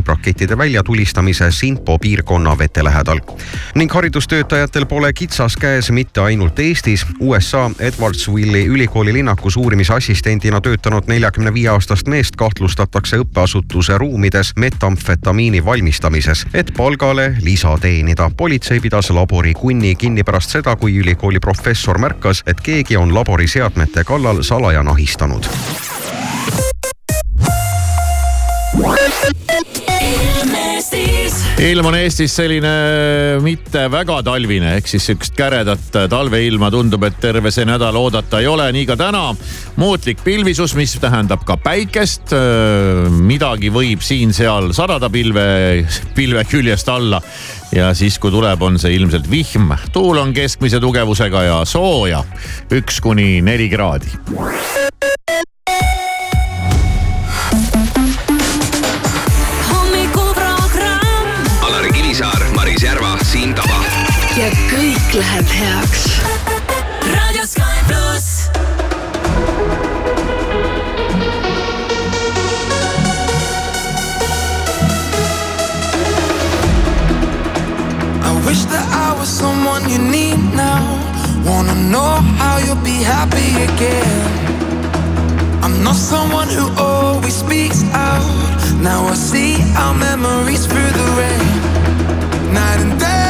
vibrakettide 0.00 0.58
väljatulistamise 0.58 1.50
Sinpo 1.50 1.98
piirkonna 1.98 2.58
vete 2.58 2.84
lähedal. 2.84 3.20
ning 3.74 3.92
haridustöötajatel 3.92 4.86
pole 4.86 5.12
kitsas 5.12 5.56
käes 5.56 5.90
mitte 5.90 6.20
ainult 6.20 6.58
Eestis. 6.58 7.06
USA 7.20 7.70
Edwardsville'i 7.78 8.66
ülikooli 8.66 9.12
linnakus 9.12 9.56
uurimisassistendina 9.56 10.60
töötanud 10.60 11.02
neljakümne 11.06 11.54
viie 11.54 11.68
aastast 11.68 12.08
meest 12.08 12.36
kahtlustatakse 12.36 13.16
õppeasutuse 13.16 13.98
ruumides 13.98 14.52
metamfetamiini 14.56 15.64
valmistamises, 15.64 16.46
et 16.54 16.72
palgale 16.76 17.36
lisa 17.42 17.78
teenida. 17.80 18.30
politsei 18.36 18.80
pidas 18.80 19.10
labori 19.10 19.54
kunni 19.54 19.94
kinni 19.94 20.24
pärast 20.24 20.50
seda, 20.50 20.76
kui 20.76 20.96
ülikooli 20.96 21.40
professor 21.40 21.98
märkas, 21.98 22.42
et 22.46 22.60
keegi 22.60 22.96
on 22.96 23.14
labori 23.14 23.46
seadmete 23.46 24.04
kallal 24.04 24.42
salaja 24.42 24.82
nahistanud. 24.82 25.46
Ilm 31.60 31.90
on 31.90 31.96
Eestis 31.98 32.32
selline 32.34 32.70
mitte 33.44 33.84
väga 33.92 34.20
talvine, 34.24 34.74
ehk 34.78 34.88
siis 34.88 35.04
sihukest 35.10 35.36
käredat 35.36 35.98
talveilma 36.10 36.70
tundub, 36.72 37.04
et 37.04 37.18
terve 37.20 37.52
see 37.52 37.66
nädal 37.68 37.96
oodata 38.00 38.40
ei 38.40 38.48
ole, 38.48 38.70
nii 38.72 38.86
ka 38.88 38.96
täna. 39.00 39.34
muutlik 39.76 40.24
pilvisus, 40.24 40.74
mis 40.78 40.96
tähendab 41.00 41.44
ka 41.44 41.56
päikest. 41.60 42.34
midagi 43.10 43.70
võib 43.70 44.00
siin-seal 44.04 44.72
sadada 44.76 45.10
pilve, 45.10 45.86
pilve 46.14 46.44
küljest 46.48 46.88
alla 46.88 47.20
ja 47.76 47.92
siis, 47.94 48.18
kui 48.18 48.32
tuleb, 48.32 48.62
on 48.62 48.78
see 48.78 48.96
ilmselt 48.96 49.30
vihm. 49.30 49.74
tuul 49.92 50.18
on 50.18 50.34
keskmise 50.34 50.80
tugevusega 50.80 51.42
ja 51.42 51.62
sooja 51.64 52.24
üks 52.72 53.00
kuni 53.04 53.40
neli 53.44 53.68
kraadi. 53.68 54.16
Kõik 65.10 65.22
läheb 65.22 65.48
heaks. 65.48 66.02
Sky 67.42 67.78
pluss. 67.88 68.48
I 78.22 78.42
wish 78.46 78.64
that 78.66 78.86
I 78.92 79.18
was 79.18 79.28
someone 79.28 79.88
you 79.90 79.98
need 79.98 80.38
now. 80.54 80.78
Wanna 81.44 81.74
know 81.90 82.22
how 82.38 82.58
you'll 82.58 82.84
be 82.84 83.02
happy 83.02 83.64
again. 83.66 84.22
I'm 85.62 85.82
not 85.82 85.96
someone 85.96 86.48
who 86.48 86.70
always 86.78 87.34
speaks 87.34 87.82
out. 87.94 88.22
Now 88.80 89.08
I 89.08 89.14
see 89.14 89.56
our 89.76 89.94
memories 89.94 90.66
through 90.66 90.92
the 90.92 91.06
rain. 91.18 92.54
Night 92.54 92.80
and 92.80 93.00
day 93.00 93.29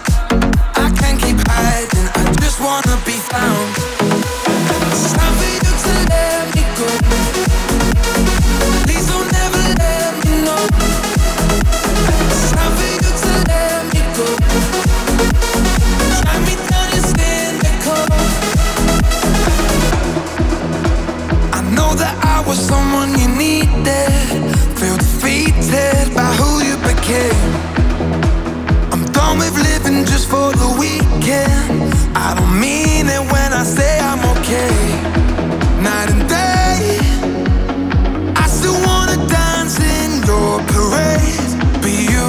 weekend. 30.81 31.93
I 32.25 32.33
don't 32.37 32.55
mean 32.59 33.05
it 33.15 33.23
when 33.33 33.49
I 33.61 33.63
say 33.77 33.93
I'm 34.09 34.21
okay. 34.33 34.73
Night 35.87 36.09
and 36.13 36.23
day, 36.27 36.79
I 38.43 38.45
still 38.57 38.77
wanna 38.87 39.17
dance 39.37 39.77
in 39.97 40.09
your 40.29 40.51
parade. 40.73 41.49
You 42.11 42.25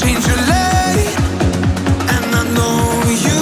change 0.00 0.24
your 0.30 0.40
lane, 0.52 1.14
and 2.14 2.26
I 2.40 2.44
know 2.56 2.78
you 3.26 3.40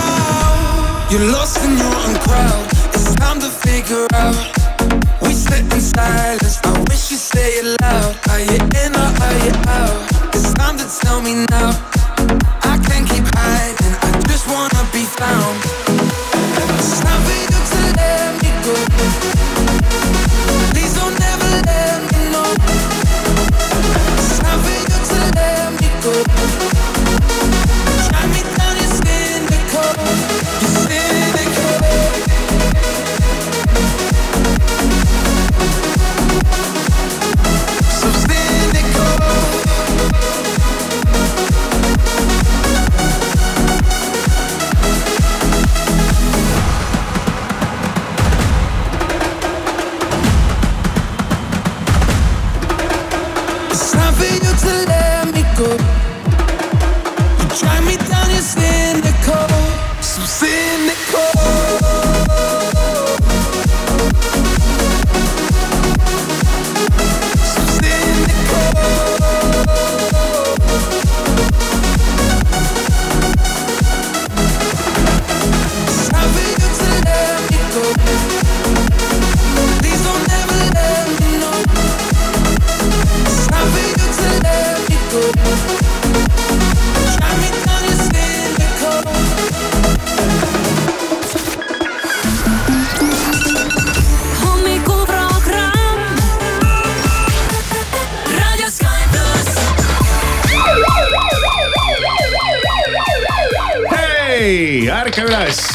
now. 0.00 1.10
You're 1.10 1.28
lost 1.36 1.56
in 1.66 1.72
your 1.82 1.94
own 2.04 2.14
crowd. 2.26 2.64
It's 2.94 3.14
time 3.16 3.38
to 3.40 3.50
figure 3.66 4.06
out 4.14 4.49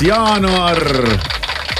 jaanuar, 0.02 0.80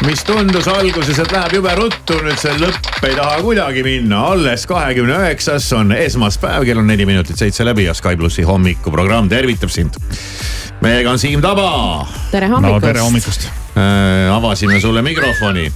mis 0.06 0.24
tundus 0.24 0.68
alguses, 0.72 1.18
et 1.20 1.32
läheb 1.32 1.58
jube 1.58 1.72
ruttu, 1.76 2.16
nüüd 2.24 2.40
see 2.40 2.54
lõpp 2.62 3.08
ei 3.08 3.16
taha 3.18 3.42
kuidagi 3.44 3.84
minna. 3.84 4.22
alles 4.32 4.64
kahekümne 4.70 5.18
üheksas 5.20 5.68
on 5.76 5.92
esmaspäev, 5.92 6.64
kell 6.68 6.80
on 6.80 6.88
neli 6.88 7.06
minutit 7.06 7.40
seitse 7.40 7.66
läbi 7.66 7.88
ja 7.88 7.94
Sky 7.94 8.16
plussi 8.18 8.46
hommikuprogramm 8.48 9.30
tervitab 9.30 9.70
sind. 9.70 10.00
meiega 10.82 11.12
on 11.12 11.20
Siim 11.20 11.42
Taba. 11.42 12.08
tere 12.32 12.48
hommikust 12.48 12.82
no,. 12.82 12.88
tere 12.88 13.00
hommikust 13.00 13.48
äh,. 13.50 14.32
avasime 14.36 14.80
sulle 14.80 15.02
mikrofoni. 15.02 15.72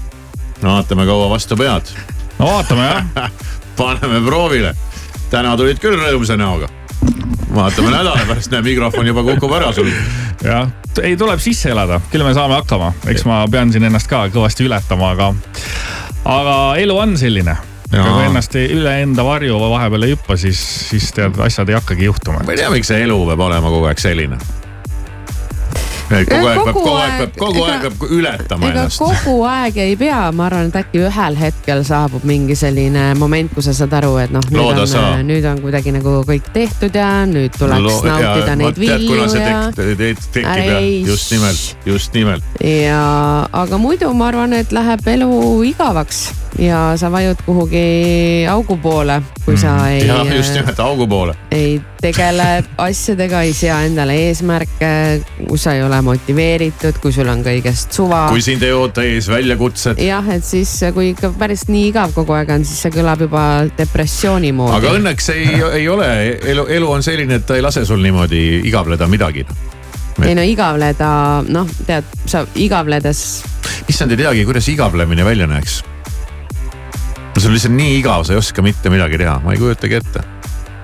vaatame, 0.64 1.06
kaua 1.06 1.30
vastu 1.30 1.58
pead. 1.58 1.92
no 2.40 2.46
vaatame 2.46 2.88
jah 2.88 3.32
paneme 3.80 4.22
proovile. 4.26 4.76
täna 5.30 5.58
tulid 5.58 5.80
küll 5.80 6.00
rõõmsa 6.00 6.38
näoga 6.38 6.70
vaatame 7.56 7.92
nädala 7.92 8.26
pärast, 8.28 8.52
näe 8.52 8.62
mikrofon 8.62 9.08
juba 9.08 9.24
kukub 9.24 9.60
ära 9.60 9.74
sul 9.74 9.92
jah, 10.44 10.70
ei 11.04 11.18
tuleb 11.20 11.40
sisse 11.44 11.72
elada, 11.74 12.00
küll 12.12 12.24
me 12.26 12.34
saame 12.36 12.56
hakkama, 12.60 12.94
eks 13.12 13.26
ma 13.28 13.42
pean 13.52 13.72
siin 13.74 13.84
ennast 13.90 14.08
ka 14.12 14.26
kõvasti 14.34 14.68
ületama, 14.68 15.12
aga, 15.16 15.34
aga 16.26 16.56
elu 16.82 16.98
on 16.98 17.18
selline. 17.20 17.58
Jaa. 17.90 18.04
kui 18.06 18.22
ennast 18.28 18.54
ei- 18.54 18.68
üle 18.76 18.92
enda 19.02 19.24
varju 19.26 19.56
vahepeal 19.58 20.04
ei 20.06 20.12
hüppa, 20.14 20.36
siis, 20.38 20.60
siis 20.92 21.08
tead, 21.16 21.40
asjad 21.42 21.70
ei 21.72 21.74
hakkagi 21.74 22.06
juhtuma 22.06 22.44
ma 22.46 22.54
ei 22.54 22.60
tea, 22.62 22.68
miks 22.70 22.92
see 22.92 23.00
elu 23.02 23.16
peab 23.32 23.40
olema 23.48 23.72
kogu 23.74 23.88
aeg 23.90 23.98
selline. 23.98 24.38
Kogu 26.10 26.48
aeg 26.50 26.60
peab, 26.60 26.74
kogu 26.74 26.94
aeg 26.98 27.18
peab, 27.20 27.34
kogu 27.40 27.64
aeg 27.66 27.84
peab 27.86 28.04
ületama 28.18 28.70
ega 28.72 28.84
ennast. 28.86 29.00
kogu 29.02 29.36
aeg 29.50 29.78
ei 29.84 29.96
pea, 30.00 30.22
ma 30.36 30.48
arvan, 30.50 30.70
et 30.72 30.78
äkki 30.82 31.04
ühel 31.06 31.38
hetkel 31.40 31.84
saabub 31.88 32.26
mingi 32.30 32.56
selline 32.60 33.06
moment, 33.20 33.54
kus 33.56 33.70
sa 33.70 33.76
saad 33.82 33.94
aru, 34.00 34.16
et 34.24 34.34
noh, 34.34 34.44
nüüd 34.50 34.82
on, 34.84 35.24
nüüd 35.30 35.46
on 35.52 35.62
kuidagi 35.64 35.94
nagu 35.96 36.16
kõik 36.28 36.50
tehtud 36.56 36.96
ja 36.98 37.10
nüüd 37.30 37.56
tuleks 37.60 38.02
nautida 38.08 38.56
neid 38.60 38.80
vilju 38.82 39.22
ja 39.22 39.30
tek-, 39.72 39.80
tek- 40.02 40.26
tekib 40.34 40.66
ja 40.66 40.80
just 41.12 41.32
nimelt, 41.36 41.66
just 41.86 42.14
nimelt. 42.18 42.44
ja, 42.64 43.04
aga 43.64 43.78
muidu 43.82 44.12
ma 44.18 44.32
arvan, 44.34 44.54
et 44.58 44.74
läheb 44.76 45.08
elu 45.16 45.32
igavaks 45.70 46.30
ja 46.58 46.98
sa 46.98 47.12
vajud 47.12 47.42
kuhugi 47.46 48.46
augu 48.50 48.78
poole, 48.82 49.20
kui 49.46 49.58
sa 49.58 49.76
ei, 49.92 50.02
jah, 50.08 50.28
just 50.34 50.56
nimelt 50.58 50.80
augu 50.80 51.08
poole. 51.08 51.36
ei 51.52 51.78
tegele 52.02 52.64
asjadega, 52.88 53.42
ei 53.46 53.54
sea 53.54 53.82
endale 53.86 54.16
eesmärke, 54.28 54.92
kus 55.48 55.68
sa 55.68 55.76
ei 55.78 55.84
ole 55.84 56.02
motiveeritud, 56.06 57.00
kui 57.04 57.14
sul 57.16 57.30
on 57.32 57.44
kõigest 57.46 57.96
suva. 57.96 58.26
kui 58.34 58.44
sind 58.46 58.64
ei 58.66 58.74
oota 58.76 59.06
ees 59.06 59.30
väljakutsed. 59.32 60.02
jah, 60.04 60.32
et 60.34 60.46
siis 60.46 60.74
kui 60.96 61.12
ikka 61.14 61.34
päris 61.40 61.68
nii 61.70 61.90
igav 61.92 62.16
kogu 62.18 62.36
aeg 62.38 62.54
on, 62.58 62.66
siis 62.68 62.82
see 62.86 62.96
kõlab 62.98 63.26
juba 63.28 63.44
depressiooni 63.78 64.54
moodi. 64.56 64.78
aga 64.80 64.96
õnneks 65.00 65.32
ei, 65.36 65.46
ei 65.82 65.90
ole, 65.92 66.10
elu, 66.54 66.66
elu 66.80 66.94
on 66.98 67.06
selline, 67.06 67.40
et 67.40 67.48
ta 67.48 67.60
ei 67.60 67.66
lase 67.66 67.86
sul 67.86 68.02
niimoodi 68.04 68.64
igavleda 68.70 69.08
midagi. 69.12 69.46
ei 70.26 70.36
no 70.36 70.44
igavleda, 70.44 71.12
noh, 71.48 71.70
tead, 71.88 72.10
sa 72.28 72.44
igavledes, 72.60 73.24
issand, 73.88 74.12
ei 74.16 74.26
teagi, 74.26 74.44
kuidas 74.48 74.68
igavlemine 74.72 75.26
välja 75.26 75.48
näeks. 75.48 75.84
No 77.36 77.42
sul 77.42 77.52
on 77.52 77.58
lihtsalt 77.58 77.76
nii 77.76 77.98
igav, 78.00 78.26
sa 78.28 78.36
ei 78.36 78.42
oska 78.42 78.64
mitte 78.66 78.92
midagi 78.94 79.20
teha, 79.22 79.40
ma 79.44 79.56
ei 79.56 79.62
kujutagi 79.62 80.00
ette. 80.00 80.24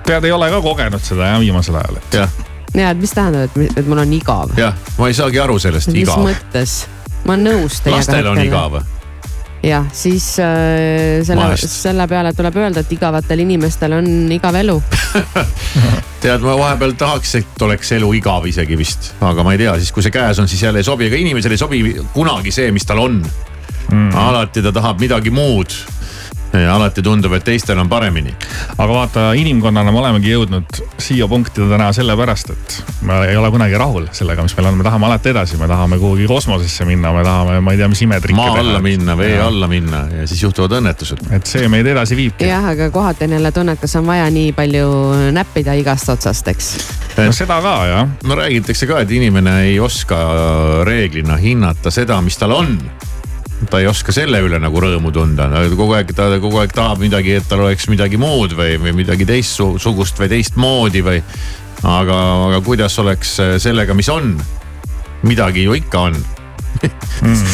tead, 0.06 0.24
ei 0.24 0.34
ole 0.34 0.50
ka 0.52 0.60
kogenud 0.64 1.02
seda 1.04 1.32
jah, 1.32 1.40
viimasel 1.42 1.78
ajal, 1.80 2.02
et 2.02 2.20
jah, 2.22 2.36
ja 2.76 2.90
et 2.94 3.00
mis 3.00 3.14
tähendab, 3.14 3.48
et, 3.48 3.78
et 3.80 3.88
mul 3.88 4.02
on 4.02 4.12
igav. 4.16 4.52
jah, 4.58 4.76
ma 4.98 5.08
ei 5.10 5.16
saagi 5.16 5.40
aru 5.42 5.58
sellest, 5.62 5.92
mis 5.94 6.04
igav. 6.06 6.22
mõttes? 6.26 6.82
ma 7.24 7.34
olen 7.34 7.48
nõus 7.50 7.80
teiega. 7.82 7.98
lastel 7.98 8.30
on 8.30 8.42
igav. 8.42 8.78
jah, 9.66 9.88
siis 9.96 10.28
äh, 10.42 11.24
selle 11.26 11.48
selle 11.60 12.06
peale 12.10 12.32
tuleb 12.36 12.60
öelda, 12.62 12.84
et 12.84 12.92
igavatel 12.94 13.42
inimestel 13.46 13.96
on 13.98 14.10
igav 14.36 14.60
elu. 14.62 14.76
tead, 16.22 16.44
ma 16.44 16.54
vahepeal 16.58 16.94
tahaks, 16.98 17.34
et 17.40 17.66
oleks 17.66 17.92
elu 17.98 18.12
igav 18.20 18.46
isegi 18.48 18.78
vist, 18.78 19.12
aga 19.24 19.44
ma 19.46 19.56
ei 19.56 19.64
tea, 19.64 19.74
siis 19.80 19.92
kui 19.94 20.04
see 20.04 20.14
käes 20.14 20.40
on, 20.42 20.48
siis 20.50 20.62
jälle 20.62 20.82
ei 20.82 20.86
sobi, 20.86 21.10
ega 21.10 21.18
inimesele 21.20 21.58
ei 21.58 21.64
sobi 21.64 21.82
kunagi 22.14 22.54
see, 22.54 22.70
mis 22.74 22.86
tal 22.86 23.02
on 23.02 23.20
mm.. 23.90 24.10
alati 24.14 24.62
ta 24.62 24.72
tahab 24.72 25.00
midagi 25.02 25.32
muud. 25.34 25.74
Ja 26.62 26.74
alati 26.76 27.02
tundub, 27.02 27.32
et 27.36 27.44
teistel 27.44 27.78
on 27.78 27.88
paremini. 27.88 28.34
aga 28.76 28.92
vaata, 28.92 29.24
inimkonnana 29.38 29.92
me 29.92 30.00
olemegi 30.00 30.32
jõudnud 30.32 30.80
siia 30.98 31.28
punkti 31.28 31.64
täna 31.70 31.90
sellepärast, 31.96 32.50
et 32.52 32.76
me 33.06 33.18
ei 33.30 33.36
ole 33.36 33.50
kunagi 33.54 33.78
rahul 33.78 34.08
sellega, 34.16 34.44
mis 34.46 34.56
meil 34.56 34.70
on, 34.70 34.78
me 34.80 34.86
tahame 34.86 35.08
alati 35.08 35.32
edasi, 35.32 35.58
me 35.60 35.68
tahame 35.70 35.98
kuhugi 36.02 36.26
kosmosesse 36.30 36.84
minna, 36.88 37.12
me 37.12 37.24
tahame, 37.26 37.60
ma 37.60 37.74
ei 37.74 37.80
tea, 37.80 37.88
mis 37.92 38.02
imetrikke 38.06 38.38
maa 38.38 38.58
alla 38.60 38.82
minna, 38.84 39.16
vee. 39.18 39.38
alla 39.42 39.68
minna 39.70 40.04
ja 40.12 40.26
siis 40.26 40.42
juhtuvad 40.42 40.78
õnnetused. 40.80 41.26
et 41.36 41.46
see 41.46 41.68
meid 41.72 41.86
edasi 41.86 42.18
viibki. 42.18 42.48
jah, 42.50 42.70
aga 42.74 42.90
kohati 42.90 43.28
on 43.28 43.36
jälle 43.38 43.52
tunne, 43.52 43.76
et 43.76 43.82
kas 43.82 43.96
on 44.00 44.06
vaja 44.06 44.28
nii 44.30 44.52
palju 44.56 44.86
näppida 45.36 45.74
igast 45.78 46.08
otsast, 46.12 46.48
eks. 46.52 46.70
no 47.16 47.32
seda 47.36 47.60
ka 47.64 47.76
jah, 47.90 48.08
no 48.24 48.38
räägitakse 48.38 48.88
ka, 48.90 49.02
et 49.04 49.10
inimene 49.10 49.60
ei 49.70 49.80
oska 49.80 50.22
reeglina 50.86 51.36
hinnata 51.40 51.90
seda, 51.90 52.20
mis 52.24 52.38
tal 52.38 52.56
on. 52.56 52.78
Ta 53.70 53.80
ei 53.80 53.88
oska 53.88 54.12
selle 54.12 54.40
üle 54.44 54.60
nagu 54.60 54.80
rõõmu 54.82 55.12
tunda, 55.14 55.48
kogu 55.72 55.96
aeg 55.96 56.12
ta 56.16 56.28
kogu 56.42 56.60
aeg 56.60 56.74
tahab 56.76 57.00
midagi, 57.02 57.38
et 57.40 57.48
tal 57.48 57.64
oleks 57.64 57.88
midagi 57.92 58.20
muud 58.20 58.56
või, 58.58 58.76
või 58.82 58.92
midagi 59.02 59.28
teistsugust 59.28 60.20
või 60.20 60.30
teistmoodi 60.34 61.04
või. 61.06 61.22
aga, 61.82 62.20
aga 62.50 62.60
kuidas 62.64 62.98
oleks 62.98 63.38
sellega, 63.62 63.94
mis 63.94 64.08
on? 64.12 64.36
midagi 65.26 65.64
ju 65.64 65.74
ikka 65.74 66.00
on. 66.10 66.16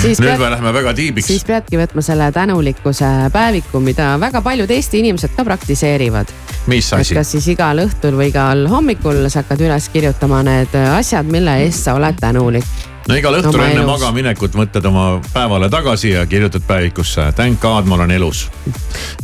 siis 0.02 0.18
nüüd 0.18 0.32
pead 0.32 0.40
me 0.40 0.50
läheme 0.50 0.72
väga 0.74 0.92
tiibiks 0.98 1.28
siis. 1.30 1.44
peadki 1.46 1.78
võtma 1.78 2.02
selle 2.02 2.26
tänulikkuse 2.34 3.10
päeviku, 3.32 3.80
mida 3.80 4.16
väga 4.20 4.42
paljud 4.42 4.70
Eesti 4.70 4.98
inimesed 4.98 5.36
ka 5.36 5.44
praktiseerivad. 5.46 6.32
mis 6.66 6.88
asi? 6.92 7.14
kas 7.14 7.30
siis 7.36 7.46
igal 7.54 7.84
õhtul 7.84 8.18
või 8.18 8.32
igal 8.32 8.66
hommikul 8.70 9.22
sa 9.28 9.44
hakkad 9.44 9.62
üles 9.62 9.88
kirjutama 9.94 10.42
need 10.46 10.74
asjad, 10.96 11.30
mille 11.30 11.60
eest 11.62 11.86
sa 11.86 11.94
oled 11.98 12.18
tänulik. 12.20 12.66
No 13.08 13.18
igal 13.18 13.36
õhtul 13.38 13.58
oma 13.58 13.68
enne 13.68 13.82
elus. 13.82 13.90
magaminekut 13.90 14.56
mõtled 14.58 14.86
oma 14.88 15.06
päevale 15.32 15.68
tagasi 15.72 16.14
ja 16.14 16.24
kirjutad 16.30 16.64
päevikusse, 16.66 17.30
thank 17.38 17.60
god 17.62 17.88
ma 17.90 17.98
olen 17.98 18.14
elus. 18.14 18.46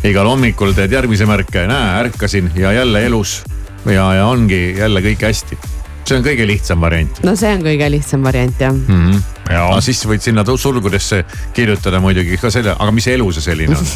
igal 0.05 0.29
hommikul 0.29 0.75
teed 0.77 0.93
järgmise 0.93 1.29
märke, 1.29 1.67
näe 1.71 1.95
ärkasin 2.05 2.53
ja 2.59 2.73
jälle 2.81 3.05
elus 3.07 3.41
ja, 3.87 4.07
ja 4.15 4.27
ongi 4.27 4.79
jälle 4.79 5.03
kõik 5.05 5.27
hästi. 5.29 5.59
see 6.09 6.17
on 6.17 6.25
kõige 6.25 6.47
lihtsam 6.49 6.81
variant 6.81 7.23
no 7.25 7.37
see 7.37 7.53
on 7.55 7.65
kõige 7.67 7.91
lihtsam 7.93 8.25
variant 8.25 8.61
jah. 8.61 8.73
mm. 8.73 9.07
-hmm. 9.07 9.23
ja 9.53 9.65
aga 9.69 9.81
siis 9.85 10.05
võid 10.07 10.25
sinna 10.25 10.45
sulgudesse 10.57 11.25
kirjutada 11.55 12.01
muidugi 12.01 12.37
ka 12.41 12.51
selle, 12.51 12.77
aga 12.79 12.91
mis 12.93 13.07
elu 13.07 13.33
see 13.33 13.51
selline 13.51 13.77
on? 13.77 13.87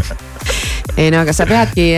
ei 1.00 1.10
no 1.10 1.22
aga 1.22 1.32
sa 1.32 1.46
peadki, 1.46 1.92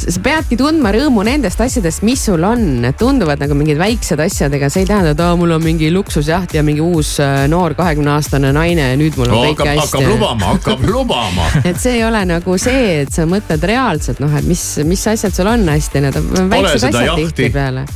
sa 0.00 0.20
peadki 0.22 0.56
tundma 0.58 0.90
rõõmu 0.94 1.22
nendest 1.26 1.60
asjadest, 1.62 2.02
mis 2.06 2.22
sul 2.28 2.44
on, 2.46 2.62
need 2.82 2.98
tunduvad 3.00 3.40
nagu 3.42 3.56
mingid 3.58 3.78
väiksed 3.80 4.20
asjad, 4.22 4.54
ega 4.56 4.68
see 4.72 4.84
ei 4.84 4.88
tähenda, 4.90 5.14
et 5.16 5.22
aa, 5.24 5.36
mul 5.38 5.56
on 5.56 5.64
mingi 5.64 5.90
luksusjaht 5.94 6.56
ja 6.56 6.64
mingi 6.66 6.84
uus 6.84 7.16
äh, 7.24 7.44
noor 7.50 7.76
kahekümne 7.78 8.12
aastane 8.16 8.52
naine 8.56 8.90
ja 8.92 9.00
nüüd 9.00 9.18
mul 9.20 9.32
on 9.32 9.42
kõik 9.48 9.62
hakkab, 9.64 9.82
hakkab 9.82 10.02
hästi. 10.02 10.12
lubama, 10.12 10.52
hakkab 10.54 10.86
lubama. 10.90 11.50
et 11.70 11.80
see 11.82 11.96
ei 11.98 12.04
ole 12.06 12.22
nagu 12.28 12.58
see, 12.60 13.02
et 13.04 13.12
sa 13.14 13.26
mõtled 13.30 13.66
reaalselt 13.72 14.22
noh, 14.24 14.32
et 14.38 14.46
mis, 14.48 14.64
mis 14.86 15.06
asjad 15.14 15.34
sul 15.36 15.50
on 15.52 15.66
hästi, 15.72 16.04
need 16.04 16.20
on 16.22 16.52
väiksed 16.52 16.86
seda 16.86 16.92
asjad 16.92 17.12
jahti. 17.12 17.28
tihtipeale. 17.32 17.86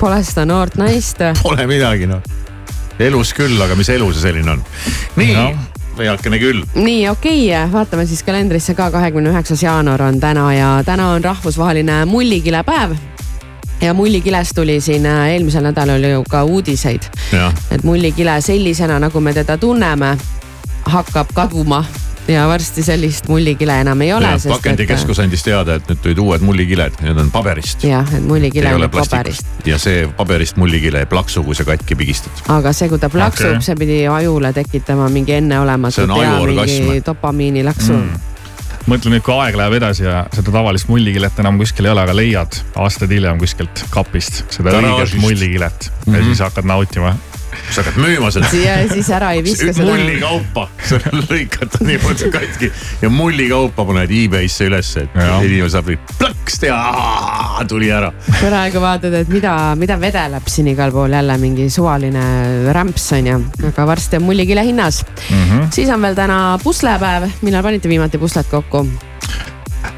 Pole 0.00 0.18
seda 0.28 0.44
noort 0.48 0.76
naist. 0.80 1.22
Pole 1.42 1.64
midagi 1.70 2.08
noh. 2.10 2.20
elus 3.00 3.32
küll, 3.36 3.56
aga 3.60 3.76
mis 3.78 3.90
elu 3.92 4.12
see 4.12 4.28
selline 4.28 4.56
on? 4.56 4.62
nii 5.20 5.32
Jah., 5.34 5.64
veakene 5.98 6.38
küll. 6.38 6.62
nii 6.74 7.08
okei 7.08 7.42
okay,, 7.48 7.72
vaatame 7.72 8.06
siis 8.06 8.22
kalendrisse 8.22 8.74
ka, 8.74 8.90
kahekümne 8.90 9.30
üheksas 9.30 9.62
jaanuar 9.62 10.02
on 10.02 10.20
täna 10.20 10.46
ja 10.54 10.70
täna 10.86 11.10
on 11.16 11.24
rahvusvaheline 11.24 12.04
mullikilepäev. 12.04 12.96
ja 13.80 13.94
mullikilest 13.94 14.54
tuli 14.54 14.80
siin 14.80 15.06
äh, 15.06 15.28
eelmisel 15.28 15.64
nädalal 15.64 16.04
ju 16.04 16.24
ka 16.30 16.44
uudiseid, 16.44 17.10
et 17.70 17.84
mullikile 17.84 18.40
sellisena, 18.40 18.98
nagu 18.98 19.20
me 19.20 19.32
teda 19.32 19.58
tunneme, 19.58 20.16
hakkab 20.84 21.32
kaduma 21.34 21.84
ja 22.28 22.48
varsti 22.48 22.82
sellist 22.82 23.28
mullikile 23.28 23.80
enam 23.80 24.00
ei 24.00 24.12
ole. 24.12 24.28
pakendikeskus 24.48 25.20
andis 25.22 25.44
teada, 25.46 25.76
et 25.78 25.90
nüüd 25.90 26.02
tulid 26.02 26.20
uued 26.22 26.44
mullikiled, 26.46 27.00
need 27.04 27.18
on 27.22 27.30
paberist. 27.34 27.84
jah, 27.86 28.06
et 28.14 28.24
mullikile 28.26 28.72
ei 28.72 28.78
on 28.78 28.90
paberist. 28.90 29.50
ja 29.66 29.78
see 29.82 30.06
paberist 30.16 30.58
mullikile 30.60 31.04
ei 31.04 31.10
plaksu, 31.10 31.44
kui 31.46 31.54
sa 31.54 31.66
katki 31.68 31.98
pigistad. 31.98 32.44
aga 32.52 32.72
see, 32.76 32.88
kui 32.92 33.02
ta 33.02 33.10
plaksub 33.12 33.56
okay., 33.56 33.66
see 33.68 33.78
pidi 33.78 34.00
ajule 34.10 34.52
tekitama 34.56 35.08
mingi 35.12 35.36
enneolematu 35.38 36.00
See 36.00 36.08
on 36.08 36.16
ajuorgasm. 36.18 36.88
mingi 36.88 37.04
dopamiinilaksu 37.06 37.92
mm.. 37.92 38.26
mõtle 38.90 39.14
nüüd, 39.14 39.24
kui 39.26 39.36
aeg 39.36 39.60
läheb 39.62 39.78
edasi 39.78 40.08
ja 40.08 40.26
seda 40.34 40.58
tavalist 40.58 40.90
mullikilet 40.90 41.38
enam 41.44 41.62
kuskil 41.62 41.86
ei 41.86 41.94
ole, 41.94 42.06
aga 42.08 42.16
leiad 42.16 42.60
aastaid 42.82 43.14
hiljem 43.14 43.38
kuskilt 43.42 43.86
kapist 43.94 44.44
seda 44.58 44.74
õiget 44.80 45.16
mullikilet 45.22 45.90
mm 45.90 46.12
-hmm. 46.12 46.18
ja 46.18 46.30
siis 46.30 46.44
hakkad 46.48 46.66
nautima. 46.66 47.14
Sa 47.70 47.82
hakkad 47.82 47.98
müüma 48.00 48.30
seda 48.34 48.50
ja 48.60 48.76
siis 48.90 49.08
ära 49.14 49.32
ei 49.36 49.42
viska 49.44 49.72
seda. 49.72 49.88
mullikaupa, 49.88 50.66
sa 50.86 50.98
lõikad 51.30 51.72
ta 51.72 51.82
niimoodi 51.86 52.30
katki 52.34 52.70
ja 53.02 53.10
mullikaupa 53.12 53.86
paned 53.88 54.12
e-Bay'sse 54.20 54.68
ülesse, 54.70 55.06
et 55.06 55.18
inimene 55.46 55.70
saab 55.72 55.90
nii 55.90 55.98
plõkst 56.16 56.68
ja 56.68 56.76
aa, 56.76 57.64
tuli 57.68 57.90
ära. 57.94 58.12
praegu 58.38 58.82
vaatad, 58.82 59.18
et 59.22 59.32
mida, 59.32 59.56
mida 59.78 59.98
vedeleb 60.00 60.52
siin 60.52 60.70
igal 60.72 60.94
pool 60.94 61.16
jälle 61.16 61.38
mingi 61.42 61.68
suvaline 61.72 62.26
rämps 62.76 63.10
on 63.18 63.32
ju, 63.32 63.42
aga 63.72 63.88
varsti 63.92 64.20
on 64.20 64.28
mullikile 64.28 64.64
hinnas 64.66 65.02
mm. 65.02 65.44
-hmm. 65.44 65.66
siis 65.70 65.90
on 65.90 66.02
veel 66.02 66.14
täna 66.18 66.58
puslepäev, 66.62 67.30
millal 67.42 67.62
panite 67.66 67.88
viimati 67.88 68.18
puslet 68.18 68.46
kokku? 68.50 68.86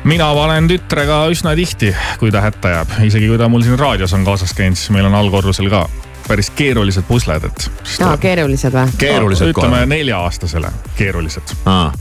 mina 0.04 0.28
panen 0.34 0.68
tütrega 0.70 1.22
üsna 1.32 1.54
tihti, 1.58 1.94
kui 2.20 2.30
ta 2.34 2.42
hätta 2.44 2.74
jääb, 2.74 2.98
isegi 3.08 3.28
kui 3.28 3.38
ta 3.40 3.48
mul 3.48 3.64
siin 3.66 3.78
raadios 3.78 4.12
on 4.16 4.24
kaasas 4.24 4.54
käinud, 4.56 4.78
siis 4.78 4.92
meil 4.94 5.08
on 5.08 5.16
allkorrusel 5.18 5.70
ka 5.72 5.86
päris 6.28 6.50
keerulised 6.56 7.06
pusled, 7.08 7.44
et. 7.48 7.70
aa, 8.04 8.16
keerulised 8.20 8.74
või? 8.74 8.98
keerulised 8.98 9.54
ütleme 9.54 9.82
kohe. 9.82 9.86
nelja-aastasele 9.94 10.72
keerulised, 10.98 11.54
aa, 11.68 11.92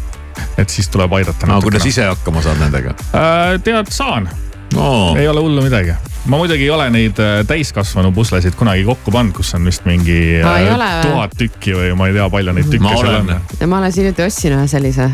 et 0.57 0.69
siis 0.69 0.89
tuleb 0.93 1.13
aidata 1.19 1.49
no 1.49 1.61
kuidas 1.61 1.85
ise 1.89 2.05
hakkama 2.09 2.43
saad 2.45 2.61
nendega? 2.61 2.95
äh,? 3.15 3.55
tead, 3.63 3.91
saan, 3.93 4.29
no 4.75 5.15
ei 5.17 5.27
ole 5.27 5.43
hullu 5.43 5.63
midagi. 5.65 5.95
ma 6.25 6.37
muidugi 6.41 6.67
ei 6.67 6.73
ole 6.73 6.89
neid 6.93 7.19
äh, 7.23 7.39
täiskasvanu 7.47 8.11
puslesid 8.11 8.55
kunagi 8.59 8.83
kokku 8.87 9.11
pannud, 9.11 9.35
kus 9.37 9.53
on 9.55 9.65
vist 9.65 9.87
mingi 9.89 10.41
Aa, 10.43 10.57
ei 10.59 10.67
äh, 10.67 10.75
ole 10.75 10.91
või? 10.91 11.09
tuhat 11.11 11.39
tükki 11.39 11.75
või 11.79 11.95
ma 11.97 12.11
ei 12.11 12.19
tea, 12.19 12.29
palju 12.35 12.59
neid 12.59 12.69
tükke 12.71 12.83
ma 12.83 12.95
seal 12.95 13.11
olen 13.13 13.35
on. 13.37 13.57
ja 13.59 13.67
ma 13.71 13.81
alles 13.81 13.99
hiljuti 14.01 14.27
ostsin 14.27 14.57
ühe 14.57 14.67
sellise. 14.67 15.09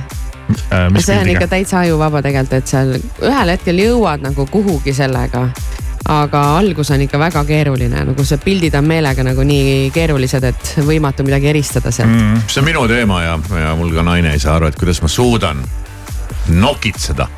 Äh, 0.73 0.89
mis 0.91 1.05
see 1.07 1.15
on 1.19 1.29
ikka 1.31 1.47
täitsa 1.47 1.79
ajuvaba 1.85 2.21
tegelikult, 2.25 2.57
et 2.59 2.67
seal 2.73 2.97
ühel 2.97 3.53
hetkel 3.55 3.79
jõuad 3.79 4.25
nagu 4.25 4.47
kuhugi 4.51 4.93
sellega. 4.95 5.47
Aga 6.09 6.41
algus 6.57 6.91
on 6.91 7.03
ikka 7.05 7.19
väga 7.19 7.43
keeruline, 7.47 8.03
nagu 8.09 8.25
see 8.27 8.41
pildid 8.43 8.75
on 8.75 8.87
meelega 8.87 9.23
nagu 9.23 9.45
nii 9.47 9.91
keerulised, 9.95 10.43
et 10.49 10.73
võimatu 10.83 11.23
midagi 11.27 11.51
eristada 11.53 11.93
sealt. 11.95 12.11
Mm.. 12.11 12.43
see 12.47 12.59
on 12.63 12.67
minu 12.67 12.83
teema 12.91 13.21
ja, 13.23 13.37
ja 13.61 13.71
mul 13.79 13.93
ka 13.95 14.03
naine 14.05 14.33
ei 14.35 14.43
saa 14.43 14.57
aru, 14.59 14.71
et 14.71 14.79
kuidas 14.79 15.01
ma 15.03 15.11
suudan 15.11 15.63
nokitseda 16.51 17.29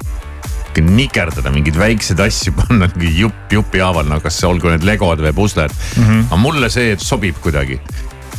nikerdada 0.76 1.54
mingeid 1.54 1.78
väikseid 1.80 2.20
asju, 2.20 2.52
panna 2.60 2.90
jupp 3.00 3.54
jupi 3.54 3.80
haaval, 3.80 4.10
no 4.10 4.20
kas 4.24 4.42
olgu 4.44 4.74
need 4.74 4.84
legod 4.88 5.22
või 5.24 5.32
pusled. 5.36 5.72
Mm. 5.72 6.04
-hmm. 6.04 6.26
aga 6.28 6.42
mulle 6.42 6.70
see 6.74 6.98
sobib 7.00 7.40
kuidagi. 7.44 7.80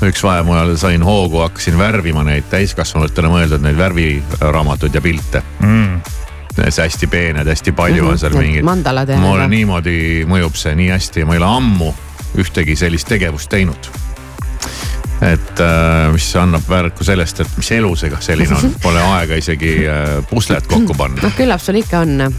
Üks 0.05 0.21
vaev 0.21 0.45
mujal 0.45 0.75
sain 0.77 1.01
hoogu, 1.01 1.41
hakkasin 1.41 1.79
värvima 1.79 2.27
neid 2.27 2.51
täiskasvanutele 2.53 3.31
mõeldud 3.33 3.65
neid 3.65 3.79
värviraamatuid 3.81 4.95
ja 4.95 5.01
pilte. 5.01 5.43
Mm 5.65 6.16
see 6.57 6.87
hästi 6.87 7.07
peened, 7.07 7.49
hästi 7.49 7.73
palju 7.73 8.03
mm 8.03 8.09
-hmm. 8.09 8.13
on 8.13 8.19
seal 8.19 8.37
mingid. 8.37 9.21
mulle 9.21 9.49
niimoodi 9.49 10.25
mõjub 10.29 10.57
see 10.57 10.75
nii 10.75 10.89
hästi 10.91 11.21
ja 11.21 11.27
ma 11.27 11.35
ei 11.35 11.43
ole 11.43 11.47
ammu 11.57 11.95
ühtegi 12.37 12.77
sellist 12.77 13.09
tegevust 13.09 13.49
teinud. 13.49 13.91
et 15.23 15.61
äh, 15.61 16.13
mis 16.13 16.37
annab 16.37 16.63
märku 16.69 17.05
sellest, 17.05 17.41
et 17.41 17.57
mis 17.57 17.71
elu 17.73 17.97
see 17.97 18.13
selline 18.21 18.55
on, 18.55 18.75
pole 18.83 19.01
aega 19.01 19.35
isegi 19.35 19.79
äh, 19.89 20.25
puslet 20.31 20.67
kokku 20.67 20.95
panna. 20.95 21.23
noh, 21.23 21.37
küllap 21.37 21.61
sul 21.61 21.75
ikka 21.81 22.01
on 22.05 22.33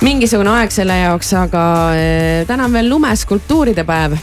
mingisugune 0.00 0.50
aeg 0.50 0.72
selle 0.72 0.96
jaoks, 1.02 1.32
aga 1.36 1.64
äh, 1.92 2.46
täna 2.46 2.64
on 2.64 2.72
veel 2.72 2.88
lumeskulptuuride 2.88 3.84
päev 3.84 4.16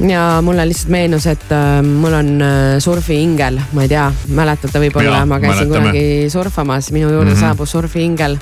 ja 0.00 0.40
mulle 0.42 0.66
lihtsalt 0.66 0.90
meenus, 0.90 1.26
et 1.30 1.52
äh, 1.54 1.78
mul 1.86 2.14
on 2.16 2.30
äh, 2.42 2.78
surfiingel, 2.82 3.60
ma 3.76 3.84
ei 3.84 3.90
tea, 3.92 4.06
mäletate 4.34 4.80
võib-olla, 4.82 5.20
ma 5.28 5.38
käisin 5.42 5.68
mäletame. 5.68 5.92
kunagi 5.92 6.32
surfamas, 6.32 6.90
minu 6.94 7.10
juurde 7.12 7.30
mm 7.30 7.36
-hmm. 7.36 7.40
saabus 7.40 7.70
surfiingel, 7.76 8.36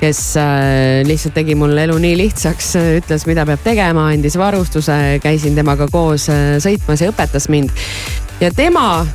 kes 0.00 0.36
äh, 0.36 1.06
lihtsalt 1.06 1.34
tegi 1.34 1.54
mul 1.54 1.76
elu 1.78 1.98
nii 1.98 2.16
lihtsaks, 2.24 2.74
ütles, 2.98 3.26
mida 3.26 3.46
peab 3.46 3.62
tegema, 3.64 4.08
andis 4.10 4.38
varustuse, 4.38 5.20
käisin 5.22 5.54
temaga 5.54 5.86
koos 5.92 6.28
äh, 6.28 6.58
sõitmas 6.58 7.00
ja 7.00 7.10
õpetas 7.10 7.48
mind. 7.48 7.70
ja 8.40 8.50
tema 8.50 9.06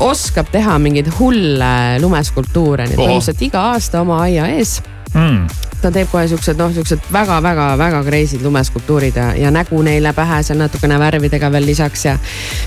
oskab 0.00 0.46
teha 0.50 0.78
mingeid 0.78 1.10
hulle 1.18 1.98
lumeskulptuure, 2.00 2.86
nii 2.86 2.94
et 2.94 2.98
põhimõtteliselt 2.98 3.42
iga 3.42 3.60
aasta 3.74 4.00
oma 4.00 4.22
aia 4.22 4.46
ees 4.46 4.80
mm 5.14 5.72
ta 5.82 5.90
teeb 5.90 6.10
kohe 6.12 6.26
siuksed 6.30 6.58
noh, 6.60 6.70
siuksed 6.74 7.08
väga-väga-väga 7.12 8.02
crazy'd 8.06 8.44
lumeskulptuurid 8.46 9.16
ja, 9.18 9.28
ja 9.38 9.50
nägu 9.54 9.80
neile 9.84 10.12
pähe 10.14 10.38
seal 10.46 10.60
natukene 10.60 10.98
värvidega 11.02 11.50
veel 11.52 11.66
lisaks 11.66 12.04
ja. 12.06 12.14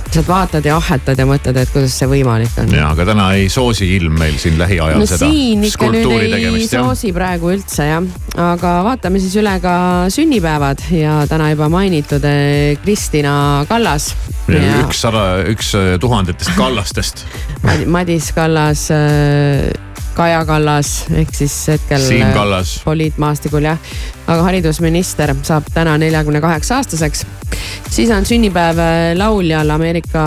lihtsalt 0.06 0.28
vaatad 0.28 0.68
ja 0.68 0.76
ahhetad 0.80 1.20
ja 1.20 1.28
mõtled, 1.30 1.60
et 1.62 1.72
kuidas 1.74 1.96
see 1.96 2.10
võimalik 2.12 2.60
on. 2.62 2.74
ja, 2.76 2.90
aga 2.92 3.08
täna 3.08 3.30
ei 3.40 3.48
soosi 3.52 3.88
ilm 3.96 4.20
meil 4.20 4.36
siin 4.42 4.60
lähiajal 4.60 5.00
no, 5.00 5.08
seda 5.10 5.32
skulptuuri 5.72 6.30
tegemist. 6.34 6.76
ei 6.76 6.84
soosi 6.84 7.14
praegu 7.16 7.54
üldse 7.56 7.88
jah, 7.88 8.12
aga 8.50 8.76
vaatame 8.90 9.24
siis 9.24 9.40
üle 9.40 9.56
ka 9.64 9.78
sünnipäevad 10.14 10.84
ja 10.96 11.22
täna 11.32 11.54
juba 11.54 11.72
mainitud 11.72 12.28
eh, 12.28 12.76
Kristina 12.84 13.38
Kallas. 13.70 14.12
üks 14.52 15.06
sada, 15.08 15.26
üks 15.52 15.72
eh, 15.80 15.96
tuhandetest 16.04 16.52
Kallastest 16.60 17.26
Madis 17.96 18.34
Kallas 18.36 18.90
äh, 18.92 19.85
Kaja 20.16 20.46
Kallas 20.48 21.06
ehk 21.12 21.34
siis 21.36 21.54
hetkel 21.68 22.00
Siim 22.02 22.32
Kallas. 22.34 22.78
poliitmaastikul 22.86 23.68
jah. 23.68 23.80
aga 24.28 24.44
haridusminister 24.48 25.36
saab 25.46 25.68
täna 25.74 25.98
neljakümne 26.02 26.42
kaheksa 26.42 26.80
aastaseks. 26.80 27.26
siis 27.90 28.12
on 28.12 28.26
sünnipäev 28.26 28.80
lauljal 29.18 29.70
Ameerika 29.70 30.26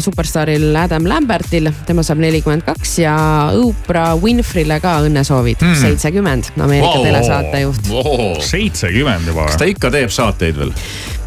superstaaril 0.00 0.76
Adam 0.76 1.08
Lambertil, 1.08 1.70
tema 1.86 2.02
saab 2.02 2.22
nelikümmend 2.24 2.64
kaks 2.66 2.98
ja 2.98 3.16
Oprah 3.60 4.16
Winfrey'le 4.22 4.80
ka 4.80 4.98
õnnesoovid 5.06 5.60
hmm., 5.60 5.80
seitsekümmend 5.82 6.52
mm., 6.54 6.64
Ameerika 6.64 6.96
wow. 6.96 7.06
telesaatejuht 7.06 7.92
wow.. 7.92 8.40
seitsekümmend 8.40 9.28
juba. 9.28 9.50
kas 9.50 9.60
ta 9.60 9.68
ikka 9.68 9.92
teeb 9.94 10.10
saateid 10.10 10.58
veel? 10.58 10.74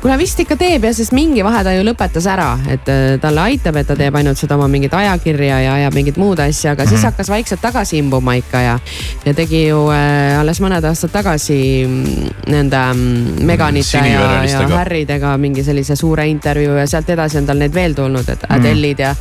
Kuule 0.01 0.17
vist 0.19 0.39
ikka 0.39 0.55
teeb 0.59 0.85
ja, 0.87 0.91
sest 0.95 1.13
mingi 1.15 1.43
vahe 1.45 1.61
ta 1.65 1.73
ju 1.75 1.83
lõpetas 1.83 2.27
ära, 2.31 2.49
et 2.71 2.87
äh, 2.91 3.17
talle 3.21 3.43
aitab, 3.49 3.79
et 3.81 3.87
ta 3.89 3.97
teeb 3.99 4.15
ainult 4.15 4.39
seda 4.39 4.55
oma 4.55 4.69
mingit 4.71 4.93
ajakirja 4.95 5.59
ja 5.65 5.75
ajab 5.79 5.97
mingit 5.97 6.19
muud 6.21 6.39
asja, 6.39 6.71
aga 6.71 6.83
mm 6.83 6.85
-hmm. 6.85 6.89
siis 6.89 7.01
mhm. 7.01 7.11
hakkas 7.11 7.29
vaikselt 7.29 7.61
tagasi 7.61 7.97
imbuma 7.97 8.33
ikka 8.39 8.61
ja. 8.61 8.79
ja 9.25 9.33
tegi 9.33 9.67
ju 9.67 9.89
äh, 9.91 10.39
alles 10.39 10.61
mõned 10.61 10.85
aastad 10.85 11.11
tagasi 11.11 11.85
mm, 11.87 12.29
nende 12.47 12.83
mm, 12.93 13.45
Meganite 13.45 13.97
ja, 13.97 14.43
ja 14.43 14.67
Harrydega 14.67 15.37
mingi 15.37 15.63
sellise 15.63 15.95
suure 15.95 16.27
intervjuu 16.27 16.75
ja 16.77 16.87
sealt 16.87 17.09
edasi 17.09 17.37
on 17.37 17.45
tal 17.45 17.57
neid 17.57 17.73
veel 17.73 17.93
tulnud, 17.93 18.29
et 18.29 18.43
Adele'id 18.49 18.99
ja 18.99 19.15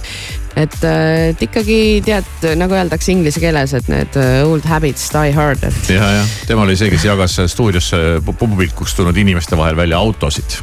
et, 0.57 0.79
äh, 0.85 1.29
et 1.33 1.43
ikkagi 1.49 1.79
tead, 2.07 2.47
nagu 2.59 2.77
öeldakse 2.79 3.13
inglise 3.13 3.43
keeles, 3.43 3.75
et 3.77 3.91
need 3.93 4.17
äh, 4.21 4.41
old 4.47 4.67
habits 4.69 5.11
die 5.15 5.35
hard, 5.37 5.65
et. 5.67 5.93
ja, 5.93 6.13
ja 6.21 6.25
tema 6.49 6.65
oli 6.67 6.77
see, 6.79 6.91
kes 6.93 7.05
jagas 7.09 7.39
stuudiosse 7.53 8.23
pupupilkuks 8.25 8.97
tulnud 8.99 9.17
inimeste 9.17 9.59
vahel 9.59 9.77
välja 9.77 9.99
autosid. 9.99 10.61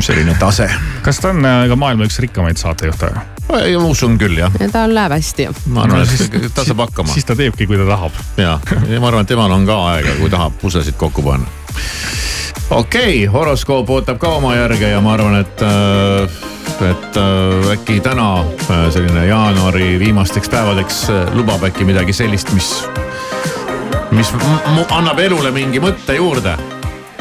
selline 0.00 0.36
tase. 0.38 0.68
kas 1.02 1.18
ta 1.20 1.32
on 1.34 1.44
äh, 1.44 1.64
ka 1.68 1.76
maailma 1.76 2.06
üks 2.08 2.20
rikkamaid 2.22 2.60
saatejuhte? 2.60 3.12
ma 3.48 3.88
usun 3.88 4.18
küll 4.20 4.38
jah. 4.38 4.52
tal 4.72 4.94
läheb 4.94 5.16
hästi. 5.16 5.48
ma 5.72 5.86
arvan, 5.86 6.04
et 6.04 6.52
ta 6.54 6.64
saab 6.64 6.84
hakkama. 6.86 7.12
siis 7.12 7.26
ta 7.28 7.36
teebki, 7.38 7.66
kui 7.66 7.80
ta 7.80 7.88
tahab. 7.88 8.22
ja, 8.36 8.58
ja 8.88 9.00
ma 9.00 9.10
arvan, 9.10 9.26
et 9.26 9.32
temal 9.34 9.52
on 9.54 9.66
ka 9.68 9.80
aega, 9.94 10.18
kui 10.20 10.30
tahab 10.32 10.58
puslesid 10.62 10.98
kokku 11.00 11.24
panna. 11.24 11.48
Okei 12.70 12.78
okay,, 12.80 13.26
horoskoop 13.26 13.90
ootab 13.90 14.18
ka 14.18 14.28
oma 14.28 14.54
järge 14.56 14.88
ja 14.88 15.00
ma 15.00 15.14
arvan, 15.16 15.40
et 15.40 15.62
äh, 15.62 16.38
et 16.90 17.16
äh, 17.16 17.72
äkki 17.72 18.00
täna 18.00 18.40
äh, 18.40 18.90
selline 18.90 19.26
jaanuari 19.26 19.98
viimasteks 19.98 20.48
päevadeks 20.48 21.10
äh, 21.10 21.34
lubab 21.34 21.64
äkki 21.64 21.84
midagi 21.84 22.12
sellist, 22.12 22.52
mis, 22.52 22.84
mis 24.10 24.32
annab 24.90 25.18
elule 25.18 25.50
mingi 25.50 25.80
mõtte 25.82 26.14
juurde 26.18 26.54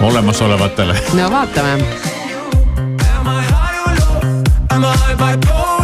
olemasolevatele. 0.01 0.99
no 1.13 1.31
vaatame. 1.31 1.79
Am 4.69 4.85
I 4.85 5.15
bipolar? 5.17 5.67
Need 5.67 5.76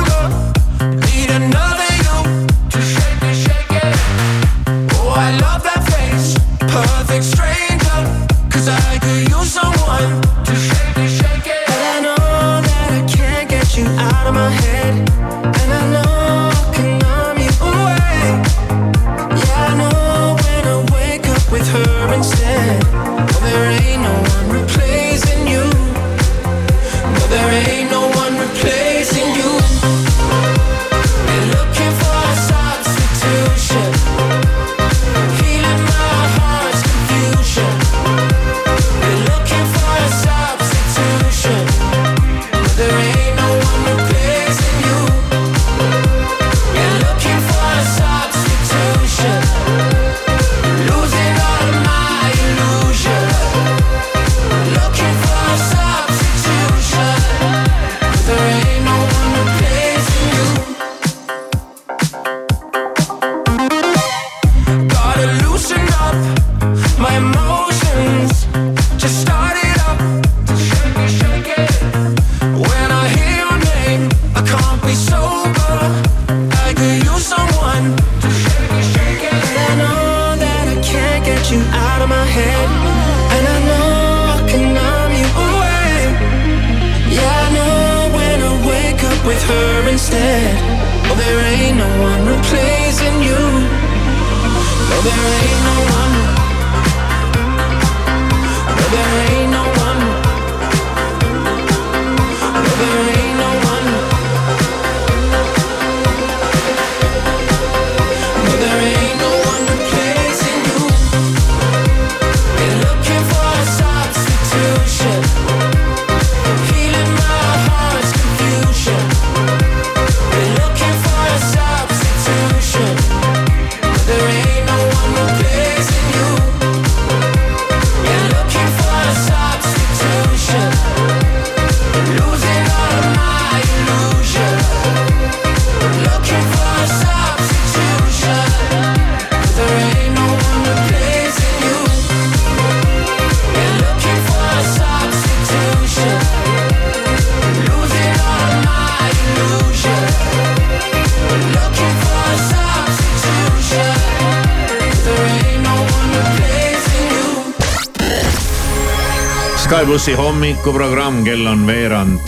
plussi 160.03 160.21
hommikuprogramm, 160.21 161.23
kell 161.23 161.45
on 161.47 161.67
veerand 161.67 162.19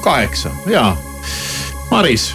kaheksa 0.00 0.50
ja 0.66 0.96
Maris 1.90 2.34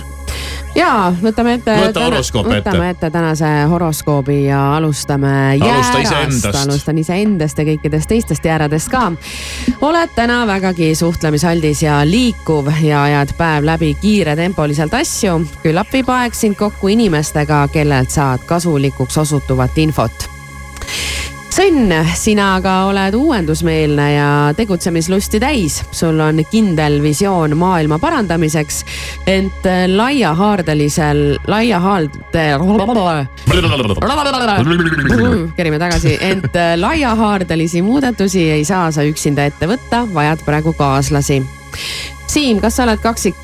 ja 0.76 1.12
võtame 1.24 1.58
ette. 1.58 1.76
võta 1.76 2.06
horoskoop 2.06 2.48
ette. 2.48 2.70
võtame 2.70 2.94
ette 2.94 3.10
tänase 3.12 3.50
horoskoobi 3.68 4.46
ja 4.46 4.62
alustame 4.78 5.58
Alusta 5.60 6.00
jäärast. 6.00 6.56
alustan 6.56 7.04
iseendast 7.04 7.60
ja 7.60 7.68
kõikidest 7.68 8.08
teistest 8.08 8.48
jääradest 8.48 8.88
ka. 8.90 9.12
oled 9.82 10.16
täna 10.16 10.46
vägagi 10.48 10.96
suhtlemisaldis 10.96 11.84
ja 11.84 12.00
liikuv 12.08 12.72
ja 12.80 13.04
ajad 13.04 13.36
päev 13.38 13.68
läbi 13.68 13.92
kiiretempoliselt 14.02 14.94
asju. 14.94 15.42
küllap 15.64 15.92
viib 15.92 16.10
aeg 16.10 16.34
sind 16.34 16.56
kokku 16.56 16.88
inimestega, 16.88 17.68
kellelt 17.74 18.10
saad 18.10 18.48
kasulikuks 18.48 19.18
osutuvat 19.18 19.78
infot 19.78 20.33
sõnn, 21.54 21.92
sina 22.18 22.54
aga 22.58 22.72
oled 22.90 23.14
uuendusmeelne 23.18 24.06
ja 24.14 24.30
tegutsemislusti 24.58 25.40
täis. 25.42 25.82
sul 25.92 26.20
on 26.24 26.42
kindel 26.50 26.98
visioon 27.04 27.58
maailma 27.58 28.00
parandamiseks, 28.02 28.82
ent 29.30 29.68
laiahaardelisel, 29.96 31.22
laiahaarde. 31.48 32.46
kerime 35.58 35.80
tagasi, 35.80 36.18
ent 36.22 36.58
laiahaardelisi 36.76 37.82
muudatusi 37.86 38.50
ei 38.58 38.66
saa 38.66 38.90
sa 38.92 39.06
üksinda 39.06 39.46
ette 39.46 39.70
võtta, 39.70 40.08
vajad 40.14 40.42
praegu 40.48 40.74
kaaslasi. 40.78 41.42
Siim, 42.28 42.64
kas 42.64 42.80
sa 42.80 42.88
oled 42.88 43.02
kaksik? 43.04 43.38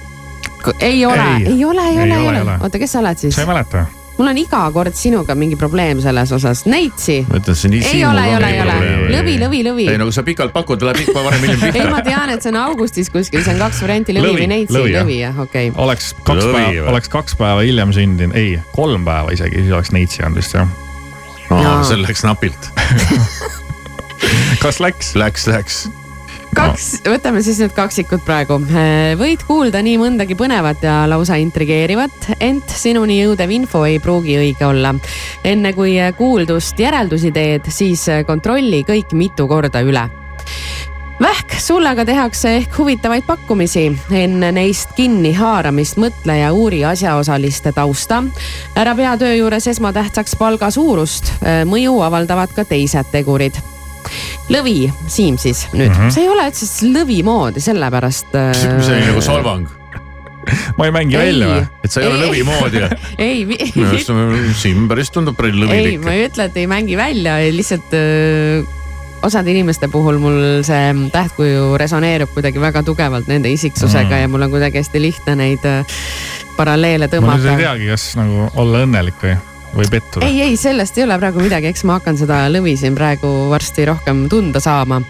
ei 0.79 1.05
ole, 1.05 1.29
ei 1.45 1.65
ole, 1.65 1.87
ei 1.87 2.01
ole, 2.03 2.19
ei 2.19 2.41
ole. 2.41 2.57
oota, 2.59 2.79
kes 2.81 2.91
sa 2.91 2.99
oled 2.99 3.21
siis? 3.21 3.35
sa 3.35 3.45
ei 3.45 3.53
mäleta? 3.53 3.85
Mul 4.19 4.27
on 4.33 4.39
iga 4.41 4.61
kord 4.75 4.95
sinuga 4.99 5.35
mingi 5.39 5.55
probleem 5.59 6.01
selles 6.03 6.31
osas, 6.35 6.65
Neitsi. 6.69 7.21
ma 7.29 7.39
ütlen, 7.39 7.55
see 7.55 7.69
on 7.69 7.75
nii 7.75 7.85
ei 7.87 8.01
ole, 8.05 8.25
ei 8.27 8.35
ole, 8.35 8.49
ei 8.51 8.61
ole, 8.63 8.75
lõvi, 9.15 9.35
lõvi, 9.39 9.61
lõvi. 9.69 9.85
ei 9.93 10.01
no 10.01 10.09
kui 10.09 10.15
sa 10.15 10.25
pikalt 10.27 10.53
pakud, 10.55 10.81
tuleb 10.81 10.99
ikka 11.05 11.23
varem-hiljem 11.23 11.61
pihta. 11.63 11.85
ei, 11.85 11.93
ma 11.93 12.01
tean, 12.05 12.33
et 12.35 12.43
see 12.43 12.51
on 12.51 12.59
augustis 12.65 13.11
kuskil, 13.13 13.43
see 13.45 13.55
on 13.55 13.63
kaks 13.63 13.79
varianti, 13.85 14.15
lõvi 14.17 14.35
või 14.41 14.49
Neitsi, 14.51 14.75
lõvi 14.75 15.21
jah, 15.21 15.39
okei 15.39 15.71
okay.. 15.71 15.85
oleks 15.85 16.11
kaks 16.19 16.43
Lõvi 16.43 16.57
päeva, 16.57 16.89
oleks 16.91 17.13
kaks 17.15 17.39
päeva 17.39 17.63
hiljem 17.63 17.95
sündinud, 17.95 18.35
ei, 18.39 18.59
kolm 18.75 19.07
päeva 19.07 19.31
isegi, 19.35 19.63
siis 19.63 19.77
oleks 19.79 19.93
Neitsi 19.95 20.25
olnud 20.27 20.43
vist 20.43 20.57
jah. 20.57 20.75
Aa, 21.49 21.79
see 21.87 21.97
läks 21.97 22.21
napilt. 22.27 22.69
kas 24.63 24.83
läks? 24.83 25.15
Läks, 25.17 25.47
läks. 25.49 25.87
Kaks, 26.55 26.87
võtame 27.07 27.41
siis 27.45 27.59
nüüd 27.61 27.73
kaksikud 27.75 28.23
praegu. 28.25 28.59
võid 29.19 29.43
kuulda 29.47 29.81
nii 29.85 29.97
mõndagi 30.01 30.37
põnevat 30.39 30.83
ja 30.85 31.01
lausa 31.09 31.39
intrigeerivat, 31.41 32.31
ent 32.39 32.69
sinuni 32.69 33.19
jõudev 33.21 33.51
info 33.55 33.83
ei 33.87 33.99
pruugi 34.03 34.37
õige 34.39 34.65
olla. 34.67 34.93
enne 35.43 35.73
kui 35.73 35.97
kuuldust 36.17 36.79
järeldusi 36.79 37.31
teed, 37.31 37.69
siis 37.69 38.07
kontrolli 38.27 38.83
kõik 38.87 39.13
mitu 39.13 39.47
korda 39.47 39.83
üle 39.85 40.09
Vähk, 41.19 41.57
sulle 41.59 41.89
aga 41.91 42.05
tehakse 42.07 42.53
ehk 42.61 42.77
huvitavaid 42.77 43.25
pakkumisi. 43.27 43.89
enne 44.15 44.51
neist 44.55 44.93
kinni 44.95 45.33
haaramist 45.35 45.97
mõtle 45.99 46.37
ja 46.39 46.53
uuri 46.53 46.85
asjaosaliste 46.85 47.71
tausta. 47.71 48.23
ära 48.75 48.95
pea 48.95 49.17
töö 49.17 49.35
juures 49.35 49.67
esmatähtsaks 49.67 50.35
palga 50.39 50.71
suurust, 50.71 51.33
mõju 51.65 51.99
avaldavad 52.01 52.55
ka 52.55 52.63
teised 52.63 53.11
tegurid 53.11 53.59
lõvi, 54.49 54.77
Siim 55.07 55.37
siis 55.41 55.65
nüüd 55.73 55.89
mm. 55.91 55.97
-hmm. 55.99 56.13
see 56.15 56.23
ei 56.25 56.29
ole 56.31 56.47
üldse 56.49 56.69
lõvi 56.93 57.19
moodi, 57.27 57.61
sellepärast. 57.63 58.31
see 58.31 58.95
oli 58.95 59.05
nagu 59.11 59.21
solvang, 59.21 59.67
ma 60.79 60.87
ei 60.87 60.91
mängi 60.95 61.15
Ei. 61.19 61.21
välja 61.29 61.47
või? 61.51 61.67
et 61.83 61.91
sa 61.93 62.01
ei 62.01 62.07
ole 62.09 62.25
lõvi 62.25 62.43
moodi. 62.47 62.81
ei, 63.27 63.45
minu 63.45 63.87
arust 63.91 64.09
on- 64.09 64.53
Siim 64.57 64.87
päris 64.89 65.11
tundub 65.13 65.37
päris 65.37 65.53
ei, 65.55 65.61
lõvilik 65.61 66.03
ma. 66.05 66.15
ei 66.17 66.27
ütle, 66.29 66.49
et 66.49 66.57
ei 66.57 66.67
mängi 66.67 66.97
välja, 66.97 67.37
lihtsalt 67.53 67.93
öö, 67.93 68.63
osade 69.21 69.51
inimeste 69.51 69.89
puhul 69.91 70.17
mul 70.17 70.39
see 70.63 70.93
tähtkuju 71.11 71.75
resoneerub 71.77 72.31
kuidagi 72.33 72.61
väga 72.61 72.83
tugevalt 72.87 73.27
nende 73.27 73.51
isiksusega 73.51 74.15
Mm. 74.15 74.21
ja 74.21 74.27
mul 74.31 74.41
on 74.47 74.49
kuidagi 74.53 74.79
hästi 74.79 75.01
lihtne 75.01 75.35
neid 75.35 75.65
öö, 75.67 75.83
paralleele 76.57 77.07
ma 77.07 77.11
nüüd 77.11 77.13
ei 77.13 77.19
tõmmata. 77.19 77.57
teagi, 77.59 77.87
kas 77.91 78.15
nagu 78.19 78.49
olla 78.55 78.85
õnnelik 78.87 79.19
või, 79.23 79.35
või 79.75 79.89
pettuda. 79.91 80.25
ei, 80.25 80.41
ei 80.41 80.57
sellest 80.57 80.97
ei 80.97 81.05
ole 81.05 81.19
praegu 81.21 81.43
midagi, 81.43 81.69
eks 81.71 81.85
ma 81.87 81.99
hakkan 81.99 82.17
seda 82.19 82.45
lõvi 82.51 82.75
siin 82.79 82.97
praegu 82.97 83.49
varsti 83.51 83.85
rohkem 83.89 84.27
tunda 84.31 84.61
saama. 84.63 85.01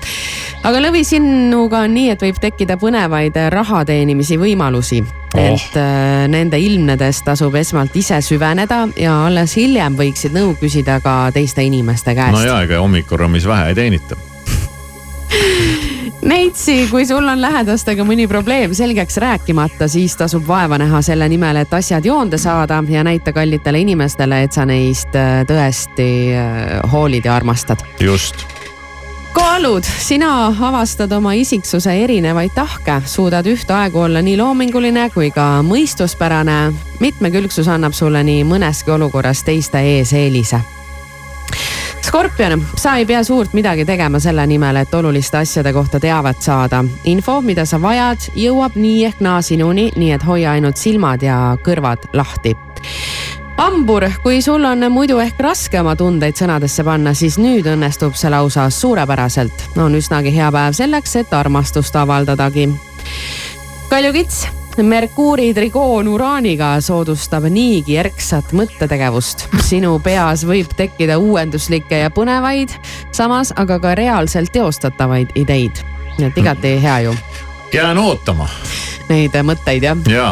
aga 0.63 0.83
lõvi 0.83 1.05
sinuga 1.07 1.85
on 1.87 1.95
nii, 1.97 2.09
et 2.15 2.27
võib 2.27 2.41
tekkida 2.41 2.79
põnevaid 2.81 3.39
raha 3.53 3.85
teenimise 3.87 4.39
võimalusi 4.41 5.03
Oh. 5.29 5.45
ent 5.45 5.75
äh, 5.77 6.25
nende 6.25 6.57
ilmnedes 6.57 7.19
tasub 7.21 7.53
esmalt 7.59 7.93
ise 7.99 8.17
süveneda 8.25 8.87
ja 8.97 9.13
alles 9.27 9.53
hiljem 9.59 9.93
võiksid 9.99 10.33
nõu 10.33 10.55
küsida 10.57 10.95
ka 11.05 11.29
teiste 11.35 11.61
inimeste 11.61 12.15
käest 12.17 12.33
no 12.33 12.41
ja, 12.41 12.55
ega 12.65 12.79
hommikurammis 12.81 13.45
vähe 13.45 13.69
ei 13.69 13.77
teenita. 13.77 14.17
Neitsi, 16.21 16.87
kui 16.91 17.05
sul 17.05 17.27
on 17.27 17.41
lähedastega 17.41 18.03
mõni 18.07 18.27
probleem 18.27 18.73
selgeks 18.75 19.17
rääkimata, 19.21 19.87
siis 19.87 20.15
tasub 20.19 20.47
vaeva 20.47 20.77
näha 20.77 21.01
selle 21.05 21.27
nimel, 21.29 21.61
et 21.61 21.73
asjad 21.73 22.05
joonde 22.05 22.37
saada 22.37 22.83
ja 22.89 23.03
näita 23.03 23.33
kallitele 23.33 23.79
inimestele, 23.85 24.43
et 24.43 24.55
sa 24.55 24.65
neist 24.65 25.15
äh, 25.15 25.43
tõesti 25.49 26.07
äh, 26.35 26.79
hoolid 26.91 27.25
ja 27.25 27.35
armastad. 27.35 27.83
just. 27.99 28.45
kaalud, 29.33 29.83
sina 29.83 30.47
avastad 30.47 31.11
oma 31.11 31.33
isiksuse 31.33 31.93
erinevaid 32.03 32.51
tahke, 32.55 33.01
suudad 33.05 33.45
ühtaegu 33.45 33.99
olla 33.99 34.21
nii 34.21 34.37
loominguline 34.37 35.09
kui 35.13 35.31
ka 35.31 35.61
mõistuspärane. 35.63 36.73
mitmekülgsus 36.99 37.67
annab 37.67 37.93
sulle 37.93 38.23
nii 38.23 38.43
mõneski 38.43 38.91
olukorras 38.91 39.43
teiste 39.43 39.79
ees 39.79 40.13
eelise 40.13 40.59
Skorpion, 42.09 42.65
sa 42.75 42.95
ei 42.95 43.05
pea 43.05 43.19
suurt 43.23 43.51
midagi 43.53 43.83
tegema 43.85 44.17
selle 44.19 44.41
nimel, 44.49 44.79
et 44.81 44.93
oluliste 44.97 45.37
asjade 45.37 45.69
kohta 45.73 45.99
teavet 46.01 46.41
saada. 46.41 46.79
info, 47.05 47.35
mida 47.41 47.65
sa 47.69 47.77
vajad, 47.81 48.31
jõuab 48.33 48.73
nii 48.75 49.03
ehk 49.05 49.21
naa 49.21 49.41
sinuni, 49.45 49.91
nii 49.95 50.15
et 50.17 50.25
hoia 50.25 50.55
ainult 50.57 50.81
silmad 50.81 51.21
ja 51.21 51.37
kõrvad 51.61 52.09
lahti 52.17 52.55
hambur, 53.59 54.07
kui 54.23 54.41
sul 54.41 54.65
on 54.65 54.87
muidu 54.89 55.19
ehk 55.21 55.37
raske 55.43 55.81
oma 55.81 55.93
tundeid 55.95 56.33
sõnadesse 56.33 56.83
panna, 56.83 57.13
siis 57.13 57.37
nüüd 57.37 57.69
õnnestub 57.69 58.17
see 58.17 58.33
lausa 58.33 58.69
suurepäraselt. 58.69 59.77
on 59.77 59.95
üsnagi 59.95 60.33
hea 60.33 60.49
päev 60.51 60.73
selleks, 60.73 61.15
et 61.15 61.33
armastust 61.33 61.95
avaldadagi. 61.95 62.69
kaljukits, 63.89 64.47
Merkuuri 64.83 65.53
trigoon 65.53 66.07
Uraaniga 66.07 66.75
soodustab 66.81 67.49
niigi 67.49 67.97
erksat 67.97 68.53
mõttetegevust. 68.55 69.47
sinu 69.63 69.99
peas 70.03 70.45
võib 70.47 70.71
tekkida 70.77 71.17
uuenduslikke 71.19 72.03
ja 72.03 72.09
põnevaid, 72.09 72.73
samas 73.11 73.53
aga 73.55 73.79
ka 73.79 73.95
reaalselt 73.95 74.51
teostatavaid 74.51 75.35
ideid. 75.35 75.83
nii 76.17 76.27
et 76.27 76.37
igati 76.37 76.81
hea 76.81 76.99
ju 76.99 77.15
jään 77.73 77.97
ootama 77.97 78.49
neid 79.09 79.35
mõtteid 79.43 79.83
jah 79.83 79.97
ja 80.09 80.29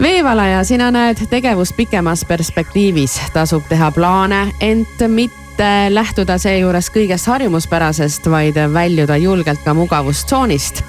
veevalaja, 0.00 0.64
sina 0.64 0.90
näed 0.90 1.24
tegevust 1.30 1.76
pikemas 1.76 2.24
perspektiivis, 2.24 3.18
tasub 3.32 3.66
teha 3.68 3.90
plaane, 3.90 4.52
ent 4.60 5.02
mitte 5.08 5.70
lähtuda 5.90 6.38
seejuures 6.38 6.90
kõigest 6.94 7.26
harjumuspärasest, 7.26 8.30
vaid 8.30 8.60
väljuda 8.72 9.16
julgelt 9.16 9.64
ka 9.64 9.74
mugavustsoonist. 9.74 10.84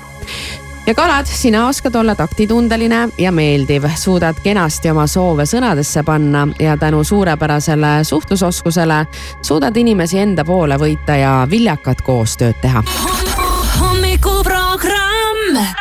Ja 0.89 0.95
kalad, 0.95 1.25
sina 1.25 1.67
oskad 1.67 1.95
olla 1.95 2.15
taktitundeline 2.15 3.09
ja 3.17 3.31
meeldiv, 3.31 3.83
suudad 3.95 4.35
kenasti 4.43 4.89
oma 4.89 5.05
soove 5.07 5.45
sõnadesse 5.45 6.01
panna 6.03 6.47
ja 6.59 6.77
tänu 6.77 7.03
suurepärasele 7.03 8.03
suhtlusoskusele 8.03 9.05
suudad 9.41 9.77
inimesi 9.77 10.19
enda 10.19 10.45
poole 10.45 10.79
võita 10.81 11.19
ja 11.19 11.33
viljakat 11.49 12.01
koostööd 12.01 12.57
teha. 12.61 12.83
hommikuprogramm. 13.79 15.78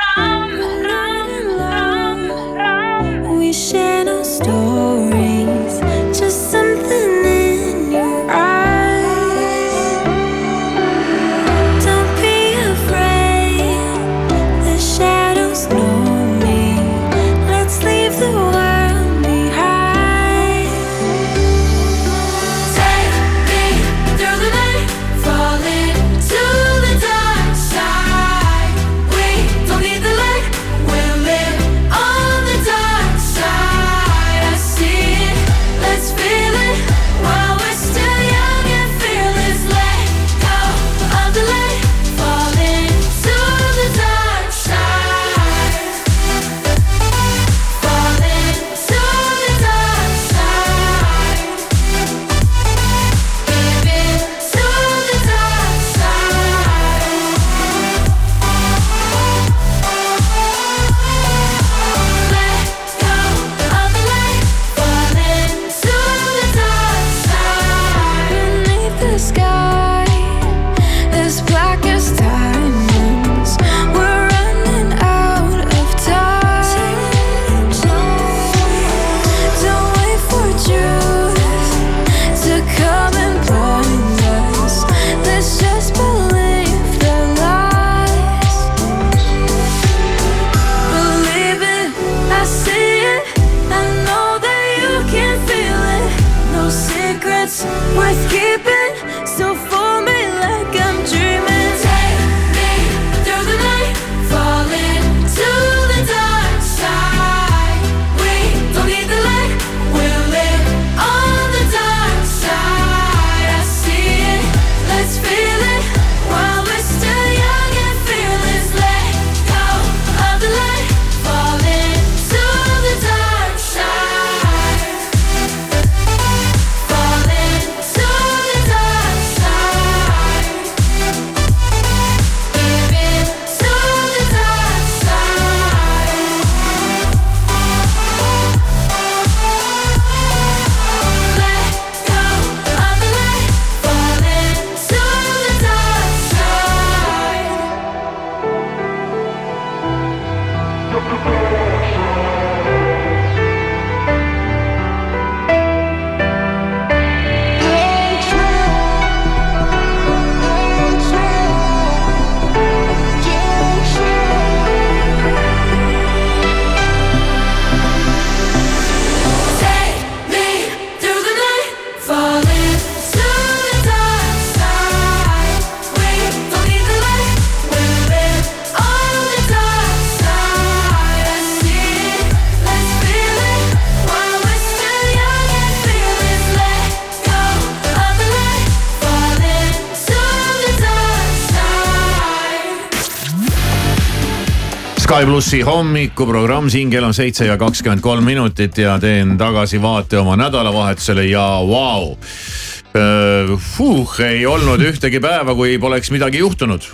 Sky 195.18 195.26
plussi 195.26 195.58
hommikuprogramm, 195.66 196.68
siin 196.70 196.92
kell 196.92 197.02
on 197.02 197.14
seitse 197.16 197.48
ja 197.48 197.56
kakskümmend 197.58 197.98
kolm 197.98 198.22
minutit 198.22 198.76
ja 198.78 198.92
teen 199.02 199.32
tagasivaate 199.38 200.20
oma 200.20 200.36
nädalavahetusele 200.38 201.24
ja 201.26 201.42
vau 201.66 202.12
wow. 202.12 203.56
Fuh, 203.58 204.14
ei 204.22 204.46
olnud 204.46 204.84
ühtegi 204.86 205.18
päeva, 205.18 205.56
kui 205.58 205.74
poleks 205.82 206.12
midagi 206.14 206.38
juhtunud, 206.38 206.86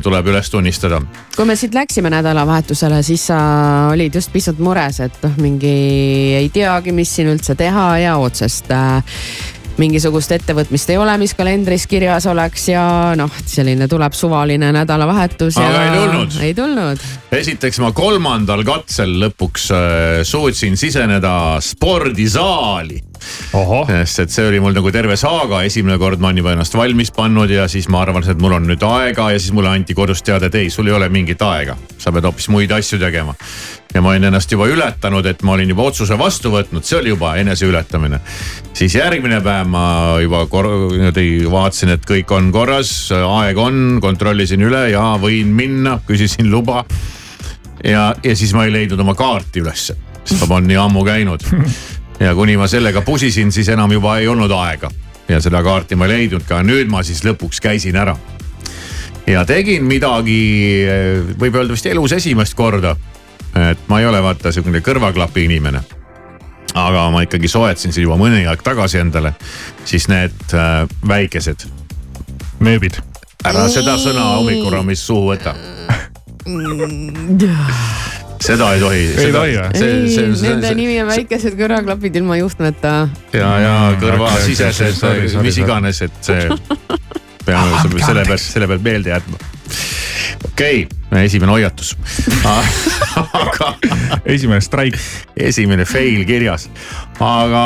tuleb 0.00 0.32
üles 0.32 0.48
tunnistada. 0.48 1.02
kui 1.36 1.44
me 1.44 1.56
siit 1.56 1.76
läksime 1.76 2.08
nädalavahetusele, 2.16 3.02
siis 3.04 3.28
sa 3.28 3.42
olid 3.92 4.16
just 4.16 4.32
pisut 4.32 4.58
mures, 4.58 5.04
et 5.04 5.20
noh, 5.20 5.36
mingi 5.44 5.76
ei 6.40 6.48
teagi, 6.48 6.96
mis 6.96 7.12
siin 7.12 7.28
üldse 7.28 7.60
teha 7.60 7.90
ja 8.00 8.16
otsest 8.24 8.72
äh, 8.72 9.04
mingisugust 9.80 10.32
ettevõtmist 10.36 10.92
ei 10.92 10.98
ole, 11.00 11.16
mis 11.20 11.34
kalendris 11.38 11.86
kirjas 11.90 12.28
oleks 12.30 12.68
ja 12.72 12.84
noh, 13.18 13.32
selline 13.48 13.88
tuleb 13.90 14.16
suvaline 14.16 14.72
nädalavahetus. 14.76 15.58
aga 15.60 15.84
ei 15.84 15.98
tulnud. 15.98 16.40
ei 16.48 16.54
tulnud. 16.54 17.06
esiteks 17.40 17.80
ma 17.84 17.92
kolmandal 17.96 18.64
katsel 18.66 19.16
lõpuks 19.24 19.70
äh, 19.74 20.24
suutsin 20.26 20.76
siseneda 20.80 21.34
spordisaali 21.64 23.09
sest 23.88 24.24
et 24.24 24.32
see 24.32 24.46
oli 24.48 24.60
mul 24.62 24.74
nagu 24.76 24.90
terve 24.94 25.16
saaga, 25.20 25.62
esimene 25.66 25.98
kord 26.00 26.20
ma 26.22 26.30
olen 26.30 26.40
juba 26.42 26.54
ennast 26.54 26.76
valmis 26.78 27.12
pannud 27.14 27.50
ja 27.52 27.66
siis 27.70 27.88
ma 27.92 28.02
arvan, 28.04 28.24
et 28.24 28.40
mul 28.40 28.56
on 28.56 28.66
nüüd 28.68 28.82
aega 28.86 29.30
ja 29.34 29.40
siis 29.40 29.52
mulle 29.56 29.72
anti 29.72 29.96
kodus 29.96 30.22
teada, 30.26 30.48
et 30.48 30.56
ei, 30.60 30.70
sul 30.70 30.88
ei 30.88 30.96
ole 30.96 31.08
mingit 31.12 31.42
aega. 31.42 31.76
sa 31.98 32.12
pead 32.12 32.24
hoopis 32.24 32.48
muid 32.48 32.72
asju 32.72 32.98
tegema. 33.00 33.34
ja 33.94 34.02
ma 34.02 34.12
olin 34.12 34.28
ennast 34.30 34.52
juba 34.52 34.68
ületanud, 34.70 35.26
et 35.26 35.42
ma 35.42 35.52
olin 35.56 35.68
juba 35.72 35.88
otsuse 35.90 36.18
vastu 36.18 36.52
võtnud, 36.54 36.86
see 36.86 36.98
oli 36.98 37.14
juba 37.14 37.34
eneseületamine. 37.40 38.20
siis 38.74 38.94
järgmine 38.94 39.40
päev 39.44 39.68
ma 39.70 39.84
juba 40.22 40.44
niimoodi 40.46 41.28
vaatasin, 41.50 41.94
et 41.96 42.06
kõik 42.06 42.34
on 42.36 42.52
korras, 42.52 42.92
aeg 43.12 43.58
on, 43.58 43.98
kontrollisin 44.02 44.62
üle 44.66 44.88
ja 44.94 45.14
võin 45.20 45.54
minna, 45.54 45.98
küsisin 46.06 46.50
luba. 46.50 46.84
ja, 47.84 48.14
ja 48.22 48.36
siis 48.36 48.54
ma 48.54 48.66
ei 48.66 48.72
leidnud 48.72 49.00
oma 49.00 49.14
kaarti 49.14 49.64
ülesse, 49.64 49.96
sest 50.24 50.40
ma 50.42 50.54
polnud 50.54 50.70
nii 50.70 50.84
ammu 50.88 51.04
käinud 51.04 51.46
ja 52.20 52.34
kuni 52.34 52.56
ma 52.56 52.66
sellega 52.68 53.02
pusisin, 53.02 53.52
siis 53.52 53.68
enam 53.68 53.92
juba 53.92 54.18
ei 54.18 54.28
olnud 54.28 54.50
aega 54.50 54.90
ja 55.28 55.40
seda 55.40 55.62
kaarti 55.62 55.96
ma 55.96 56.08
ei 56.08 56.16
leidnud 56.16 56.44
ka, 56.48 56.62
nüüd 56.66 56.90
ma 56.90 57.04
siis 57.06 57.22
lõpuks 57.24 57.62
käisin 57.62 57.96
ära. 57.96 58.16
ja 59.26 59.44
tegin 59.46 59.84
midagi, 59.84 60.40
võib 61.38 61.54
öelda 61.54 61.72
vist 61.72 61.86
elus 61.86 62.12
esimest 62.12 62.54
korda. 62.54 62.96
et 63.70 63.88
ma 63.88 64.00
ei 64.00 64.06
ole 64.06 64.22
vaata 64.22 64.52
sihukene 64.52 64.80
kõrvaklapi 64.80 65.44
inimene. 65.44 65.80
aga 66.74 67.10
ma 67.10 67.22
ikkagi 67.22 67.48
soetasin 67.48 67.92
siin 67.92 68.08
juba 68.08 68.16
mõni 68.16 68.46
aeg 68.46 68.62
tagasi 68.62 68.98
endale 68.98 69.34
siis 69.84 70.08
need 70.08 70.54
äh, 70.54 70.88
väikesed. 71.08 71.66
nööbid. 72.60 73.00
ära 73.44 73.68
seda 73.68 73.96
sõna 73.98 74.36
hommikurammis 74.36 75.06
suhu 75.06 75.32
võta 75.32 75.54
seda 78.40 78.72
ei 78.74 78.80
tohi. 78.80 79.04
ei 79.20 79.32
tohi 79.32 79.56
või? 79.56 79.82
ei, 79.84 80.26
nende 80.42 80.72
nimi 80.78 80.98
on 81.02 81.10
väikesed 81.10 81.56
kõrvaklapid 81.58 82.20
ilma 82.20 82.38
juhtmeta. 82.40 82.94
ja, 83.36 83.50
ja 83.64 83.74
kõrvasisesed, 84.00 85.00
mis 85.44 85.60
iganes, 85.60 86.02
et 86.06 86.20
see 86.24 86.48
peame 87.46 87.80
selle 88.04 88.24
pealt, 88.28 88.44
selle 88.44 88.68
pealt 88.70 88.84
meelde 88.84 89.12
jätma. 89.12 89.40
okei 90.50 90.84
okay,, 90.86 91.24
esimene 91.24 91.52
hoiatus 91.52 91.96
aga. 93.44 93.74
esimene 94.24 94.60
straik. 94.64 94.96
esimene 95.36 95.84
fail 95.88 96.24
kirjas, 96.28 96.70
aga 97.20 97.64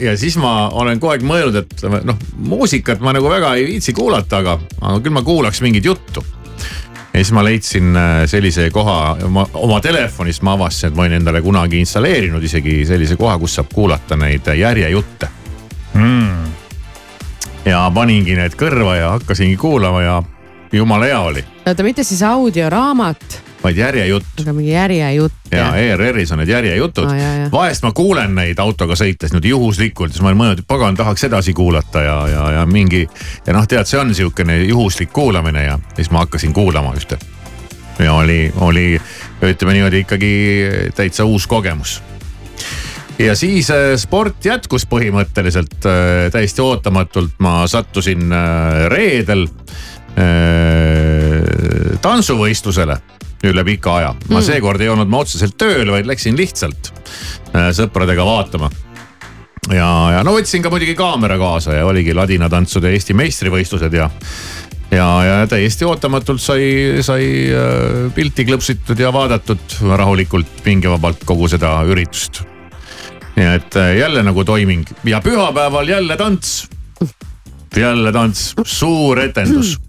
ja 0.00 0.16
siis 0.20 0.36
ma 0.40 0.68
olen 0.68 1.00
kogu 1.00 1.14
aeg 1.14 1.24
mõelnud, 1.26 1.62
et 1.64 1.86
noh, 2.04 2.20
muusikat 2.52 3.00
ma 3.04 3.16
nagu 3.16 3.32
väga 3.32 3.54
ei 3.56 3.66
viitsi 3.74 3.96
kuulata, 3.96 4.44
aga, 4.44 4.58
aga 4.80 5.00
küll 5.00 5.16
ma 5.16 5.24
kuulaks 5.24 5.64
mingit 5.64 5.88
juttu 5.88 6.24
ja 7.20 7.24
siis 7.24 7.34
ma 7.36 7.44
leidsin 7.44 7.96
äh, 7.96 8.22
sellise 8.26 8.70
koha 8.72 9.16
oma, 9.24 9.44
oma 9.60 9.80
telefonist 9.84 10.42
ma 10.42 10.54
avastasin, 10.56 10.88
et 10.88 10.96
ma 10.96 11.04
olin 11.04 11.18
endale 11.18 11.42
kunagi 11.44 11.76
installeerinud 11.84 12.44
isegi 12.48 12.78
sellise 12.88 13.18
koha, 13.20 13.34
kus 13.38 13.58
saab 13.58 13.68
kuulata 13.74 14.16
neid 14.16 14.48
järjejutte 14.56 15.28
mm.. 15.94 16.54
ja 17.68 17.82
paningi 17.94 18.38
need 18.38 18.56
kõrva 18.56 18.96
ja 18.96 19.12
hakkasingi 19.18 19.58
kuulama 19.60 20.00
ja 20.02 20.16
jumala 20.72 21.10
hea 21.10 21.20
oli. 21.20 21.44
oota, 21.66 21.84
mitte 21.84 22.06
siis 22.08 22.22
audioraamat 22.24 23.36
vaid 23.62 23.76
järjejutt. 23.76 24.40
aga 24.40 24.52
mingi 24.52 24.72
järjejutt. 24.72 25.34
ja 25.52 25.70
ERR-is 25.76 26.32
on 26.32 26.40
need 26.42 26.52
järjejutud 26.52 27.08
ah,. 27.10 27.48
vahest 27.52 27.84
ma 27.84 27.92
kuulen 27.96 28.34
neid 28.34 28.58
autoga 28.62 28.96
sõites 28.98 29.34
nüüd 29.34 29.48
juhuslikult, 29.50 30.12
siis 30.12 30.22
ma 30.24 30.30
olen 30.30 30.40
mõelnud, 30.40 30.62
et 30.64 30.70
pagan, 30.70 30.96
tahaks 30.96 31.24
edasi 31.28 31.54
kuulata 31.56 32.04
ja, 32.04 32.16
ja, 32.28 32.44
ja 32.58 32.66
mingi. 32.66 33.06
ja 33.46 33.56
noh, 33.56 33.66
tead, 33.68 33.88
see 33.90 34.00
on 34.00 34.14
sihukene 34.14 34.62
juhuslik 34.64 35.12
kuulamine 35.12 35.64
ja 35.66 35.78
siis 35.96 36.10
ma 36.10 36.24
hakkasin 36.24 36.54
kuulama 36.56 36.94
ühte. 36.96 37.18
ja 37.98 38.14
oli, 38.14 38.52
oli 38.60 38.94
ütleme 39.42 39.76
niimoodi 39.76 40.04
ikkagi 40.06 40.32
täitsa 40.96 41.24
uus 41.28 41.46
kogemus 41.46 42.00
ja 43.20 43.36
siis 43.36 43.70
äh, 43.70 43.94
sport 44.00 44.44
jätkus 44.44 44.86
põhimõtteliselt 44.88 45.84
äh, 45.84 46.30
täiesti 46.32 46.62
ootamatult, 46.64 47.36
ma 47.38 47.62
sattusin 47.68 48.32
äh, 48.32 48.84
reedel 48.92 49.48
tantsuvõistlusele 52.02 52.96
üle 53.48 53.64
pika 53.64 53.96
aja. 54.00 54.12
ma 54.28 54.38
mm. 54.38 54.46
seekord 54.46 54.82
ei 54.84 54.92
olnud 54.92 55.10
ma 55.10 55.22
otseselt 55.24 55.56
tööl, 55.60 55.88
vaid 55.92 56.08
läksin 56.08 56.36
lihtsalt 56.38 56.92
äh, 57.54 57.70
sõpradega 57.76 58.24
vaatama 58.26 58.70
ja, 59.68 59.90
ja 60.16 60.24
no 60.26 60.34
võtsin 60.36 60.64
ka 60.64 60.72
muidugi 60.72 60.96
kaamera 60.98 61.38
kaasa 61.40 61.78
ja 61.78 61.86
oligi 61.88 62.14
ladinatantsude 62.16 62.92
Eesti 62.92 63.16
meistrivõistlused 63.16 63.96
ja. 63.96 64.10
ja, 64.92 65.08
ja 65.24 65.40
täiesti 65.50 65.88
ootamatult 65.88 66.42
sai, 66.42 67.00
sai 67.06 67.26
äh, 67.48 68.06
pilti 68.16 68.46
klõpsitud 68.48 69.00
ja 69.00 69.12
vaadatud 69.14 69.80
rahulikult 69.96 70.62
pingevabalt 70.64 71.24
kogu 71.28 71.48
seda 71.48 71.78
üritust. 71.88 72.42
nii 73.36 73.52
et 73.56 73.80
äh, 73.80 73.94
jälle 74.02 74.24
nagu 74.26 74.44
toiming 74.44 74.84
ja 75.08 75.22
pühapäeval 75.24 75.88
jälle 75.88 76.16
tants. 76.16 76.68
jälle 77.76 78.12
tants, 78.12 78.54
suur 78.64 79.20
etendus 79.24 79.78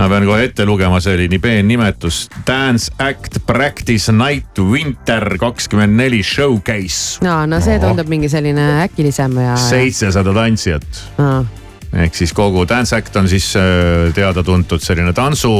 ma 0.00 0.08
pean 0.08 0.24
kohe 0.28 0.44
ette 0.48 0.64
lugema, 0.68 1.00
see 1.04 1.14
oli 1.18 1.28
nii 1.30 1.40
peen 1.42 1.68
nimetus. 1.68 2.22
Dance 2.46 2.92
Act 2.98 3.40
Practice 3.46 4.12
Night 4.16 4.58
Winter 4.58 5.36
kakskümmend 5.40 5.96
neli 6.00 6.22
Showcase. 6.24 7.20
no, 7.26 7.44
no 7.46 7.60
see 7.64 7.78
tundub 7.82 8.08
mingi 8.08 8.30
selline 8.32 8.66
äkilisem 8.86 9.36
ja. 9.44 9.56
seitsesada 9.60 10.32
tantsijat 10.36 11.02
no. 11.18 11.44
ehk 11.92 12.16
siis 12.16 12.32
kogu 12.36 12.64
Dance 12.68 12.96
Act 12.96 13.16
on 13.20 13.28
siis 13.28 13.52
äh, 13.58 14.08
teada-tuntud 14.16 14.82
selline 14.84 15.12
tantsu. 15.16 15.52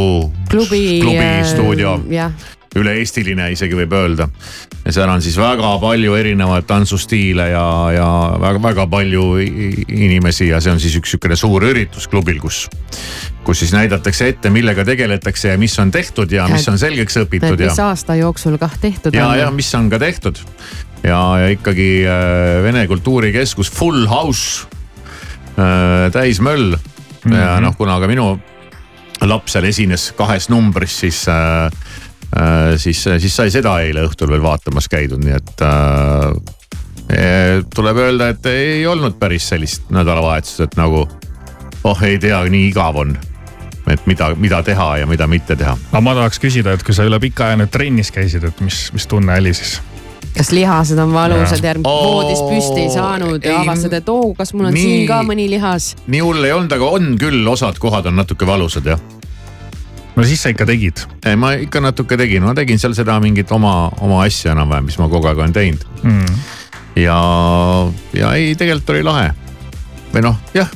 klubi. 0.50 1.00
klubi 1.05 1.29
stuudio 1.53 1.98
jah 2.09 2.33
üle-eestiline 2.78 3.48
isegi 3.50 3.74
võib 3.74 3.94
öelda. 3.98 4.28
ja 4.85 4.92
seal 4.94 5.11
on 5.11 5.22
siis 5.22 5.35
väga 5.38 5.72
palju 5.83 6.14
erinevaid 6.14 6.68
tantsustiile 6.68 7.48
ja, 7.50 7.64
ja 7.94 8.09
väga-väga 8.40 8.87
palju 8.90 9.24
inimesi 9.40 10.48
ja 10.52 10.61
see 10.62 10.74
on 10.74 10.83
siis 10.83 10.94
üks 11.00 11.14
sihukene 11.14 11.37
suur 11.38 11.66
üritus 11.66 12.06
klubil, 12.11 12.38
kus, 12.42 12.68
kus 13.44 13.64
siis 13.64 13.74
näidatakse 13.74 14.30
ette, 14.30 14.52
millega 14.54 14.85
tegeletakse 14.87 15.50
ja 15.50 15.59
mis 15.59 15.74
on 15.83 15.90
tehtud 15.90 16.30
ja 16.33 16.46
mis 16.50 16.68
on 16.70 16.78
selgeks 16.78 17.18
õpitud. 17.24 17.59
mis 17.59 17.83
ja, 17.83 17.90
aasta 17.90 18.14
jooksul 18.20 18.59
kah 18.62 18.78
tehtud 18.80 19.18
ja, 19.18 19.33
on. 19.33 19.38
ja 19.42 19.50
mis 19.54 19.72
on 19.74 19.90
ka 19.90 19.98
tehtud 19.98 20.38
ja, 21.02 21.20
ja 21.42 21.50
ikkagi 21.56 21.90
äh, 22.06 22.61
Vene 22.62 22.87
Kultuurikeskus 22.87 23.72
Full 23.80 24.06
House 24.06 24.68
äh,, 25.59 26.06
täismöll 26.14 26.76
mm 26.76 27.33
-hmm. 27.33 27.37
ja 27.37 27.59
noh, 27.61 27.74
kuna 27.76 27.98
ka 27.98 28.06
minu 28.06 28.37
laps 29.20 29.52
seal 29.52 29.66
esines 29.68 30.12
kahes 30.16 30.48
numbris, 30.48 31.00
siis 31.00 31.26
Äh, 31.28 31.89
siis, 32.76 33.02
siis 33.18 33.36
sai 33.36 33.50
seda 33.50 33.80
eile 33.82 34.04
õhtul 34.06 34.30
veel 34.30 34.42
vaatamas 34.44 34.86
käidud, 34.90 35.22
nii 35.24 35.34
et 35.34 35.64
äh, 35.66 36.30
tuleb 37.74 37.96
öelda, 38.04 38.28
et 38.34 38.46
ei 38.46 38.86
olnud 38.86 39.18
päris 39.18 39.48
sellist 39.50 39.90
nädalavahetust, 39.90 40.60
et 40.68 40.78
nagu 40.78 41.08
oh 41.84 42.02
ei 42.06 42.18
tea, 42.22 42.42
nii 42.50 42.68
igav 42.70 42.96
on 43.02 43.16
et 43.90 44.06
mida, 44.06 44.30
mida 44.38 44.62
teha 44.62 44.88
ja 45.02 45.06
mida 45.10 45.26
mitte 45.26 45.56
teha. 45.56 45.76
aga 45.90 46.02
ma 46.04 46.14
tahaks 46.18 46.40
küsida, 46.42 46.74
et 46.76 46.84
kui 46.86 46.94
sa 46.94 47.06
üle 47.08 47.18
pika 47.22 47.48
aja 47.48 47.60
nüüd 47.60 47.72
trennis 47.74 48.12
käisid, 48.14 48.44
et 48.46 48.60
mis, 48.64 48.88
mis 48.94 49.06
tunne 49.10 49.38
oli 49.40 49.54
siis? 49.56 49.78
kas 50.30 50.52
lihased 50.54 50.98
on 51.02 51.12
valusad 51.14 51.64
ja 51.64 51.74
voodis 51.82 52.42
püsti 52.46 52.84
ei 52.84 52.90
saanud 52.94 53.44
ja 53.44 53.60
avastad, 53.64 53.96
et 53.98 54.12
oo, 54.12 54.34
kas 54.38 54.54
mul 54.54 54.68
on 54.70 54.76
nii, 54.76 54.84
siin 54.84 55.08
ka 55.10 55.22
mõni 55.26 55.48
lihas? 55.50 55.94
nii 56.06 56.22
hull 56.22 56.44
ei 56.44 56.54
olnud, 56.54 56.76
aga 56.76 56.92
on 56.98 57.16
küll, 57.20 57.42
osad 57.50 57.80
kohad 57.82 58.06
on 58.12 58.20
natuke 58.22 58.46
valusad 58.46 58.86
jah 58.92 59.02
no 60.16 60.26
siis 60.26 60.42
sa 60.42 60.52
ikka 60.54 60.66
tegid? 60.68 61.04
ma 61.36 61.54
ikka 61.60 61.82
natuke 61.84 62.18
tegin, 62.20 62.44
ma 62.46 62.54
tegin 62.56 62.80
seal 62.82 62.96
seda 62.98 63.18
mingit 63.22 63.52
oma, 63.54 63.90
oma 64.00 64.24
asja 64.26 64.54
enam-vähem, 64.56 64.90
mis 64.90 64.98
ma 65.00 65.08
kogu 65.12 65.30
aeg 65.30 65.40
olen 65.42 65.56
teinud 65.56 65.86
mm.. 66.02 66.42
ja, 67.02 67.20
ja 68.16 68.34
ei, 68.36 68.54
tegelikult 68.58 68.96
oli 68.96 69.06
lahe. 69.06 69.32
või 70.14 70.28
noh, 70.30 70.38
jah 70.56 70.70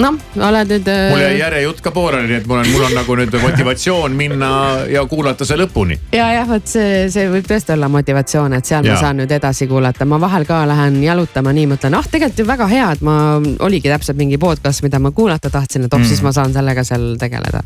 noh, 0.00 0.16
oled 0.48 0.70
nüüd. 0.72 0.88
mul 1.10 1.20
jäi 1.20 1.38
järjejutt 1.38 1.80
ka 1.84 1.92
pooleli, 1.92 2.28
nii 2.30 2.38
et 2.40 2.46
mul 2.48 2.62
on, 2.62 2.70
mul 2.72 2.86
on 2.86 2.94
nagu 2.96 3.16
nüüd 3.18 3.36
motivatsioon 3.42 4.16
minna 4.16 4.48
ja 4.90 5.04
kuulata 5.08 5.46
see 5.48 5.58
lõpuni. 5.60 5.98
ja 6.16 6.30
jah, 6.36 6.48
vot 6.48 6.66
see, 6.68 7.06
see 7.12 7.28
võib 7.32 7.46
tõesti 7.48 7.74
olla 7.76 7.90
motivatsioon, 7.92 8.56
et 8.56 8.68
seal 8.68 8.88
ja. 8.88 8.96
ma 8.96 9.04
saan 9.04 9.20
nüüd 9.22 9.36
edasi 9.36 9.68
kuulata, 9.70 10.08
ma 10.08 10.20
vahel 10.22 10.48
ka 10.48 10.62
lähen 10.68 11.00
jalutama 11.04 11.52
nii, 11.56 11.68
mõtlen, 11.74 11.98
ah 11.98 12.08
tegelikult 12.08 12.44
ju 12.44 12.48
väga 12.48 12.68
hea, 12.72 12.90
et 12.96 13.06
ma, 13.06 13.16
oligi 13.60 13.92
täpselt 13.92 14.20
mingi 14.20 14.40
podcast, 14.40 14.84
mida 14.86 15.02
ma 15.02 15.12
kuulata 15.12 15.52
tahtsin, 15.52 15.86
et 15.86 15.92
oh 15.92 16.00
mm. 16.00 16.08
siis 16.08 16.24
ma 16.24 16.32
saan 16.32 16.56
sellega 16.56 16.84
seal 16.88 17.12
tegeleda 17.20 17.64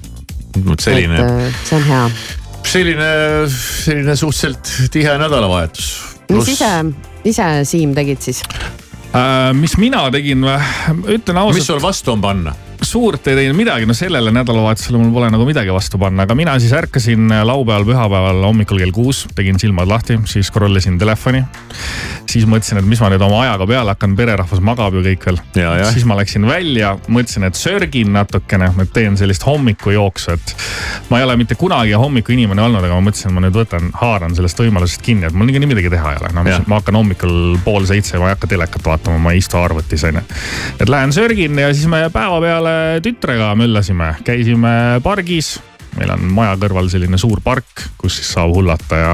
vot 0.65 0.81
selline. 0.81 1.21
Äh, 1.21 1.63
see 1.65 1.79
on 1.81 1.89
hea 1.91 2.03
selline, 2.67 3.11
selline 3.51 4.17
suhteliselt 4.17 4.91
tihe 4.93 5.19
nädalavahetus. 5.21 5.91
mis 6.33 6.49
ise, 6.57 6.71
ise 7.25 7.49
Siim 7.65 7.95
tegid 7.95 8.23
siis? 8.25 8.43
Äh, 9.15 9.53
mis 9.57 9.77
mina 9.81 10.07
tegin, 10.15 10.45
ütlen 11.07 11.39
mis 11.39 11.43
ausalt, 11.43 11.69
sul 11.69 11.83
vastu 11.83 12.17
on 12.17 12.25
panna? 12.25 12.55
Suurt 12.83 13.27
ei 13.29 13.37
teinud 13.39 13.57
midagi, 13.57 13.87
no 13.89 13.95
sellele 13.97 14.33
nädalavahetusele 14.35 14.99
mul 15.01 15.13
pole 15.15 15.31
nagu 15.33 15.47
midagi 15.49 15.73
vastu 15.75 15.99
panna, 16.01 16.27
aga 16.27 16.35
mina 16.39 16.57
siis 16.63 16.73
ärkasin 16.77 17.31
laupäeval, 17.47 17.87
pühapäeval 17.89 18.43
hommikul 18.47 18.81
kell 18.83 18.95
kuus, 18.95 19.25
tegin 19.37 19.61
silmad 19.61 19.89
lahti, 19.89 20.19
siis 20.29 20.51
scroll 20.51 20.77
isin 20.77 20.99
telefoni. 20.99 21.45
siis 22.27 22.47
mõtlesin, 22.47 22.81
et 22.81 22.87
mis 22.89 23.01
ma 23.01 23.09
nüüd 23.13 23.23
oma 23.23 23.43
ajaga 23.45 23.67
peale 23.71 23.95
hakkan, 23.95 24.17
pererahvas 24.19 24.61
magab 24.61 24.95
ju 24.97 25.03
kõik 25.05 25.27
veel 25.29 25.39
Ja, 25.57 25.77
ja.. 25.79 25.91
siis 25.93 26.05
ma 26.05 26.17
läksin 26.19 26.47
välja, 26.47 26.97
mõtlesin, 27.09 27.47
et 27.47 27.57
sörgin 27.57 28.13
natukene, 28.13 28.71
et 28.83 28.93
teen 28.93 29.17
sellist 29.17 29.47
hommikujooksu, 29.47 30.35
et 30.37 30.55
ma 31.11 31.21
ei 31.21 31.25
ole 31.25 31.37
mitte 31.41 31.55
kunagi 31.59 31.95
hommikuinimene 31.97 32.63
olnud, 32.63 32.85
aga 32.85 32.99
ma 32.99 33.07
mõtlesin, 33.09 33.31
et 33.31 33.37
ma 33.37 33.45
nüüd 33.47 33.57
võtan, 33.57 33.89
haaran 34.01 34.35
sellest 34.37 34.61
võimalusest 34.61 35.05
kinni, 35.07 35.29
et 35.29 35.37
mul 35.37 35.49
niikuinii 35.49 35.71
midagi 35.71 35.93
teha 35.93 36.13
ei 36.13 36.21
ole. 36.21 36.33
no 36.37 36.45
mis, 36.47 36.59
ma 36.67 36.81
hakkan 36.81 36.99
hommikul 36.99 37.57
pool 37.65 37.87
seitse, 37.89 38.19
ma 38.21 38.31
ei 38.31 38.37
hakka 38.37 38.51
telekat 38.51 38.85
vaatama, 38.85 39.23
ma 39.23 39.33
ei 39.33 39.41
istu 39.41 39.61
arvutis 39.61 40.05
onju. 40.09 40.25
et 40.81 40.93
lähen 40.93 41.15
sörgin 41.17 41.59
ja 41.63 41.73
siis 41.75 41.89
me 41.91 42.05
päevapeale 42.67 43.01
tütrega 43.03 43.55
möllasime, 43.55 44.15
käisime 44.25 45.01
pargis. 45.03 45.61
meil 45.97 46.11
on 46.13 46.25
maja 46.35 46.57
kõrval 46.61 46.91
selline 46.93 47.19
suur 47.19 47.41
park, 47.41 47.87
kus 47.99 48.19
siis 48.19 48.33
saab 48.35 48.53
hullata 48.53 48.97
ja, 48.97 49.13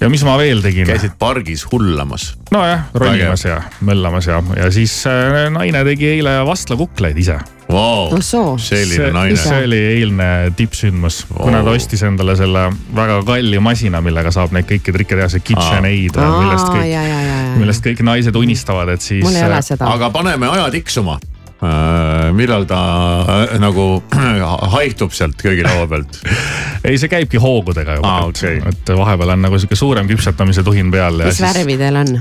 ja 0.00 0.08
mis 0.10 0.24
ma 0.26 0.36
veel 0.38 0.60
tegin? 0.62 0.86
käisid 0.86 1.14
pargis 1.18 1.64
hullamas. 1.70 2.34
nojah, 2.50 2.88
rollimas 2.94 3.44
ja 3.44 3.62
möllamas 3.80 4.26
ja, 4.26 4.42
ja 4.56 4.70
siis 4.70 5.06
äh, 5.06 5.46
naine 5.54 5.84
tegi 5.84 6.10
eile 6.16 6.40
vastlakukleid 6.46 7.18
ise 7.18 7.38
Wow, 7.68 8.14
selline 8.56 9.10
naine. 9.12 9.36
see 9.36 9.64
oli 9.66 9.78
eilne 9.90 10.26
tippsündmus, 10.56 11.26
kuna 11.28 11.60
ta 11.60 11.74
ostis 11.76 12.00
endale 12.08 12.32
selle 12.36 12.62
väga 12.96 13.18
kalli 13.28 13.60
masina, 13.60 14.00
millega 14.00 14.32
saab 14.32 14.54
neid 14.56 14.64
kõiki 14.70 14.94
trikke 14.96 15.18
teha, 15.18 15.28
see 15.28 15.44
KitchenAid, 15.44 16.16
millest 16.16 16.70
ja, 16.88 17.02
kõik, 17.04 17.58
millest 17.60 17.84
kõik 17.84 18.00
naised 18.08 18.40
unistavad, 18.40 18.94
et 18.96 19.04
siis. 19.04 19.20
mul 19.20 19.36
ei 19.36 19.44
ole 19.44 19.60
seda. 19.66 19.84
aga 19.92 20.08
paneme 20.16 20.48
aja 20.48 20.70
tiksuma. 20.72 21.18
Millal 22.38 22.64
ta 22.70 22.78
äh, 23.22 23.56
nagu 23.58 24.02
haihtub 24.76 25.12
sealt 25.16 25.34
köögilaua 25.42 25.86
pealt? 25.90 26.20
ei, 26.84 26.98
see 26.98 27.10
käibki 27.10 27.40
hoogudega 27.42 27.98
juba 27.98 28.12
Aa, 28.14 28.28
okei. 28.30 28.60
et 28.70 28.92
vahepeal 28.96 29.34
on 29.34 29.42
nagu 29.48 29.58
sihuke 29.58 29.76
suurem 29.78 30.06
küpsetamise 30.10 30.62
tuhin 30.62 30.90
peal 30.94 31.18
ja 31.18 31.26
mis 31.32 31.40
siis 31.40 31.48
värvi 31.48 31.74
teil 31.80 31.98
on? 31.98 32.14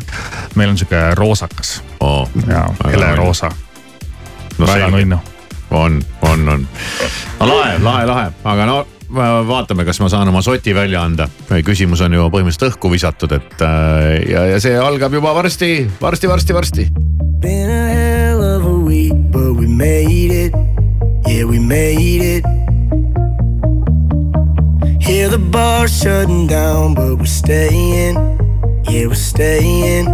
meil 0.57 0.73
on 0.73 0.77
sihuke 0.81 1.03
roosakas 1.15 1.77
Oh, 1.99 2.29
ja 2.47 2.65
heleroosa, 2.85 3.49
no 4.57 4.67
väga 4.67 4.89
nunnu. 4.93 5.17
on, 5.71 6.01
on, 6.21 6.49
on. 6.49 6.67
lahe, 7.39 7.77
lahe, 7.83 8.05
lahe, 8.05 8.29
aga 8.43 8.65
no 8.69 8.77
vaatame, 9.47 9.85
kas 9.87 9.99
ma 10.03 10.09
saan 10.11 10.27
oma 10.27 10.41
soti 10.43 10.73
välja 10.75 11.01
anda. 11.03 11.29
küsimus 11.65 12.01
on 12.03 12.13
ju 12.13 12.25
põhimõtteliselt 12.33 12.73
õhku 12.73 12.91
visatud, 12.91 13.31
et 13.37 13.61
äh, 13.63 14.29
ja, 14.31 14.45
ja 14.53 14.59
see 14.59 14.75
algab 14.79 15.13
juba 15.15 15.31
varsti, 15.37 15.87
varsti, 16.01 16.27
varsti, 16.27 16.53
varsti. 16.57 16.87
Been 17.39 17.69
a 17.71 17.83
hell 17.93 18.43
of 18.43 18.65
a 18.65 18.76
but 19.11 19.53
we 19.53 19.67
made 19.67 20.31
it. 20.31 20.53
Yeah, 21.27 21.45
we 21.45 21.59
made 21.59 22.21
it. 22.35 22.43
Hear 25.01 25.29
the 25.29 25.37
bar 25.37 25.87
shutting 25.87 26.47
down, 26.47 26.93
but 26.93 27.15
we're 27.17 27.25
staying. 27.25 28.15
Yeah, 28.89 29.07
we're 29.07 29.15
staying. 29.15 30.07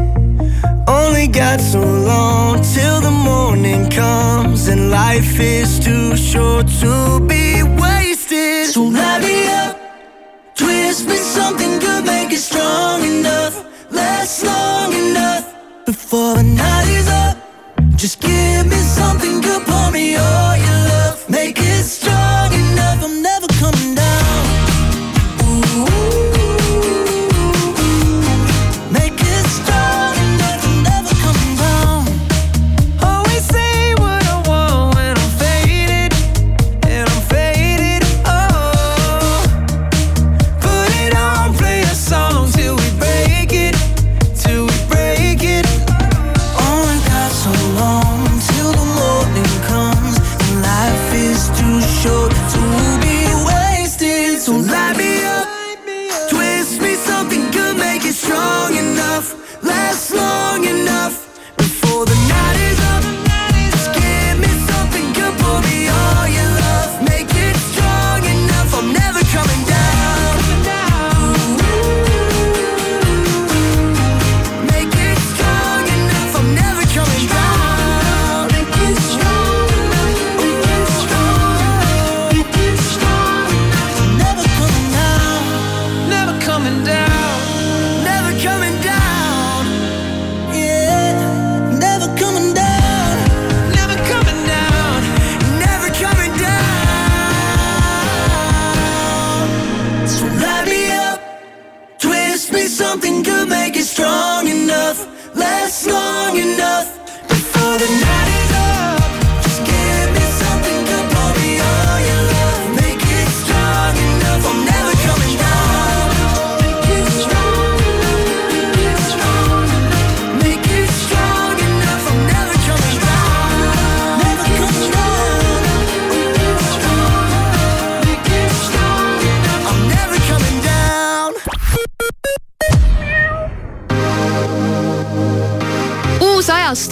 Only 0.88 1.28
got 1.28 1.60
so 1.62 1.80
long 1.80 2.62
till 2.62 3.00
the 3.02 3.12
morning 3.12 3.90
comes, 3.90 4.68
and 4.68 4.92
life 4.92 5.40
is 5.40 5.80
too 5.80 6.16
short 6.18 6.68
to 6.82 7.20
be 7.28 7.64
wasted. 7.64 8.68
So 8.68 8.84
light 8.84 9.22
me 9.22 9.48
up, 9.64 9.78
twist 10.56 11.08
me 11.08 11.16
something 11.16 11.80
good, 11.80 12.06
make 12.06 12.32
it 12.32 12.40
strong 12.40 13.04
enough, 13.04 13.56
last 13.92 14.44
long 14.46 14.94
enough 14.94 15.46
before 15.86 16.36
the 16.36 16.44
night 16.44 16.73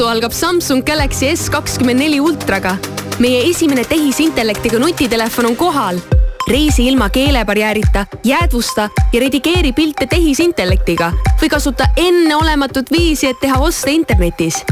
ajastu 0.02 0.18
algab 0.18 0.34
Samsung 0.34 0.82
Galaxy 0.84 1.28
S 1.36 1.50
kakskümmend 1.50 2.00
neli 2.00 2.20
ultraga. 2.20 2.78
meie 3.20 3.44
esimene 3.50 3.84
tehisintellektiga 3.86 4.80
nutitelefon 4.80 5.46
on 5.46 5.56
kohal. 5.56 6.00
reisi 6.48 6.88
ilma 6.88 7.10
keelebarjäärita, 7.10 8.06
jäädvusta 8.24 8.90
ja 9.14 9.20
redigeeri 9.20 9.74
pilte 9.74 10.08
tehisintellektiga 10.08 11.12
või 11.42 11.50
kasuta 11.50 11.88
enneolematut 11.98 12.92
viisi, 12.92 13.28
et 13.28 13.40
teha 13.42 13.60
oste 13.60 13.92
internetis. 13.92 14.64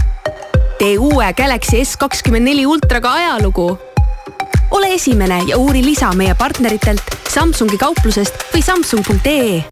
tee 0.79 0.97
uue 0.97 1.33
Galaxy 1.33 1.85
S 1.85 1.97
kakskümmend 1.97 2.45
neli 2.45 2.65
ultraga 2.65 3.13
ajalugu. 3.13 3.77
ole 4.71 4.93
esimene 4.93 5.43
ja 5.47 5.57
uuri 5.57 5.85
lisa 5.85 6.11
meie 6.13 6.33
partneritelt 6.33 7.03
Samsungi 7.29 7.77
kauplusest 7.77 8.33
või 8.53 8.63
samsung.ee 8.63 9.63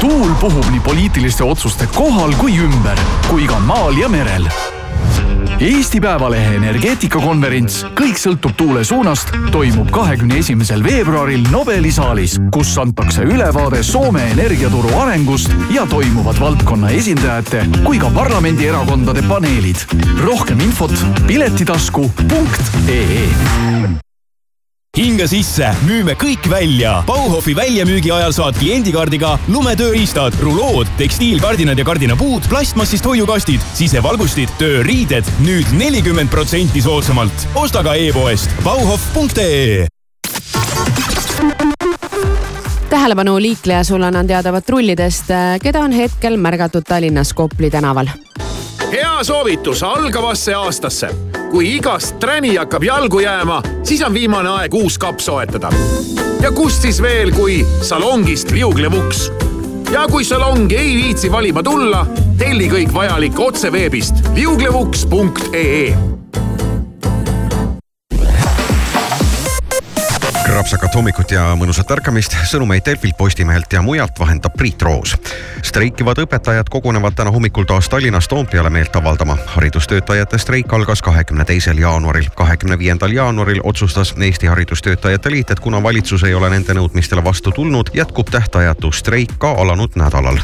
tuul 0.00 0.34
puhub 0.40 0.66
nii 0.70 0.80
poliitiliste 0.80 1.44
otsuste 1.44 1.86
kohal 1.96 2.32
kui 2.38 2.58
ümber, 2.58 2.98
kui 3.28 3.46
ka 3.46 3.58
maal 3.58 3.98
ja 3.98 4.08
merel. 4.08 4.46
Eesti 5.60 6.00
Päevalehe 6.00 6.54
energeetikakonverents 6.56 7.82
Kõik 7.98 8.16
sõltub 8.16 8.54
tuule 8.56 8.80
suunast 8.86 9.28
toimub 9.52 9.90
kahekümne 9.92 10.38
esimesel 10.40 10.80
veebruaril 10.84 11.44
Nobeli 11.52 11.92
saalis, 11.92 12.38
kus 12.54 12.72
antakse 12.80 13.22
ülevaade 13.28 13.82
Soome 13.84 14.24
energiaturu 14.32 14.88
arengust 15.02 15.52
ja 15.74 15.84
toimuvad 15.90 16.40
valdkonna 16.40 16.90
esindajate 16.96 17.66
kui 17.84 18.00
ka 18.00 18.08
parlamendierakondade 18.16 19.22
paneelid. 19.28 19.84
rohkem 20.24 20.60
infot 20.64 20.96
piletitasku.ee 21.26 23.28
hinga 24.98 25.26
sisse, 25.30 25.68
müüme 25.86 26.16
kõik 26.18 26.46
välja. 26.50 27.00
Bauhofi 27.06 27.54
väljamüügi 27.56 28.10
ajal 28.12 28.34
saad 28.34 28.58
kliendikaardiga 28.58 29.36
lumetööriistad, 29.48 30.34
rulood, 30.42 30.90
tekstiilkardinad 30.98 31.78
ja 31.78 31.86
kardinapuud, 31.86 32.48
plastmassist 32.50 33.06
hoiukastid, 33.06 33.62
sisevalgustid, 33.78 34.50
tööriided 34.60 35.28
nüüd 35.46 35.70
nelikümmend 35.78 36.32
protsenti 36.32 36.82
soodsamalt. 36.82 37.46
osta 37.54 37.84
ka 37.86 37.94
e-poest 37.94 38.50
bauhof.ee 38.64 39.86
tähelepanu 42.90 43.36
liikleja, 43.42 43.84
sulle 43.84 44.06
annan 44.06 44.26
teada 44.26 44.52
patrullidest, 44.52 45.30
keda 45.62 45.80
on 45.80 45.92
hetkel 45.92 46.36
märgatud 46.36 46.82
Tallinnas 46.88 47.32
Kopli 47.32 47.70
tänaval. 47.70 48.10
hea 48.92 49.24
soovitus 49.24 49.82
algavasse 49.82 50.54
aastasse. 50.54 51.08
Kui 51.50 51.74
igast 51.76 52.18
träni 52.22 52.54
hakkab 52.56 52.84
jalgu 52.86 53.20
jääma, 53.24 53.60
siis 53.82 54.02
on 54.06 54.14
viimane 54.14 54.48
aeg 54.48 54.74
uus 54.74 54.98
kapp 54.98 55.20
soetada. 55.20 55.70
ja 56.42 56.52
kust 56.52 56.82
siis 56.82 57.02
veel, 57.02 57.32
kui 57.32 57.66
salongist 57.82 58.50
liuglev 58.50 58.94
uks. 58.94 59.30
ja 59.92 60.06
kui 60.10 60.24
salongi 60.24 60.76
ei 60.76 60.96
viitsi 60.96 61.32
valima 61.32 61.62
tulla, 61.62 62.06
telli 62.38 62.70
kõik 62.70 62.94
vajalik 62.94 63.40
otse 63.40 63.72
veebist 63.72 64.14
liuglevuks.ee 64.34 65.96
krapsakat 70.50 70.94
hommikut 70.94 71.30
ja 71.30 71.44
mõnusat 71.54 71.90
ärkamist, 71.94 72.34
sõnumeid 72.50 72.82
Delfilt, 72.82 73.14
Postimehelt 73.18 73.70
ja 73.72 73.82
mujalt 73.86 74.18
vahendab 74.18 74.56
Priit 74.58 74.82
Roos. 74.82 75.14
streikivad 75.62 76.18
õpetajad 76.18 76.68
kogunevad 76.70 77.14
täna 77.14 77.30
hommikul 77.30 77.64
taas 77.64 77.88
Tallinnas 77.88 78.28
Toompeale 78.28 78.70
meelt 78.70 78.96
avaldama. 78.96 79.36
haridustöötajate 79.46 80.38
streik 80.38 80.72
algas 80.72 81.02
kahekümne 81.02 81.44
teisel 81.44 81.78
jaanuaril. 81.78 82.26
kahekümne 82.34 82.78
viiendal 82.78 83.12
jaanuaril 83.12 83.60
otsustas 83.64 84.14
Eesti 84.20 84.46
Haridustöötajate 84.46 85.30
Liit, 85.30 85.50
et 85.50 85.60
kuna 85.60 85.82
valitsus 85.82 86.24
ei 86.24 86.34
ole 86.34 86.50
nende 86.50 86.74
nõudmistele 86.74 87.24
vastu 87.24 87.52
tulnud, 87.52 87.90
jätkub 87.94 88.30
tähtajatu 88.30 88.92
streik 88.92 89.38
ka 89.38 89.50
alanud 89.52 89.90
nädalal 89.94 90.38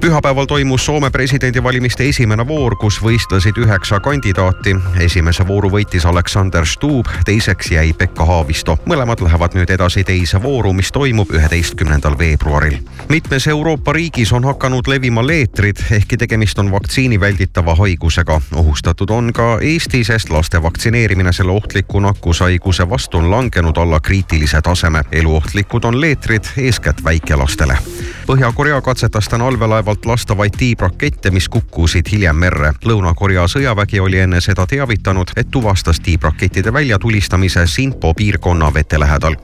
pühapäeval 0.00 0.46
toimus 0.46 0.86
Soome 0.86 1.10
presidendivalimiste 1.10 2.08
esimene 2.08 2.46
voor, 2.48 2.76
kus 2.76 3.02
võistlesid 3.02 3.58
üheksa 3.60 4.00
kandidaati. 4.00 4.76
esimese 5.00 5.46
vooru 5.46 5.70
võitis 5.70 6.06
Aleksander 6.06 6.66
Stubb, 6.66 7.06
teiseks 7.24 7.70
jäi 7.70 7.92
Pekka 7.92 8.24
Haavisto. 8.24 8.78
mõlemad 8.86 9.20
lähevad 9.20 9.54
nüüd 9.54 9.70
edasi 9.70 10.04
teise 10.04 10.42
vooru, 10.42 10.72
mis 10.72 10.92
toimub 10.92 11.30
üheteistkümnendal 11.30 12.18
veebruaril. 12.18 12.78
mitmes 13.08 13.46
Euroopa 13.46 13.92
riigis 13.92 14.32
on 14.32 14.44
hakanud 14.44 14.86
levima 14.86 15.26
leetrid, 15.26 15.76
ehkki 15.90 16.16
tegemist 16.16 16.58
on 16.58 16.70
vaktsiini 16.70 17.20
välditava 17.20 17.74
haigusega. 17.74 18.40
ohustatud 18.54 19.10
on 19.10 19.32
ka 19.32 19.58
Eesti, 19.60 20.04
sest 20.04 20.30
laste 20.30 20.62
vaktsineerimine 20.62 21.32
selle 21.32 21.52
ohtliku 21.52 22.00
nakkushaiguse 22.00 22.90
vastu 22.90 23.18
on 23.18 23.30
langenud 23.30 23.76
alla 23.76 24.00
kriitilise 24.00 24.60
taseme. 24.62 25.02
eluohtlikud 25.12 25.84
on 25.84 26.00
leetrid 26.00 26.44
eeskätt 26.56 27.04
väikelastele. 27.04 27.78
Põhja-Korea 28.26 28.80
katsetas 28.80 29.28
täna 29.28 29.44
allveelaevalt 29.90 30.06
lastavaid 30.06 30.52
tiibrakette, 30.58 31.30
mis 31.30 31.48
kukkusid 31.48 32.06
hiljem 32.12 32.36
merre. 32.36 32.72
Lõuna-Korea 32.84 33.46
sõjavägi 33.48 34.00
oli 34.00 34.18
enne 34.18 34.40
seda 34.40 34.66
teavitanud, 34.66 35.30
et 35.36 35.50
tuvastas 35.50 36.00
tiibrakettide 36.00 36.72
väljatulistamise 36.72 37.66
Sinpo 37.66 38.14
piirkonna 38.14 38.74
vete 38.74 39.00
lähedal. 39.00 39.36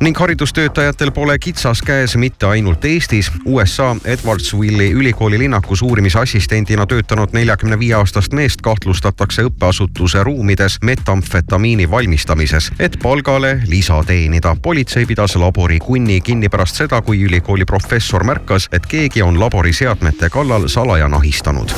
ning 0.00 0.16
haridustöötajatel 0.16 1.10
pole 1.10 1.38
kitsas 1.38 1.82
käes 1.82 2.16
mitte 2.16 2.46
ainult 2.46 2.84
Eestis. 2.84 3.30
USA 3.44 3.96
Edwardsville'i 4.04 4.92
ülikooli 4.92 5.38
linnakus 5.38 5.82
uurimisassistendina 5.82 6.86
töötanud 6.86 7.28
neljakümne 7.32 7.78
viie 7.78 7.94
aastast 7.94 8.32
meest 8.32 8.60
kahtlustatakse 8.60 9.42
õppeasutuse 9.42 10.24
ruumides 10.24 10.78
metamfetamiini 10.82 11.90
valmistamises, 11.90 12.72
et 12.78 12.96
palgale 13.02 13.62
lisa 13.66 14.02
teenida. 14.06 14.56
politsei 14.62 15.06
pidas 15.06 15.36
labori 15.36 15.78
kunni 15.78 16.20
kinni 16.20 16.48
pärast 16.48 16.76
seda, 16.76 17.02
kui 17.02 17.22
ülikooli 17.22 17.64
professor 17.64 18.24
märkas, 18.24 18.68
et 18.72 18.86
keegi 18.86 19.22
on 19.22 19.40
labori 19.40 19.72
seadmete 19.90 20.30
kallal 20.30 20.68
salaja 20.68 21.08
nahistanud. 21.08 21.70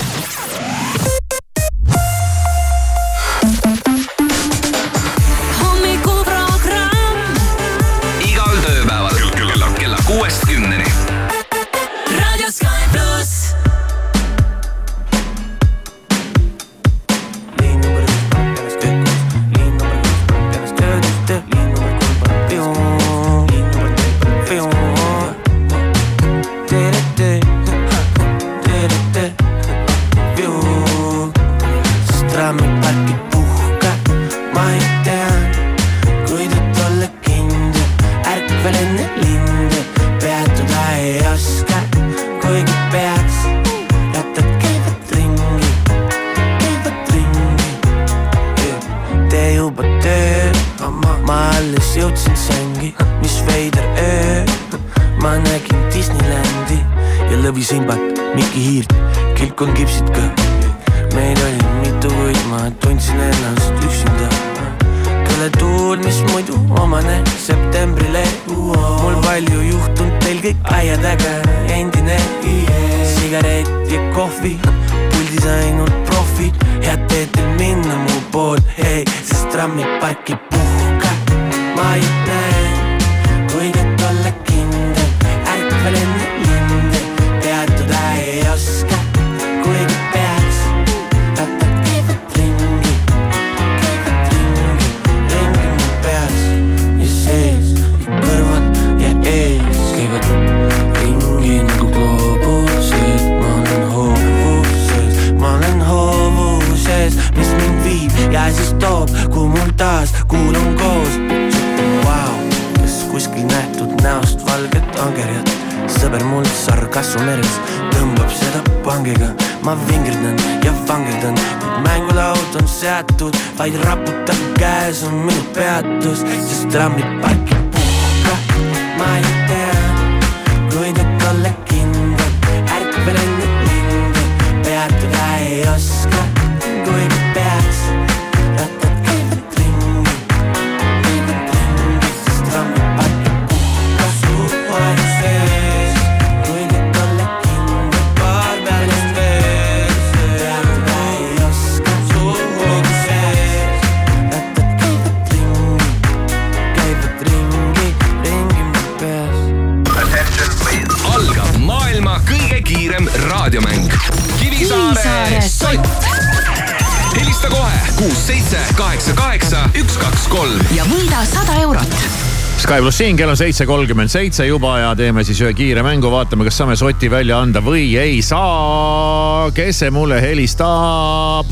Sky 172.63 172.79
pluss 172.79 173.01
siin, 173.01 173.17
kell 173.19 173.27
on 173.27 173.35
seitse 173.35 173.65
kolmkümmend 173.67 174.11
seitse 174.13 174.45
juba 174.47 174.77
ja 174.79 174.91
teeme 174.95 175.25
siis 175.27 175.41
ühe 175.43 175.51
kiire 175.59 175.83
mängu, 175.83 176.07
vaatame, 176.13 176.45
kas 176.47 176.61
saame 176.61 176.77
soti 176.79 177.09
välja 177.11 177.41
anda 177.43 177.59
või 177.59 177.89
ei 177.99 178.21
saa. 178.23 179.49
kes 179.51 179.81
see 179.83 179.91
mulle 179.91 180.21
helistab? 180.23 181.51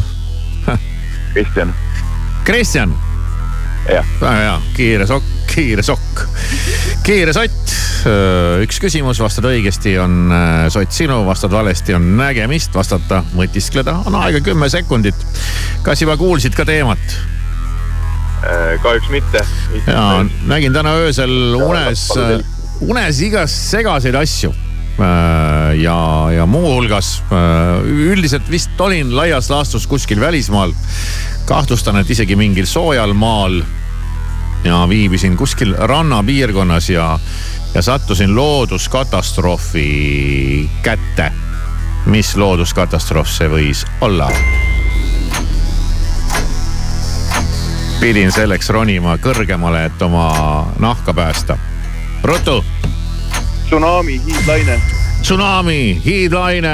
Kristjan. 1.33 1.73
Kristjan. 2.47 2.95
väga 3.89 4.37
hea, 4.37 4.55
kiire 4.77 5.09
sokk, 5.11 5.27
kiire 5.51 5.83
sokk, 5.83 6.23
kiire 7.03 7.35
sott. 7.35 7.75
üks 8.63 8.79
küsimus, 8.79 9.19
vastad 9.19 9.51
õigesti, 9.51 9.97
on 9.99 10.31
sott 10.71 10.95
sinu, 10.95 11.25
vastad 11.27 11.51
valesti, 11.51 11.99
on 11.99 12.07
nägemist, 12.23 12.71
vastata, 12.79 13.25
mõtiskleda, 13.35 13.99
on 14.07 14.23
aega 14.23 14.45
kümme 14.47 14.71
sekundit. 14.71 15.27
kas 15.83 16.07
juba 16.07 16.15
kuulsid 16.23 16.55
ka 16.55 16.69
teemat? 16.71 17.19
Kahjuks 18.83 19.11
mitte. 19.13 19.45
ja 19.87 20.25
nägin 20.49 20.73
täna 20.73 20.97
öösel 21.03 21.55
unes, 21.61 22.09
unes 22.81 23.21
igast 23.21 23.71
segaseid 23.71 24.17
asju 24.17 24.55
Äh, 25.01 25.81
ja, 25.81 26.29
ja 26.33 26.47
muuhulgas 26.47 27.23
äh, 27.33 27.87
üldiselt 27.87 28.51
vist 28.51 28.81
olin 28.81 29.17
laias 29.17 29.51
laastus 29.51 29.87
kuskil 29.87 30.21
välismaal. 30.21 30.73
kahtlustan, 31.49 31.97
et 31.97 32.11
isegi 32.11 32.37
mingil 32.37 32.67
soojal 32.67 33.15
maal. 33.15 33.63
ja 34.65 34.89
viibisin 34.89 35.37
kuskil 35.37 35.75
rannapiirkonnas 35.79 36.91
ja, 36.91 37.19
ja 37.75 37.83
sattusin 37.83 38.37
looduskatastroofi 38.37 40.71
kätte. 40.83 41.33
mis 42.07 42.37
looduskatastroof 42.37 43.29
see 43.29 43.49
võis 43.49 43.87
olla? 44.01 44.31
Pidin 48.01 48.33
selleks 48.33 48.71
ronima 48.73 49.19
kõrgemale, 49.21 49.85
et 49.91 50.03
oma 50.03 50.73
nahka 50.81 51.13
päästa. 51.15 51.59
ruttu 52.23 52.65
tsunami, 53.67 54.21
hiidlaine. 54.27 54.81
tsunami, 55.23 56.01
hiidlaine. 56.05 56.73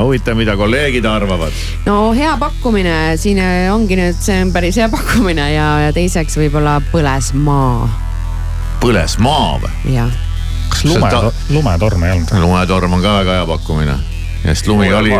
huvitav, 0.00 0.36
mida 0.36 0.56
kolleegid 0.56 1.04
arvavad. 1.04 1.52
no 1.86 2.12
hea 2.16 2.36
pakkumine, 2.40 3.16
siin 3.16 3.38
ongi 3.72 3.96
nüüd, 4.00 4.16
see 4.16 4.40
on 4.42 4.52
päris 4.52 4.80
hea 4.80 4.88
pakkumine 4.88 5.52
ja, 5.52 5.68
ja 5.84 5.92
teiseks 5.92 6.38
võib-olla 6.40 6.80
põles 6.92 7.30
maa. 7.36 7.86
põles 8.80 9.18
maa 9.20 9.60
või? 9.60 9.94
jah. 9.98 10.10
kas 10.72 10.84
lume, 10.88 11.12
lumetorm 11.52 12.08
ei 12.08 12.16
olnud? 12.16 12.34
lumetorm 12.40 12.98
on 12.98 13.04
ka 13.04 13.18
väga 13.20 13.38
hea 13.40 13.46
pakkumine, 13.52 14.00
sest 14.46 14.72
lumi 14.72 14.90
oli, 14.94 15.12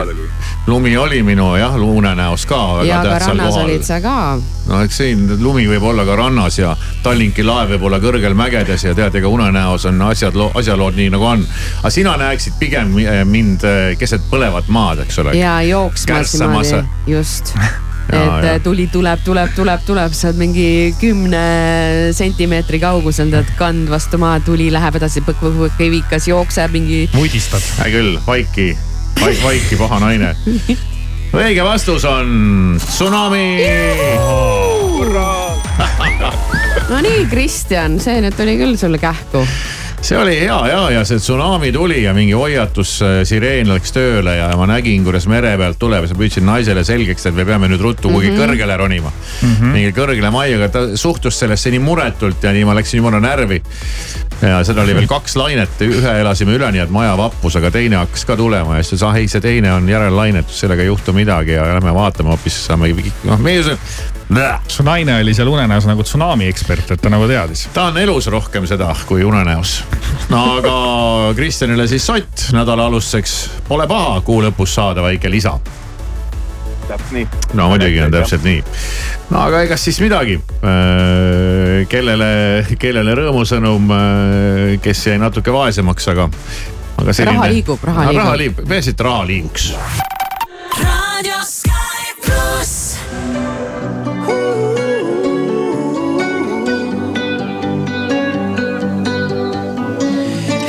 lumi 0.69 0.97
oli 0.97 1.23
minu 1.23 1.49
jah, 1.57 1.75
unenäos 1.81 2.45
ka 2.47 2.61
väga 2.83 3.03
tähtsal 3.03 3.37
rannas 3.37 3.55
kohal. 3.55 3.65
olid 3.65 3.83
sa 3.87 4.01
ka. 4.05 4.39
no 4.69 4.83
eks 4.85 5.01
siin 5.01 5.25
lumi 5.43 5.65
võib 5.71 5.89
olla 5.91 6.05
ka 6.05 6.17
rannas 6.19 6.59
ja 6.59 6.75
Tallinki 7.03 7.45
laev 7.47 7.73
võib 7.75 7.89
olla 7.89 8.01
kõrgel 8.03 8.37
mägedes 8.37 8.85
ja 8.85 8.95
tead, 8.95 9.17
ega 9.17 9.33
unenäos 9.33 9.89
on 9.89 10.03
asjad, 10.11 10.37
asjalood 10.55 10.99
nii 11.01 11.11
nagu 11.15 11.25
on. 11.25 11.45
aga 11.81 11.93
sina 11.95 12.17
näeksid 12.21 12.61
pigem 12.61 12.97
eh, 13.01 13.25
mind 13.25 13.65
eh, 13.65 13.91
keset 13.99 14.29
põlevat 14.31 14.69
maad, 14.69 15.05
eks 15.07 15.21
ole. 15.25 15.37
ja 15.39 15.61
jooksmas 15.65 16.37
niimoodi, 16.37 16.83
just 17.17 17.55
Ja, 18.09 18.39
et 18.39 18.45
ja. 18.45 18.53
äh, 18.55 18.61
tuli 18.65 18.87
tuleb, 18.89 19.21
tuleb, 19.25 19.51
tuleb, 19.53 19.83
tuleb, 19.85 20.15
sa 20.17 20.31
oled 20.31 20.39
mingi 20.41 20.69
kümne 20.97 21.43
sentimeetri 22.17 22.81
kaugusel, 22.81 23.29
tead 23.35 23.51
kand 23.59 23.91
vastu 23.93 24.17
maad, 24.21 24.47
tuli 24.49 24.71
läheb 24.73 24.97
edasi, 24.97 25.21
põkk-põkk-põkk, 25.27 25.77
kevikas 25.77 26.31
jookseb 26.31 26.73
mingi. 26.73 27.03
mudistad. 27.13 27.67
hea 27.83 27.93
küll, 27.93 28.17
vaiki, 28.25 28.71
vaik, 29.21 29.43
vaiki 29.43 29.79
paha 29.79 29.99
naine. 30.03 30.35
õige 31.35 31.65
vastus 31.65 32.05
on 32.09 32.79
tsunami. 32.83 33.47
no 36.91 37.01
nii, 37.05 37.27
Kristjan, 37.31 37.99
see 38.03 38.23
nüüd 38.25 38.37
tuli 38.39 38.57
küll 38.61 38.79
sulle 38.81 39.01
kähku. 39.03 39.45
See 40.01 40.17
oli 40.19 40.35
hea 40.41 40.57
ja, 40.71 40.83
ja 40.95 41.05
see 41.05 41.19
tsunami 41.19 41.73
tuli 41.75 42.03
ja 42.05 42.13
mingi 42.15 42.33
hoiatussireen 42.39 43.69
läks 43.69 43.93
tööle 43.93 44.37
ja 44.39 44.49
ma 44.57 44.69
nägin, 44.71 45.05
kuidas 45.05 45.27
mere 45.31 45.57
pealt 45.59 45.79
tuleb 45.81 46.05
ja 46.05 46.09
siis 46.09 46.17
ma 46.17 46.23
püüdsin 46.23 46.47
naisele 46.47 46.85
selgeks, 46.87 47.27
et 47.27 47.35
me 47.35 47.47
peame 47.49 47.71
nüüd 47.71 47.83
ruttu 47.83 48.09
kuhugi 48.09 48.31
Mhm. 48.31 48.39
kõrgele 48.41 48.77
ronima 48.79 49.11
mm. 49.11 49.55
-hmm. 49.55 49.73
mingi 49.75 49.93
kõrgele 49.97 50.31
majja, 50.31 50.57
aga 50.61 50.69
ta 50.69 50.85
suhtus 50.97 51.39
sellesse 51.39 51.71
nii 51.71 51.83
muretult 51.83 52.43
ja 52.43 52.53
nii 52.53 52.65
ma 52.65 52.75
läksin 52.79 52.99
jumala 52.99 53.21
närvi. 53.21 53.63
ja 54.43 54.63
seda 54.65 54.83
oli 54.83 54.95
veel 54.95 55.09
kaks 55.11 55.37
lainet, 55.37 55.81
ühe 55.83 56.21
elasime 56.21 56.55
üle, 56.55 56.71
nii 56.73 56.85
et 56.85 56.91
maja 56.91 57.17
vappus, 57.19 57.57
aga 57.57 57.71
teine 57.71 57.97
hakkas 57.97 58.25
ka 58.25 58.37
tulema 58.37 58.77
ja 58.77 58.83
siis 58.83 59.01
ütles, 59.01 59.09
ah 59.09 59.17
ei, 59.19 59.29
see 59.29 59.41
teine 59.41 59.73
on 59.73 59.89
järellainetus, 59.89 60.61
sellega 60.61 60.83
ei 60.83 60.93
juhtu 60.93 61.13
midagi 61.13 61.57
ja 61.57 61.67
lähme 61.75 61.95
vaatame 61.95 62.31
hoopis, 62.31 62.67
saame, 62.67 62.95
noh 63.25 63.39
meie 63.43 63.65
su 64.69 64.83
naine 64.83 65.21
oli 65.21 65.35
seal 65.35 65.49
unenäos 65.49 65.87
nagu 65.89 66.05
tsunami 66.05 66.49
ekspert, 66.53 66.91
et 66.91 67.01
ta 67.01 67.09
nagu 67.09 67.27
teadis. 67.29 67.69
ta 67.73 67.89
on 67.89 67.99
elus 67.99 68.27
rohkem 68.27 68.67
seda 68.69 68.93
kui 69.09 69.25
unenäos. 69.25 69.83
no 70.29 70.59
aga 70.59 70.75
Kristjanile 71.37 71.89
siis 71.89 72.07
sott 72.07 72.49
nädala 72.53 72.87
alustuseks. 72.87 73.51
Pole 73.69 73.87
paha 73.89 74.21
kuu 74.21 74.43
lõpus 74.45 74.75
saada 74.77 75.03
väike 75.03 75.31
lisa. 75.31 75.59
täpselt 76.89 77.13
nii. 77.13 77.29
no 77.55 77.69
muidugi 77.73 78.03
on 78.05 78.13
täpselt 78.13 78.45
nii. 78.45 78.65
no 79.31 79.41
aga 79.47 79.63
egas 79.65 79.85
siis 79.85 80.01
midagi. 80.05 80.41
kellele, 81.89 82.31
kellele 82.79 83.15
rõõmusõnum, 83.23 83.93
kes 84.85 85.07
jäi 85.07 85.19
natuke 85.19 85.53
vaesemaks, 85.53 86.09
aga, 86.13 86.29
aga 87.01 87.17
selline. 87.17 87.41
Raha 87.41 87.53
liigub, 87.55 87.81
raha 87.81 88.11
liigub. 88.11 88.25
raha 88.25 88.39
liigub, 88.45 88.69
peaasi, 88.69 88.93
et 88.93 89.07
raha 89.09 89.25
liiguks. 89.33 89.71
raadio 90.83 91.41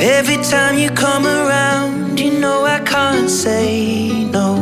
Every 0.02 0.38
time 0.38 0.78
you 0.78 0.88
come 0.90 1.26
around, 1.26 2.18
you 2.18 2.40
know 2.40 2.64
I 2.64 2.80
can't 2.80 3.28
say 3.28 4.24
no. 4.24 4.56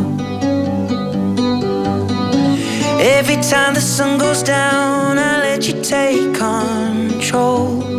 Every 2.99 3.37
time 3.37 3.75
the 3.75 3.81
sun 3.81 4.19
goes 4.19 4.43
down, 4.43 5.17
I 5.17 5.39
let 5.39 5.69
you 5.69 5.81
take 5.81 6.35
control. 6.35 7.98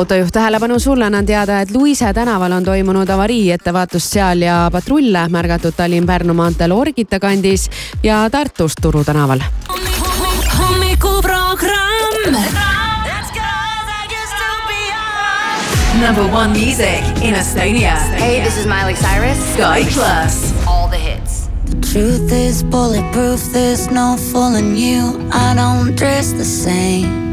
Autojuht 0.00 0.32
tähelepanu 0.32 0.78
sulle 0.78 1.04
annan 1.04 1.26
teada, 1.26 1.60
et 1.60 1.70
Luise 1.70 2.12
tänaval 2.14 2.52
on 2.52 2.64
toimunud 2.64 3.08
avarii, 3.08 3.50
ettevaatust 3.52 4.12
seal 4.12 4.40
ja 4.42 4.70
patrulle 4.72 5.26
märgatud 5.28 5.76
Tallinn-Pärnu 5.76 6.34
maanteel 6.34 6.72
Orgita 6.72 7.18
kandis 7.20 7.70
ja 8.02 8.30
Tartus 8.30 8.72
Turu 8.80 9.04
tänaval. 9.04 9.40
hommikuprogramm. 10.58 12.36
Number 16.00 16.24
one 16.34 16.48
music 16.48 17.04
in 17.22 17.34
Estonia. 17.34 17.96
Hey, 17.96 18.40
this 18.40 18.56
is 18.56 18.66
Miley 18.66 18.94
Cyrus. 18.94 19.38
Sky 19.54 19.84
Plus. 19.94 20.54
All 20.66 20.88
the 20.88 20.96
hits. 20.96 21.48
Truth 21.92 22.32
is 22.32 22.64
bulletproof, 22.64 23.52
there's 23.52 23.90
no 23.90 24.16
fooling 24.32 24.76
you. 24.76 25.28
I 25.30 25.54
don't 25.54 25.94
dress 25.96 26.32
the 26.32 26.44
same. 26.44 27.30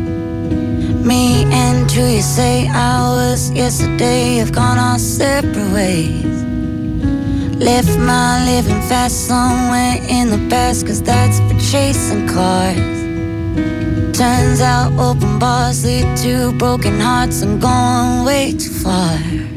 Me 1.06 1.46
and 1.52 1.90
who 1.92 2.06
you 2.06 2.22
say 2.22 2.68
I 2.68 3.00
was 3.14 3.52
yesterday 3.52 4.38
have 4.38 4.52
gone 4.52 4.78
our 4.78 5.00
separate 5.00 5.72
ways. 5.74 6.44
Left 7.58 7.98
my 8.00 8.46
living 8.46 8.82
fast 8.84 9.28
somewhere 9.28 9.98
in 10.08 10.30
the 10.30 10.48
past, 10.50 10.86
cause 10.86 11.02
that's 11.02 11.40
for 11.40 11.60
chasing 11.72 12.28
cars. 12.28 12.98
Turns 14.18 14.62
out 14.62 14.92
open 15.00 15.40
bars 15.40 15.84
lead 15.86 16.18
to 16.18 16.52
broken 16.58 17.00
hearts 17.00 17.42
and 17.42 17.62
going 17.62 18.26
way 18.26 18.52
too 18.52 18.72
far. 18.72 19.57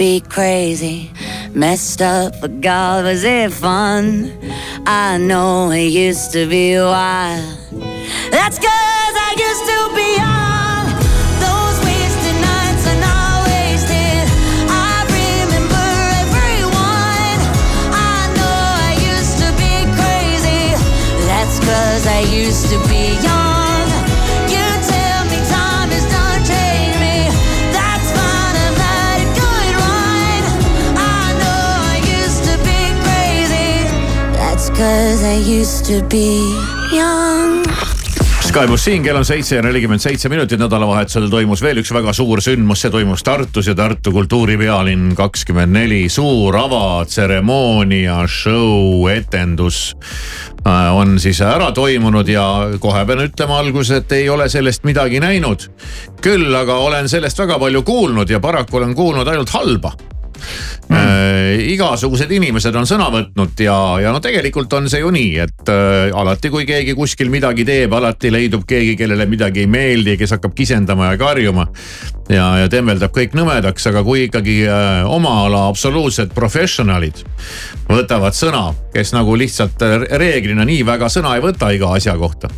be 0.00 0.18
crazy, 0.18 1.10
messed 1.52 2.00
up, 2.00 2.32
but 2.40 2.62
God, 2.62 3.04
was 3.04 3.22
it 3.22 3.52
fun? 3.52 4.32
I 4.86 5.18
know 5.18 5.70
it 5.72 5.92
used 5.92 6.32
to 6.32 6.48
be 6.48 6.74
wild. 6.78 7.44
That's 8.30 8.56
cause 8.56 9.14
I 9.28 9.32
used 9.36 9.66
to 9.72 9.78
be 9.98 10.08
young. 10.24 10.84
Those 11.44 11.76
wasted 11.84 12.38
nights 12.48 12.84
are 12.88 13.00
not 13.08 13.44
wasted. 13.52 14.24
I 14.72 15.04
remember 15.20 15.88
everyone. 16.24 17.38
I 17.92 18.20
know 18.38 18.60
I 18.88 18.92
used 19.12 19.36
to 19.44 19.48
be 19.60 19.74
crazy. 20.00 20.64
That's 21.28 21.60
cause 21.60 22.06
I 22.06 22.20
used 22.20 22.70
to 22.70 22.78
be 22.88 23.20
young. 23.22 23.49
Cause 34.80 35.22
I 35.24 35.36
used 35.60 35.84
to 35.84 36.00
be 36.08 36.56
young. 36.96 37.64
Sky 38.40 38.64
pluss 38.66 38.86
siin, 38.88 39.02
kell 39.04 39.18
on 39.18 39.26
seitse 39.28 39.58
ja 39.58 39.62
nelikümmend 39.62 40.00
seitse 40.00 40.30
minutit, 40.32 40.58
nädalavahetusel 40.58 41.28
toimus 41.30 41.60
veel 41.62 41.82
üks 41.82 41.92
väga 41.92 42.14
suur 42.16 42.40
sündmus, 42.42 42.80
see 42.80 42.90
toimus 42.90 43.22
Tartus 43.26 43.68
ja 43.68 43.74
Tartu 43.76 44.10
kultuuripealinn 44.14 45.12
kakskümmend 45.18 45.76
neli, 45.76 46.00
suur 46.10 46.56
avatseremoonia, 46.58 48.22
show, 48.26 49.04
etendus 49.12 49.82
äh, 50.64 50.88
on 50.96 51.18
siis 51.20 51.42
ära 51.44 51.68
toimunud 51.76 52.32
ja 52.32 52.46
kohe 52.80 53.04
pean 53.06 53.26
ütlema 53.28 53.60
alguses, 53.60 54.00
et 54.00 54.16
ei 54.16 54.30
ole 54.32 54.48
sellest 54.48 54.88
midagi 54.88 55.20
näinud. 55.20 55.68
küll 56.24 56.56
aga 56.56 56.80
olen 56.88 57.08
sellest 57.08 57.44
väga 57.44 57.60
palju 57.60 57.84
kuulnud 57.84 58.32
ja 58.32 58.40
paraku 58.40 58.80
olen 58.80 58.96
kuulnud 58.96 59.28
ainult 59.28 59.52
halba 59.52 59.92
äh, 60.90 61.60
igasugused 61.74 62.30
inimesed 62.32 62.74
on 62.76 62.88
sõna 62.88 63.08
võtnud 63.12 63.60
ja, 63.64 63.76
ja 64.02 64.12
no 64.14 64.20
tegelikult 64.24 64.72
on 64.78 64.88
see 64.90 65.02
ju 65.02 65.10
nii, 65.14 65.32
et 65.44 65.72
äh, 65.72 66.14
alati, 66.16 66.50
kui 66.52 66.66
keegi 66.68 66.94
kuskil 66.98 67.30
midagi 67.32 67.66
teeb, 67.68 67.92
alati 67.96 68.32
leidub 68.32 68.64
keegi, 68.68 68.96
kellele 69.00 69.26
midagi 69.30 69.64
ei 69.64 69.70
meeldi, 69.70 70.16
kes 70.20 70.36
hakkab 70.36 70.54
kisendama 70.56 71.12
ja 71.12 71.20
karjuma. 71.20 71.66
ja, 72.30 72.46
ja 72.62 72.68
tembeldab 72.72 73.14
kõik 73.14 73.36
nõmedaks, 73.38 73.88
aga 73.90 74.04
kui 74.06 74.26
ikkagi 74.28 74.60
äh, 74.68 75.04
oma 75.08 75.36
ala 75.46 75.66
absoluutsed 75.70 76.34
professionaalid 76.34 77.24
võtavad 77.90 78.36
sõna, 78.36 78.70
kes 78.94 79.14
nagu 79.16 79.36
lihtsalt 79.38 79.82
reeglina 80.10 80.66
nii 80.66 80.84
väga 80.86 81.10
sõna 81.12 81.36
ei 81.36 81.44
võta 81.44 81.72
iga 81.74 81.94
asja 81.96 82.16
kohta. 82.18 82.50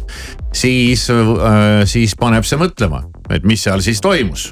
siis 0.52 1.08
äh,, 1.10 1.84
siis 1.88 2.16
paneb 2.16 2.44
see 2.44 2.60
mõtlema, 2.60 3.06
et 3.30 3.44
mis 3.44 3.62
seal 3.64 3.80
siis 3.80 4.00
toimus 4.00 4.50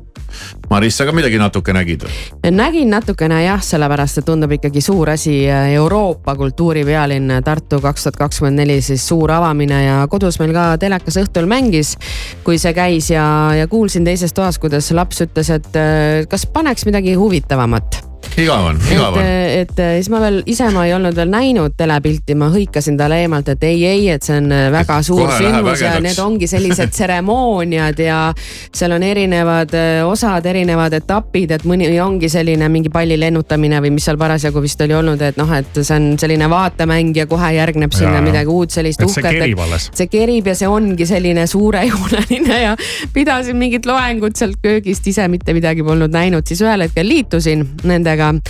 Maris, 0.70 0.96
sa 0.96 1.06
ka 1.08 1.14
midagi 1.16 1.38
natuke 1.40 1.74
nägid 1.76 2.06
nägin 2.50 2.90
natukene 2.90 3.42
jah, 3.44 3.62
sellepärast 3.64 4.20
et 4.20 4.28
tundub 4.28 4.52
ikkagi 4.56 4.82
suur 4.84 5.10
asi, 5.14 5.44
Euroopa 5.74 6.34
kultuuripealinn 6.36 7.40
Tartu 7.44 7.80
kaks 7.82 8.06
tuhat 8.06 8.20
kakskümmend 8.24 8.62
neli 8.62 8.80
siis 8.84 9.06
suur 9.08 9.32
avamine 9.32 9.84
ja 9.84 9.96
kodus 10.10 10.40
meil 10.42 10.54
ka 10.56 10.66
telekas 10.80 11.20
õhtul 11.22 11.48
mängis, 11.50 11.96
kui 12.44 12.58
see 12.60 12.74
käis 12.76 13.10
ja, 13.12 13.24
ja 13.58 13.70
kuulsin 13.70 14.06
teises 14.06 14.34
toas, 14.36 14.58
kuidas 14.62 14.90
laps 14.96 15.24
ütles, 15.26 15.50
et 15.54 15.74
äh, 15.78 16.22
kas 16.30 16.46
paneks 16.50 16.86
midagi 16.88 17.16
huvitavamat 17.18 18.09
igav 18.38 18.66
on, 18.70 18.78
et 18.78 18.92
igav, 18.94 19.16
on. 19.18 19.26
et 19.60 19.80
siis 19.98 20.10
ma 20.12 20.20
veel 20.22 20.40
ise 20.50 20.68
ma 20.74 20.84
ei 20.86 20.94
olnud 20.94 21.16
veel 21.16 21.30
näinud 21.32 21.74
telepilti, 21.78 22.36
ma 22.38 22.50
hõikasin 22.52 22.98
talle 23.00 23.20
eemalt, 23.24 23.50
et 23.54 23.64
ei, 23.66 23.82
ei, 23.88 24.06
et 24.14 24.26
see 24.26 24.38
on 24.38 24.52
väga 24.74 25.00
suur 25.06 25.24
kohe 25.24 25.38
läheb 25.40 25.58
sündmus 25.58 25.84
ja 25.84 25.94
need 26.02 26.20
ongi 26.22 26.48
sellised 26.50 26.92
tseremooniad 26.96 28.00
ja 28.04 28.20
seal 28.36 28.94
on 28.96 29.04
erinevad 29.06 29.74
osad, 30.08 30.46
erinevad 30.46 30.94
etapid, 31.00 31.56
et 31.56 31.66
mõni 31.68 31.90
ongi 32.02 32.30
selline 32.32 32.68
mingi 32.72 32.92
palli 32.92 33.18
lennutamine 33.20 33.80
või 33.84 33.94
mis 33.96 34.06
seal 34.08 34.18
parasjagu 34.20 34.62
vist 34.62 34.80
oli 34.84 34.96
olnud, 34.96 35.22
et 35.26 35.40
noh, 35.40 35.52
et 35.56 35.82
see 35.82 35.96
on 35.96 36.10
selline 36.20 36.48
vaatemäng 36.50 37.16
ja 37.16 37.26
kohe 37.30 37.52
järgneb 37.56 37.94
sinna 37.96 38.18
Jaa. 38.18 38.26
midagi 38.26 38.52
uut 38.52 38.74
sellist 38.74 39.00
Et 39.00 39.08
uhket, 39.08 39.88
see 39.96 40.08
kerib 40.12 40.50
ja 40.50 40.56
see 40.58 40.68
ongi 40.70 41.06
selline 41.08 41.46
suurejooneline 41.50 42.60
ja 42.62 42.76
pidasin 43.14 43.58
mingit 43.60 43.86
loengut 43.88 44.38
sealt 44.38 44.60
köögist, 44.62 45.06
ise 45.10 45.26
mitte 45.32 45.54
midagi 45.56 45.84
polnud 45.86 46.12
näinud, 46.14 46.46
siis 46.46 46.62
ühel 46.64 46.86
hetkel 46.86 47.08
liitusin 47.08 47.66
nendega 47.88 48.29
Um, 48.30 48.42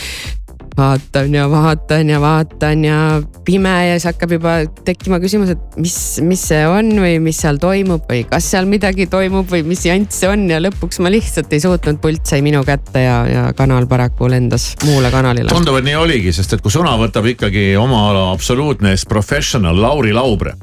vaatan 0.80 1.34
ja 1.34 1.46
vaatan 1.50 2.10
ja 2.10 2.20
vaatan 2.22 2.84
ja 2.84 2.98
pime 3.44 3.74
ja 3.88 3.98
siis 3.98 4.08
hakkab 4.10 4.34
juba 4.36 4.54
tekkima 4.86 5.20
küsimus, 5.22 5.52
et 5.54 5.78
mis, 5.80 5.96
mis 6.24 6.42
see 6.50 6.62
on 6.68 6.90
või 7.02 7.18
mis 7.22 7.40
seal 7.42 7.60
toimub 7.62 8.08
või 8.10 8.24
kas 8.30 8.50
seal 8.54 8.68
midagi 8.70 9.06
toimub 9.10 9.50
või 9.50 9.62
mis 9.68 9.84
janss 9.86 10.22
see 10.22 10.30
on 10.30 10.46
ja 10.50 10.60
lõpuks 10.62 11.00
ma 11.04 11.12
lihtsalt 11.12 11.52
ei 11.54 11.62
suutnud, 11.62 12.00
pult 12.02 12.26
sai 12.28 12.42
minu 12.46 12.62
kätte 12.66 13.04
ja, 13.04 13.18
ja 13.30 13.44
kanal 13.56 13.88
paraku 13.90 14.30
lendas 14.30 14.72
muule 14.86 15.12
kanalile. 15.12 15.50
tundub, 15.52 15.78
et 15.80 15.88
nii 15.88 15.98
oligi, 16.00 16.34
sest 16.36 16.56
et 16.56 16.64
kui 16.64 16.72
sõna 16.72 16.96
võtab 17.00 17.28
ikkagi 17.32 17.72
oma 17.80 18.06
ala 18.10 18.26
absoluutne 18.34 18.94
professional 19.08 19.78
Lauri 19.80 20.12
Laubre, 20.16 20.54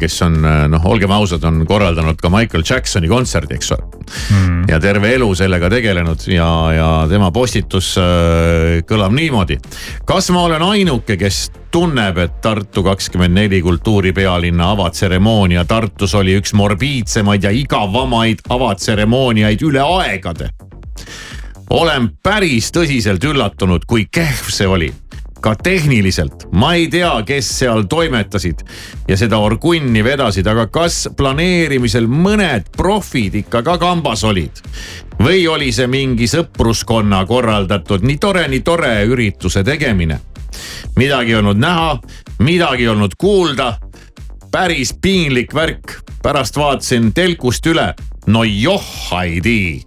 kes 0.00 0.20
on 0.26 0.38
noh, 0.44 0.86
olgem 0.90 1.12
ausad, 1.16 1.44
on 1.48 1.64
korraldanud 1.68 2.20
ka 2.20 2.30
Michael 2.32 2.64
Jacksoni 2.66 3.08
kontserdi, 3.10 3.56
eks 3.56 3.72
ole 3.76 3.86
mm.. 3.90 4.64
ja 4.70 4.80
terve 4.82 5.14
elu 5.16 5.28
sellega 5.38 5.70
tegelenud 5.72 6.26
ja, 6.30 6.50
ja 6.74 6.88
tema 7.10 7.30
postitus 7.34 7.92
äh, 8.00 8.80
kõlab 8.90 9.14
niimoodi. 9.14 9.58
kas 10.04 10.30
ma 10.34 10.42
olen 10.42 10.62
ainuke, 10.62 11.16
kes 11.16 11.50
tunneb, 11.70 12.18
et 12.18 12.40
Tartu 12.40 12.82
kakskümmend 12.82 13.34
neli 13.34 13.62
kultuuripealinna 13.62 14.70
avatseremoonia 14.70 15.64
Tartus 15.64 16.14
oli 16.14 16.36
üks 16.40 16.54
morbiidsemaid 16.54 17.46
ja 17.46 17.50
igavamaid 17.50 18.42
avatseremooniaid 18.48 19.62
üle 19.62 19.84
aegade 19.84 20.50
olen 21.70 22.10
päris 22.22 22.72
tõsiselt 22.74 23.24
üllatunud, 23.24 23.86
kui 23.86 24.08
kehv 24.10 24.50
see 24.50 24.66
oli 24.66 24.90
ka 25.42 25.54
tehniliselt, 25.56 26.46
ma 26.52 26.74
ei 26.78 26.88
tea, 26.92 27.12
kes 27.26 27.48
seal 27.60 27.84
toimetasid 27.90 28.64
ja 29.08 29.16
seda 29.18 29.40
orgunni 29.42 30.04
vedasid, 30.04 30.46
aga 30.50 30.66
kas 30.72 31.06
planeerimisel 31.16 32.08
mõned 32.10 32.70
profid 32.76 33.40
ikka 33.42 33.62
ka 33.66 33.78
kambas 33.80 34.24
olid? 34.24 34.62
või 35.20 35.44
oli 35.52 35.68
see 35.72 35.88
mingi 35.90 36.24
sõpruskonna 36.30 37.20
korraldatud 37.28 38.04
nii 38.08 38.16
tore, 38.20 38.46
nii 38.48 38.64
tore 38.64 38.94
ürituse 39.04 39.64
tegemine? 39.64 40.20
midagi 40.96 41.34
ei 41.34 41.40
olnud 41.40 41.60
näha, 41.60 41.98
midagi 42.38 42.86
ei 42.86 42.88
olnud 42.88 43.16
kuulda. 43.18 43.74
päris 44.50 44.94
piinlik 45.02 45.54
värk, 45.54 46.00
pärast 46.22 46.56
vaatasin 46.56 47.12
telkust 47.12 47.66
üle, 47.66 47.94
no 48.26 48.44
joh, 48.44 48.84
Heidi 49.10 49.84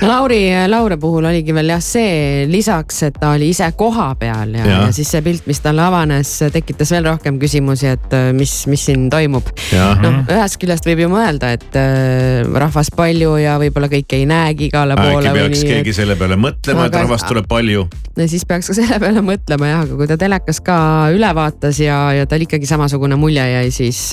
Lauri, 0.00 0.52
Laure 0.70 0.94
puhul 1.00 1.24
oligi 1.26 1.50
veel 1.56 1.72
jah 1.72 1.80
see 1.82 2.44
lisaks, 2.46 3.00
et 3.08 3.16
ta 3.18 3.32
oli 3.34 3.48
ise 3.50 3.66
kohapeal 3.78 4.52
ja, 4.54 4.62
ja. 4.62 4.66
Jah. 4.70 4.82
ja 4.86 4.92
siis 4.94 5.10
see 5.10 5.22
pilt, 5.26 5.42
mis 5.50 5.58
talle 5.64 5.82
avanes, 5.82 6.30
tekitas 6.54 6.92
veel 6.94 7.08
rohkem 7.08 7.40
küsimusi, 7.42 7.88
et 7.96 8.14
äh, 8.14 8.28
mis, 8.36 8.52
mis 8.70 8.84
siin 8.86 9.08
toimub. 9.10 9.50
Jah. 9.74 9.98
noh, 10.02 10.20
ühest 10.30 10.60
küljest 10.62 10.86
võib 10.86 11.02
ju 11.02 11.08
mõelda, 11.10 11.50
et 11.58 11.78
äh, 11.80 12.46
rahvast 12.46 12.94
palju 12.98 13.34
ja 13.42 13.56
võib-olla 13.58 13.90
kõik 13.90 14.14
ei 14.20 14.28
näegi 14.30 14.68
igale 14.70 14.94
poole 14.98 15.32
äkki 15.32 15.40
peaks 15.40 15.64
keegi 15.72 15.96
selle 15.98 16.14
peale 16.20 16.38
mõtlema, 16.38 16.86
et 16.86 17.00
rahvast 17.00 17.26
tuleb 17.32 17.50
palju. 17.50 17.88
ja 18.18 18.28
siis 18.30 18.46
peaks 18.46 18.70
ka 18.70 18.78
selle 18.78 19.00
peale 19.02 19.24
mõtlema 19.26 19.72
jah, 19.72 19.82
aga 19.82 19.98
kui 19.98 20.10
ta 20.12 20.20
telekas 20.20 20.62
ka 20.62 20.78
üle 21.14 21.32
vaatas 21.34 21.82
ja, 21.82 21.98
ja 22.20 22.30
tal 22.30 22.46
ikkagi 22.46 22.70
samasugune 22.70 23.18
mulje 23.18 23.48
jäi, 23.50 23.66
siis. 23.74 24.04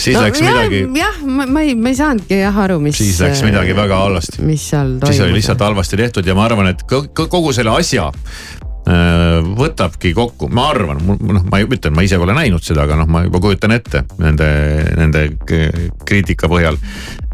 Siis 0.00 0.16
läks 0.16 0.40
midagi- 0.40 0.86
jah, 0.96 1.20
ma, 1.28 1.44
ma 1.44 1.66
ei, 1.68 1.76
ma 1.76 1.92
ei 1.92 2.00
saanudki 2.00 2.40
jah 2.40 2.64
aru, 2.64 2.80
mis. 2.80 2.96
siis 2.96 3.20
läks 3.20 3.44
midagi 3.44 3.76
väga 3.76 4.00
halvasti. 4.06 4.40
mis 4.46 4.64
seal 4.72 4.85
siis 5.06 5.20
oli 5.20 5.32
lihtsalt 5.38 5.60
halvasti 5.60 5.96
tehtud 5.96 6.26
ja 6.26 6.34
ma 6.34 6.44
arvan, 6.44 6.66
et 6.72 6.82
ko- 6.92 7.06
ko- 7.14 7.28
kogu 7.28 7.52
selle 7.56 7.70
asja 7.76 8.10
võtabki 8.86 10.12
kokku, 10.14 10.46
ma 10.54 10.68
arvan, 10.70 11.00
noh, 11.02 11.42
ma 11.50 11.58
ütlen, 11.58 11.94
ma 11.96 12.04
ise 12.06 12.20
pole 12.22 12.36
näinud 12.36 12.62
seda, 12.62 12.84
aga 12.86 13.00
noh, 13.00 13.08
ma 13.10 13.24
juba 13.24 13.40
kujutan 13.42 13.74
ette 13.74 14.04
nende, 14.22 14.46
nende 14.94 15.24
kriitika 16.06 16.46
põhjal. 16.50 16.78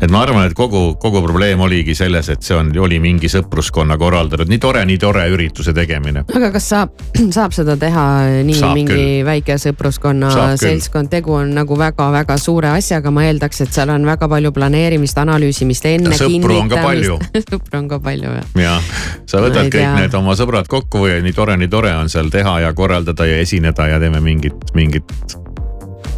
et 0.02 0.10
ma 0.10 0.22
arvan, 0.24 0.46
et 0.48 0.54
kogu, 0.56 0.96
kogu 0.98 1.20
probleem 1.22 1.60
oligi 1.60 1.94
selles, 1.94 2.30
et 2.32 2.42
see 2.42 2.56
on, 2.56 2.72
oli 2.80 2.96
mingi 3.02 3.28
sõpruskonna 3.30 3.98
korraldatud 4.00 4.48
nii 4.48 4.58
tore, 4.58 4.84
nii 4.88 4.98
tore 4.98 5.26
ürituse 5.28 5.74
tegemine. 5.76 6.24
aga 6.34 6.50
kas 6.56 6.70
saab, 6.72 6.96
saab 7.36 7.52
seda 7.52 7.76
teha 7.76 8.06
nii 8.48 8.56
Saab 8.56 8.78
mingi 8.78 8.96
küll. 8.96 9.20
väike 9.28 9.58
sõpruskonna 9.60 10.32
Saab 10.32 10.56
seltskond, 10.62 11.12
tegu 11.12 11.36
on 11.36 11.52
nagu 11.58 11.76
väga-väga 11.78 12.38
suure 12.40 12.72
asjaga, 12.72 13.12
ma 13.12 13.26
eeldaks, 13.28 13.60
et 13.66 13.76
seal 13.76 13.92
on 13.92 14.08
väga 14.08 14.30
palju 14.32 14.54
planeerimist, 14.56 15.20
analüüsimist, 15.20 15.90
enne 15.92 16.16
Ja 16.16 16.24
sõpru 16.24 16.58
on 16.62 16.72
ka 16.72 16.80
sõpru 17.52 17.78
on 17.82 17.92
ka 17.92 18.00
palju 18.00 18.34
jah. 18.38 18.50
jah, 18.64 18.90
sa 19.28 19.44
võtad 19.44 19.68
kõik 19.68 19.78
tea. 19.78 19.94
need 20.00 20.16
oma 20.16 20.34
sõbrad 20.38 20.72
kokku 20.72 21.04
ja 21.10 21.20
nii 21.20 21.36
tore, 21.36 21.41
nii 21.56 21.68
tore 21.68 21.94
on 21.96 22.08
seal 22.08 22.30
teha 22.30 22.60
ja 22.60 22.74
korraldada 22.74 23.26
ja 23.26 23.38
esineda 23.42 23.88
ja 23.88 24.00
teeme 24.00 24.20
mingit, 24.20 24.74
mingit 24.74 25.12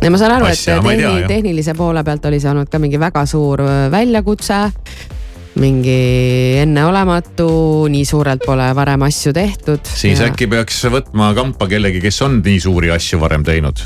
ja 0.05 0.13
ma 0.13 0.21
saan 0.21 0.37
aru, 0.37 0.51
et 0.53 0.61
tea, 0.61 0.79
tehni, 0.83 1.03
jah. 1.03 1.27
tehnilise 1.31 1.75
poole 1.79 2.05
pealt 2.05 2.27
oli 2.29 2.41
see 2.43 2.51
olnud 2.53 2.71
ka 2.73 2.81
mingi 2.83 3.01
väga 3.01 3.25
suur 3.29 3.65
äh, 3.65 3.87
väljakutse. 3.93 4.61
mingi 5.55 6.59
enneolematu, 6.59 7.47
nii 7.87 8.03
suurelt 8.05 8.43
pole 8.43 8.73
varem 8.75 9.05
asju 9.07 9.33
tehtud. 9.33 9.85
siis 9.87 10.21
ja. 10.21 10.31
äkki 10.31 10.49
peaks 10.51 10.83
võtma 10.91 11.31
kampa 11.35 11.69
kellegi, 11.71 12.03
kes 12.03 12.23
on 12.27 12.41
nii 12.45 12.59
suuri 12.61 12.91
asju 12.91 13.21
varem 13.23 13.45
teinud. 13.47 13.85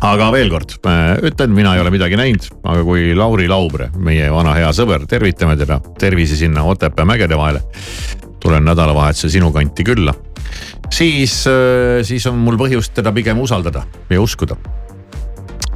aga 0.00 0.30
veel 0.34 0.50
kord 0.50 0.78
äh, 0.88 1.14
ütlen, 1.30 1.54
mina 1.54 1.76
ei 1.76 1.84
ole 1.84 1.92
midagi 1.94 2.18
näinud, 2.18 2.48
aga 2.64 2.82
kui 2.88 3.12
Lauri 3.14 3.48
Laubre, 3.48 3.90
meie 3.96 4.30
vana 4.32 4.56
hea 4.58 4.72
sõber, 4.74 5.06
tervitame 5.06 5.56
teda, 5.60 5.78
tervisi 6.00 6.40
sinna 6.46 6.64
Otepää 6.64 7.06
mägede 7.06 7.38
vahele. 7.38 7.62
Tulen 8.42 8.64
nädalavahetusel 8.66 9.32
sinu 9.36 9.52
kanti 9.54 9.84
külla, 9.86 10.14
siis, 10.90 11.42
siis 12.06 12.26
on 12.30 12.40
mul 12.42 12.58
põhjust 12.60 12.94
teda 12.98 13.12
pigem 13.14 13.40
usaldada 13.42 13.84
ja 14.10 14.20
uskuda. 14.22 14.56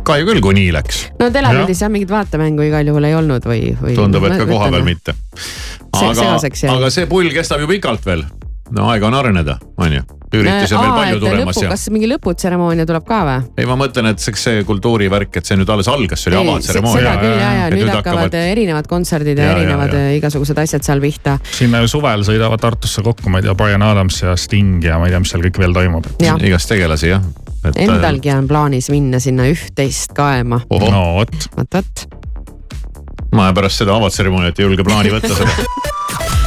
kahju 0.06 0.26
küll, 0.28 0.42
kui 0.42 0.54
nii 0.58 0.72
läks, 0.74 1.04
no 1.20 1.30
telepildis 1.34 1.82
jah 1.82 1.92
mingit 1.92 2.10
vaatemängu 2.10 2.66
igal 2.68 2.86
juhul 2.86 3.08
ei 3.08 3.14
olnud 3.18 3.46
või, 3.46 3.70
või. 3.80 3.94
tundub, 3.98 4.26
et 4.28 4.38
ka 4.38 4.48
koha 4.50 4.70
peal. 4.70 4.86
mitte. 4.86 5.16
Aga 5.96 6.34
aga 6.74 6.90
see 6.92 7.06
pull 7.10 7.32
kestab 7.32 7.62
ju 7.62 7.70
pikalt 7.70 8.04
veel, 8.06 8.26
no 8.76 8.90
aega 8.92 9.08
on 9.08 9.18
areneda, 9.18 9.58
on 9.80 9.98
ju, 9.98 10.06
üritusi 10.34 10.74
on 10.74 10.82
veel 10.82 10.94
palju 10.96 11.20
tulemas 11.22 11.60
ja 11.62 11.70
kas 11.70 11.86
mingi 11.94 12.08
lõputseremoonia 12.10 12.86
tuleb 12.88 13.06
ka 13.06 13.20
või? 13.28 13.46
ei, 13.56 13.68
ma 13.68 13.76
mõtlen, 13.78 14.10
et 14.10 14.22
see, 14.22 14.34
see 14.40 14.64
kultuurivärk, 14.66 15.38
et 15.40 15.48
see 15.48 15.58
nüüd 15.60 15.70
alles 15.72 15.88
algas, 15.92 16.22
see 16.24 16.32
oli 16.32 16.40
seda 16.40 16.56
avatseremoonia. 16.56 17.14
küll 17.22 17.38
ja, 17.40 17.50
ja 17.60 17.70
nüüd 17.72 17.92
hakkavad 17.92 18.38
erinevad 18.40 18.90
kontserdid 18.90 19.38
ja, 19.38 19.46
Ja, 19.46 19.56
erinevad 19.60 19.94
ja. 19.94 20.04
ja. 20.08 20.18
igasugused 20.18 20.58
asjad 20.58 20.86
seal 20.86 21.02
pihta. 21.04 21.38
sinna 21.54 21.82
ju 21.84 21.90
suvel 21.96 22.26
sõidavad 22.26 22.62
Tartusse 22.62 23.04
kokku, 23.06 23.30
ma 23.30 23.40
ei 23.40 23.46
tea, 23.46 23.54
Brian 23.58 23.84
Adams 23.86 24.20
ja 24.22 24.36
Sting 24.40 24.84
ja 24.84 25.00
ma 25.00 25.08
ei 25.08 25.14
tea, 25.14 25.22
mis 25.22 25.34
seal 25.34 25.44
kõik 25.46 25.60
veel 25.62 25.76
toimub. 25.76 26.08
Igast 26.20 26.72
tegelasi 26.72 27.12
jah. 27.14 27.26
Endalgi 27.74 28.30
on 28.30 28.46
plaanis 28.50 28.90
minna 28.92 29.18
sinna 29.22 29.48
üht-teist 29.50 30.14
kaema. 30.16 30.60
no 30.70 31.02
vot. 31.18 31.48
vot, 31.56 31.78
vot. 31.80 32.06
ma 33.34 33.50
pärast 33.56 33.82
seda 33.82 33.96
avatseremooniat 33.98 34.58
ei 34.58 34.68
julge 34.68 34.86
plaani 34.86 35.14
võtta 35.16 35.34
seda. 35.34 35.94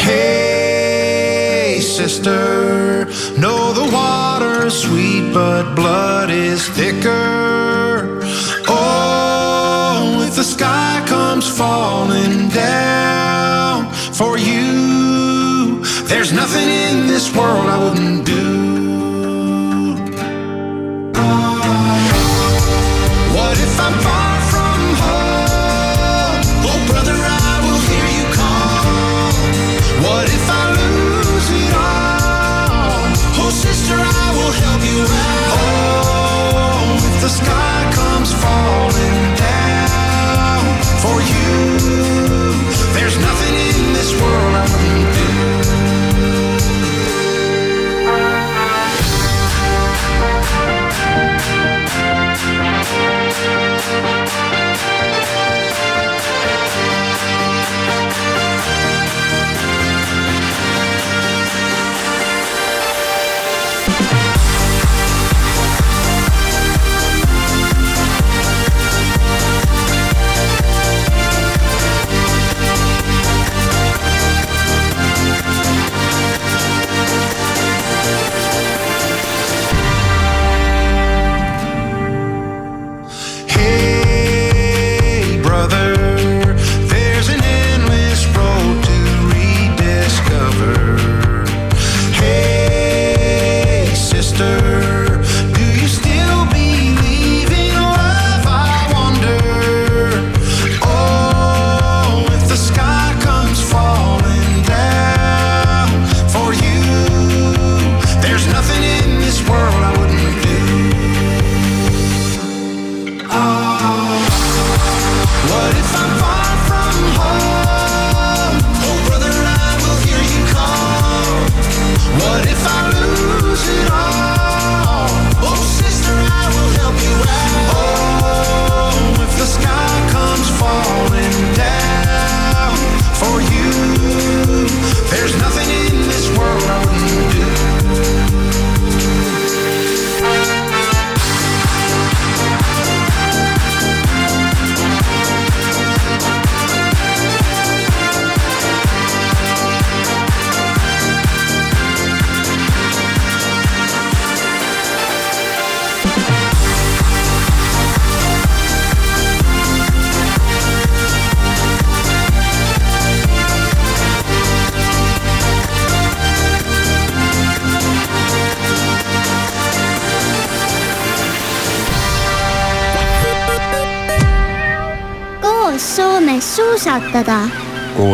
Hey, 0.00 1.80
sister, 1.80 3.04
know 3.38 3.72
the 3.72 3.90
water's 3.92 4.82
sweet, 4.82 5.32
but 5.32 5.74
blood 5.74 6.30
is 6.30 6.68
thicker. 6.70 8.20
Oh, 8.68 10.24
if 10.26 10.34
the 10.36 10.44
sky 10.44 11.04
comes 11.06 11.46
falling 11.48 12.48
down 12.48 13.92
for 13.92 14.38
you, 14.38 15.82
there's 16.04 16.32
nothing 16.32 16.68
in 16.68 17.06
this 17.06 17.34
world 17.34 17.66
I 17.66 17.78
wouldn't 17.78 18.26
do. 18.26 18.47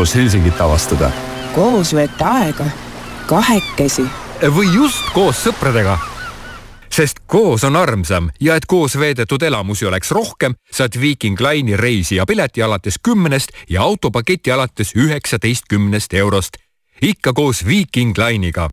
Koos 0.05 0.15
Helsingit 0.15 0.61
avastada. 0.61 1.11
koos 1.55 1.95
veeta 1.95 2.29
aega, 2.31 2.65
kahekesi. 3.27 4.03
või 4.43 4.75
just 4.75 5.01
koos 5.15 5.37
sõpradega. 5.47 5.99
sest 6.91 7.21
koos 7.27 7.65
on 7.65 7.77
armsam 7.77 8.29
ja 8.41 8.57
et 8.57 8.67
koos 8.67 8.99
veedetud 8.99 9.43
elamusi 9.43 9.87
oleks 9.87 10.11
rohkem, 10.11 10.55
saad 10.73 11.01
Viiking 11.01 11.41
Line'i 11.41 11.77
reisi 11.77 12.17
ja 12.17 12.27
pileti 12.27 12.63
alates 12.63 12.95
kümnest 13.03 13.49
ja 13.69 13.83
autopaketi 13.83 14.53
alates 14.53 14.93
üheksateistkümnest 14.97 16.15
eurost. 16.15 16.57
ikka 17.03 17.33
koos 17.33 17.67
Viiking 17.67 18.13
Line'iga 18.19 18.69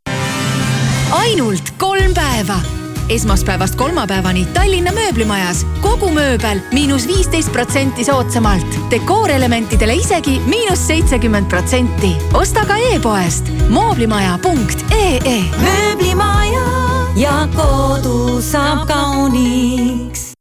ainult 1.12 1.74
kolm 1.78 2.14
päeva. 2.14 2.81
Esmaspäevast 3.12 3.76
kolmapäevani 3.76 4.45
Tallinna 4.53 4.91
mööblimajas 4.95 5.66
kogu 5.84 6.12
mööbel 6.16 6.62
miinus 6.72 7.07
viisteist 7.07 7.51
protsenti 7.51 8.05
soodsamalt, 8.07 8.78
dekoorelementidele 8.91 9.95
isegi 9.99 10.39
miinus 10.45 10.88
seitsekümmend 10.88 11.49
protsenti. 11.49 12.16
osta 12.34 12.66
ka 12.66 12.78
e-poest 12.93 13.51
mooblimaja.ee. 13.70 15.39
mööblimaja 15.62 16.68
ja 17.16 17.47
kodu 17.55 18.41
saab 18.41 18.88
kauniks. 18.88 20.32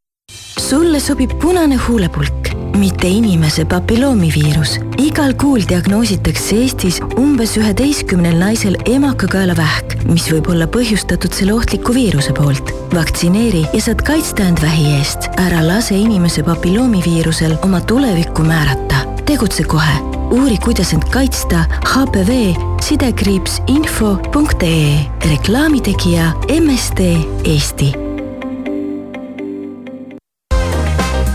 sulle 0.58 1.00
sobib 1.00 1.30
punane 1.42 1.76
huulepulk, 1.76 2.48
mitte 2.78 3.08
inimese 3.08 3.64
papilloomiviirus. 3.64 4.78
igal 4.98 5.34
kuul 5.34 5.62
diagnoositakse 5.68 6.56
Eestis 6.56 7.00
umbes 7.18 7.56
üheteistkümnel 7.56 8.36
naisel 8.38 8.76
emakakaelavähk, 8.84 9.96
mis 10.08 10.28
võib 10.32 10.50
olla 10.52 10.66
põhjustatud 10.66 11.34
selle 11.34 11.54
ohtliku 11.54 11.94
viiruse 11.94 12.32
poolt. 12.32 12.72
vaktsineeri 12.94 13.64
ja 13.72 13.80
saad 13.80 14.02
kaitsta 14.06 14.42
end 14.48 14.62
vähi 14.62 14.96
eest. 14.98 15.30
ära 15.36 15.62
lase 15.66 15.94
inimese 15.94 16.42
papilloomiviirusel 16.42 17.56
oma 17.62 17.80
tulevikku 17.80 18.42
määrata. 18.42 19.06
tegutse 19.26 19.64
kohe. 19.64 19.96
uuri, 20.30 20.58
kuidas 20.58 20.92
end 20.92 21.08
kaitsta 21.10 21.64
HPV 21.94 22.54
sidekriips 22.82 23.62
info.ee. 23.66 25.06
reklaamitegija 25.30 26.32
MSD 26.60 27.00
Eesti 27.44 28.09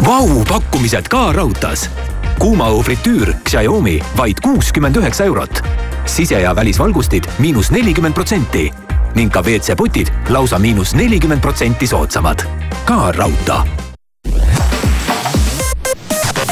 Vau, 0.06 0.44
pakkumised 0.46 1.08
ka 1.10 1.32
raudtees. 1.34 1.90
kuumaõhufritüür 2.38 3.32
Xiaomi 3.50 4.00
vaid 4.18 4.38
kuuskümmend 4.44 4.96
üheksa 4.96 5.24
eurot. 5.24 5.62
sise- 6.06 6.42
ja 6.42 6.56
välisvalgustid 6.56 7.24
miinus 7.40 7.72
nelikümmend 7.72 8.14
protsenti 8.14 8.74
ning 9.16 9.32
ka 9.32 9.42
WC-potid 9.42 10.08
lausa 10.30 10.60
miinus 10.60 10.96
nelikümmend 10.96 11.42
protsenti 11.42 11.88
soodsamad. 11.88 12.46
ka 12.86 13.12
raudtee. 13.12 13.62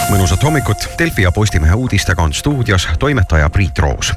mõnusat 0.10 0.44
hommikut, 0.44 0.90
Delfi 1.00 1.22
ja 1.22 1.32
Postimehe 1.32 1.74
uudistega 1.74 2.22
on 2.22 2.34
stuudios 2.34 2.88
toimetaja 3.00 3.50
Priit 3.50 3.80
Roos 3.80 4.14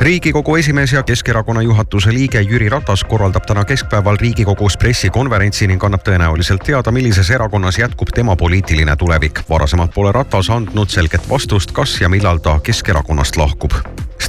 riigikogu 0.00 0.56
esimees 0.56 0.92
ja 0.92 1.02
Keskerakonna 1.02 1.62
juhatuse 1.62 2.12
liige 2.12 2.40
Jüri 2.40 2.68
Ratas 2.68 3.04
korraldab 3.04 3.44
täna 3.46 3.64
keskpäeval 3.64 4.16
Riigikogus 4.20 4.76
pressikonverentsi 4.76 5.66
ning 5.66 5.84
annab 5.84 6.04
tõenäoliselt 6.08 6.64
teada, 6.64 6.90
millises 6.90 7.30
erakonnas 7.30 7.78
jätkub 7.78 8.08
tema 8.14 8.36
poliitiline 8.36 8.96
tulevik. 8.96 9.40
varasemalt 9.48 9.94
pole 9.94 10.12
Ratas 10.12 10.50
andnud 10.50 10.88
selget 10.88 11.30
vastust, 11.30 11.72
kas 11.72 12.00
ja 12.00 12.08
millal 12.08 12.38
ta 12.38 12.60
Keskerakonnast 12.60 13.36
lahkub 13.36 13.72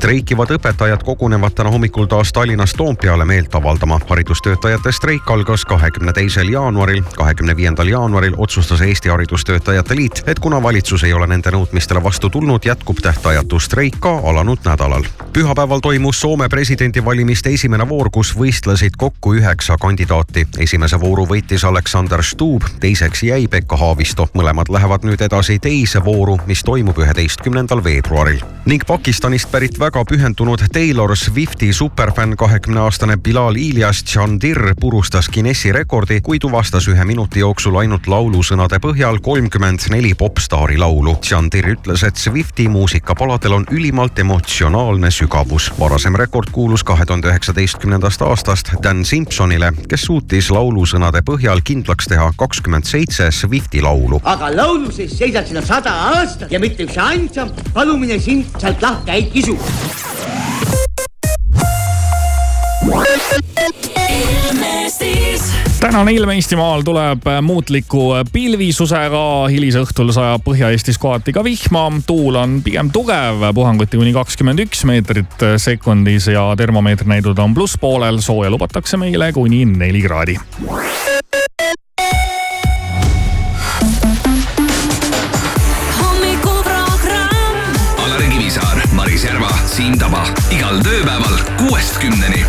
streikivad 0.01 0.49
õpetajad 0.55 1.03
kogunevad 1.05 1.53
täna 1.53 1.69
hommikul 1.69 2.07
taas 2.09 2.31
Tallinnas 2.33 2.73
Toompeale 2.73 3.25
meelt 3.25 3.55
avaldama. 3.55 3.99
haridustöötajate 4.09 4.91
streik 4.91 5.29
algas 5.29 5.65
kahekümne 5.65 6.13
teisel 6.13 6.49
jaanuaril. 6.49 7.03
kahekümne 7.15 7.55
viiendal 7.55 7.87
jaanuaril 7.87 8.33
otsustas 8.37 8.81
Eesti 8.81 9.09
Haridustöötajate 9.09 9.95
Liit, 9.95 10.23
et 10.27 10.39
kuna 10.39 10.63
valitsus 10.63 11.03
ei 11.03 11.13
ole 11.13 11.27
nende 11.27 11.51
nõudmistele 11.51 12.03
vastu 12.03 12.29
tulnud, 12.29 12.65
jätkub 12.65 12.97
tähtajatu 13.01 13.59
streik 13.59 13.99
ka 13.99 14.09
alanud 14.23 14.59
nädalal. 14.65 15.03
pühapäeval 15.33 15.60
toimus 15.81 16.21
Soome 16.21 16.49
presidendivalimiste 16.49 17.49
esimene 17.49 17.89
voor, 17.89 18.09
kus 18.11 18.31
võistlesid 18.37 18.95
kokku 18.97 19.33
üheksa 19.35 19.77
kandidaati. 19.77 20.47
esimese 20.57 20.99
vooru 20.99 21.25
võitis 21.25 21.65
Aleksander 21.67 22.23
Stubb, 22.23 22.63
teiseks 22.79 23.23
jäi 23.23 23.47
Pekka 23.47 23.77
Haavisto. 23.77 24.27
mõlemad 24.33 24.69
lähevad 24.69 25.03
nüüd 25.03 25.21
edasi 25.21 25.59
teise 25.59 26.05
vooru, 26.05 26.39
mis 26.47 26.63
toimub 26.63 26.97
üheteistkümnendal 26.97 27.83
veebruaril 27.83 28.41
ning 28.65 28.83
Pakistanist 28.87 29.49
pärit 29.51 29.79
väga 29.79 30.03
pühendunud 30.05 30.61
Taylor 30.73 31.15
Swifti 31.17 31.73
superfänn, 31.73 32.35
kahekümne 32.37 32.79
aastane 32.79 33.17
Bilal 33.17 33.55
Ilyas 33.55 34.03
Chandir 34.05 34.75
purustas 34.79 35.29
Guinessi 35.29 35.71
rekordi, 35.71 36.21
kui 36.21 36.39
tuvastas 36.39 36.87
ühe 36.87 37.05
minuti 37.05 37.41
jooksul 37.41 37.75
ainult 37.81 38.07
laulusõnade 38.07 38.77
põhjal 38.79 39.19
kolmkümmend 39.21 39.89
neli 39.89 40.13
popstaari 40.13 40.77
laulu. 40.77 41.15
Chandir 41.25 41.71
ütles, 41.73 42.05
et 42.07 42.15
Swifti 42.15 42.67
muusikapaladel 42.69 43.57
on 43.57 43.65
ülimalt 43.71 44.19
emotsionaalne 44.19 45.11
sügavus. 45.11 45.50
Varasem 45.79 46.15
rekord 46.15 46.51
kuulus 46.51 46.83
kahe 46.87 47.05
tuhande 47.05 47.27
üheksateistkümnendast 47.27 48.21
aastast 48.23 48.71
Dan 48.83 49.03
Simpsonile, 49.05 49.73
kes 49.89 50.05
suutis 50.07 50.47
laulusõnade 50.53 51.23
põhjal 51.27 51.59
kindlaks 51.67 52.07
teha 52.07 52.29
kakskümmend 52.39 52.87
seitse 52.87 53.27
Swifti 53.35 53.81
laulu. 53.83 54.21
aga 54.23 54.51
laulu 54.55 54.91
sees 54.91 55.17
seisad 55.17 55.47
sina 55.47 55.61
sada 55.61 55.91
aastat 56.15 56.51
ja 56.51 56.59
mitte 56.59 56.87
üks 56.87 56.97
ainsam 56.97 57.51
palumine 57.73 58.19
sind 58.19 58.47
sealt 58.59 58.81
lahti 58.81 59.11
ei 59.11 59.27
kisu. 59.33 59.57
Tänane 65.81 66.11
ilm 66.11 66.29
Eestimaal 66.29 66.81
tuleb 66.85 67.25
muutliku 67.41 68.11
pilvisusega, 68.33 69.47
hilisõhtul 69.49 70.11
sajab 70.13 70.43
Põhja-Eestis 70.45 70.99
kohati 71.01 71.33
ka 71.33 71.43
vihma. 71.43 71.87
tuul 72.05 72.35
on 72.37 72.59
pigem 72.61 72.91
tugev, 72.93 73.41
puhanguti 73.53 73.97
kuni 73.97 74.13
kakskümmend 74.13 74.61
üks 74.61 74.85
meetrit 74.85 75.45
sekundis 75.57 76.27
ja 76.27 76.43
termomeetrinäidud 76.57 77.39
on 77.39 77.53
plusspoolel. 77.53 78.21
sooja 78.21 78.49
lubatakse 78.53 78.97
meile 78.97 79.31
kuni 79.33 79.65
neli 79.65 80.01
kraadi. 80.01 80.37
hommikuprogramm 85.99 87.73
Alari 88.05 88.29
Kivisaar, 88.29 88.77
Maris 88.93 89.23
Järva, 89.23 89.49
Siim 89.65 89.97
Taba 89.97 90.27
igal 90.51 90.77
tööpäeval 90.85 91.41
kuuest 91.57 91.97
kümneni. 91.97 92.40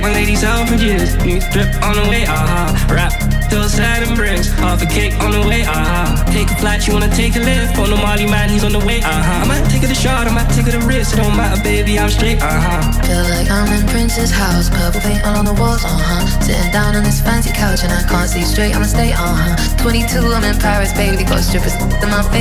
Date 0.00 0.08
my 0.08 0.14
ladies 0.14 0.44
out 0.44 0.66
for 0.66 0.76
years. 0.76 1.12
New 1.26 1.40
drip 1.52 1.68
on 1.84 1.92
the 1.92 2.08
way, 2.08 2.24
ah. 2.24 2.72
aha. 2.72 2.88
Rap, 2.88 3.12
hillside 3.52 4.08
and 4.08 4.16
bricks. 4.16 4.48
Half 4.48 4.80
a 4.80 4.86
cake 4.86 5.12
on 5.20 5.30
the 5.32 5.44
way, 5.44 5.60
aha. 5.60 6.24
Take 6.32 6.48
a 6.48 6.56
flight, 6.56 6.86
you 6.86 6.94
wanna 6.94 7.12
take 7.12 7.36
a 7.36 7.40
lift. 7.40 7.76
On 7.76 7.90
the 7.90 7.96
Molly 7.96 8.24
man, 8.24 8.48
he's 8.48 8.64
on 8.64 8.72
the 8.72 8.80
way, 8.80 9.04
aha. 9.04 9.44
I 9.44 9.46
might 9.46 9.68
take 9.68 9.82
it 9.82 9.90
a 9.90 9.94
shot, 9.94 10.24
I 10.24 10.32
might 10.32 10.48
take 10.56 10.68
it 10.68 10.74
a 10.74 10.80
risk. 10.88 11.12
It 11.12 11.20
don't 11.20 11.36
matter, 11.36 11.60
baby, 11.60 11.98
I'm 11.98 12.08
straight, 12.08 12.40
aha. 12.40 12.80
Feel 13.04 13.28
like 13.28 13.50
I'm 13.52 13.68
in 13.76 13.84
Prince's 13.92 14.30
house, 14.30 14.70
purple 14.70 15.04
paint 15.04 15.20
all 15.26 15.36
on 15.36 15.44
the 15.44 15.52
walls, 15.52 15.84
uh 15.84 15.92
huh. 15.92 16.24
Sitting 16.40 16.72
down 16.72 16.96
on 16.96 17.04
this 17.04 17.20
fancy 17.20 17.52
couch 17.52 17.84
and 17.84 17.92
I 17.92 18.00
can't 18.08 18.30
see 18.30 18.40
straight, 18.40 18.72
I'ma 18.72 18.88
stay, 18.88 19.12
uh 19.12 19.20
huh. 19.20 19.84
22, 19.84 20.16
I'm 20.32 20.44
in 20.48 20.56
Paris, 20.56 20.96
baby, 20.96 21.28
got 21.28 21.44
strippers 21.44 21.76
in 21.76 22.08
my 22.08 22.24
face, 22.32 22.38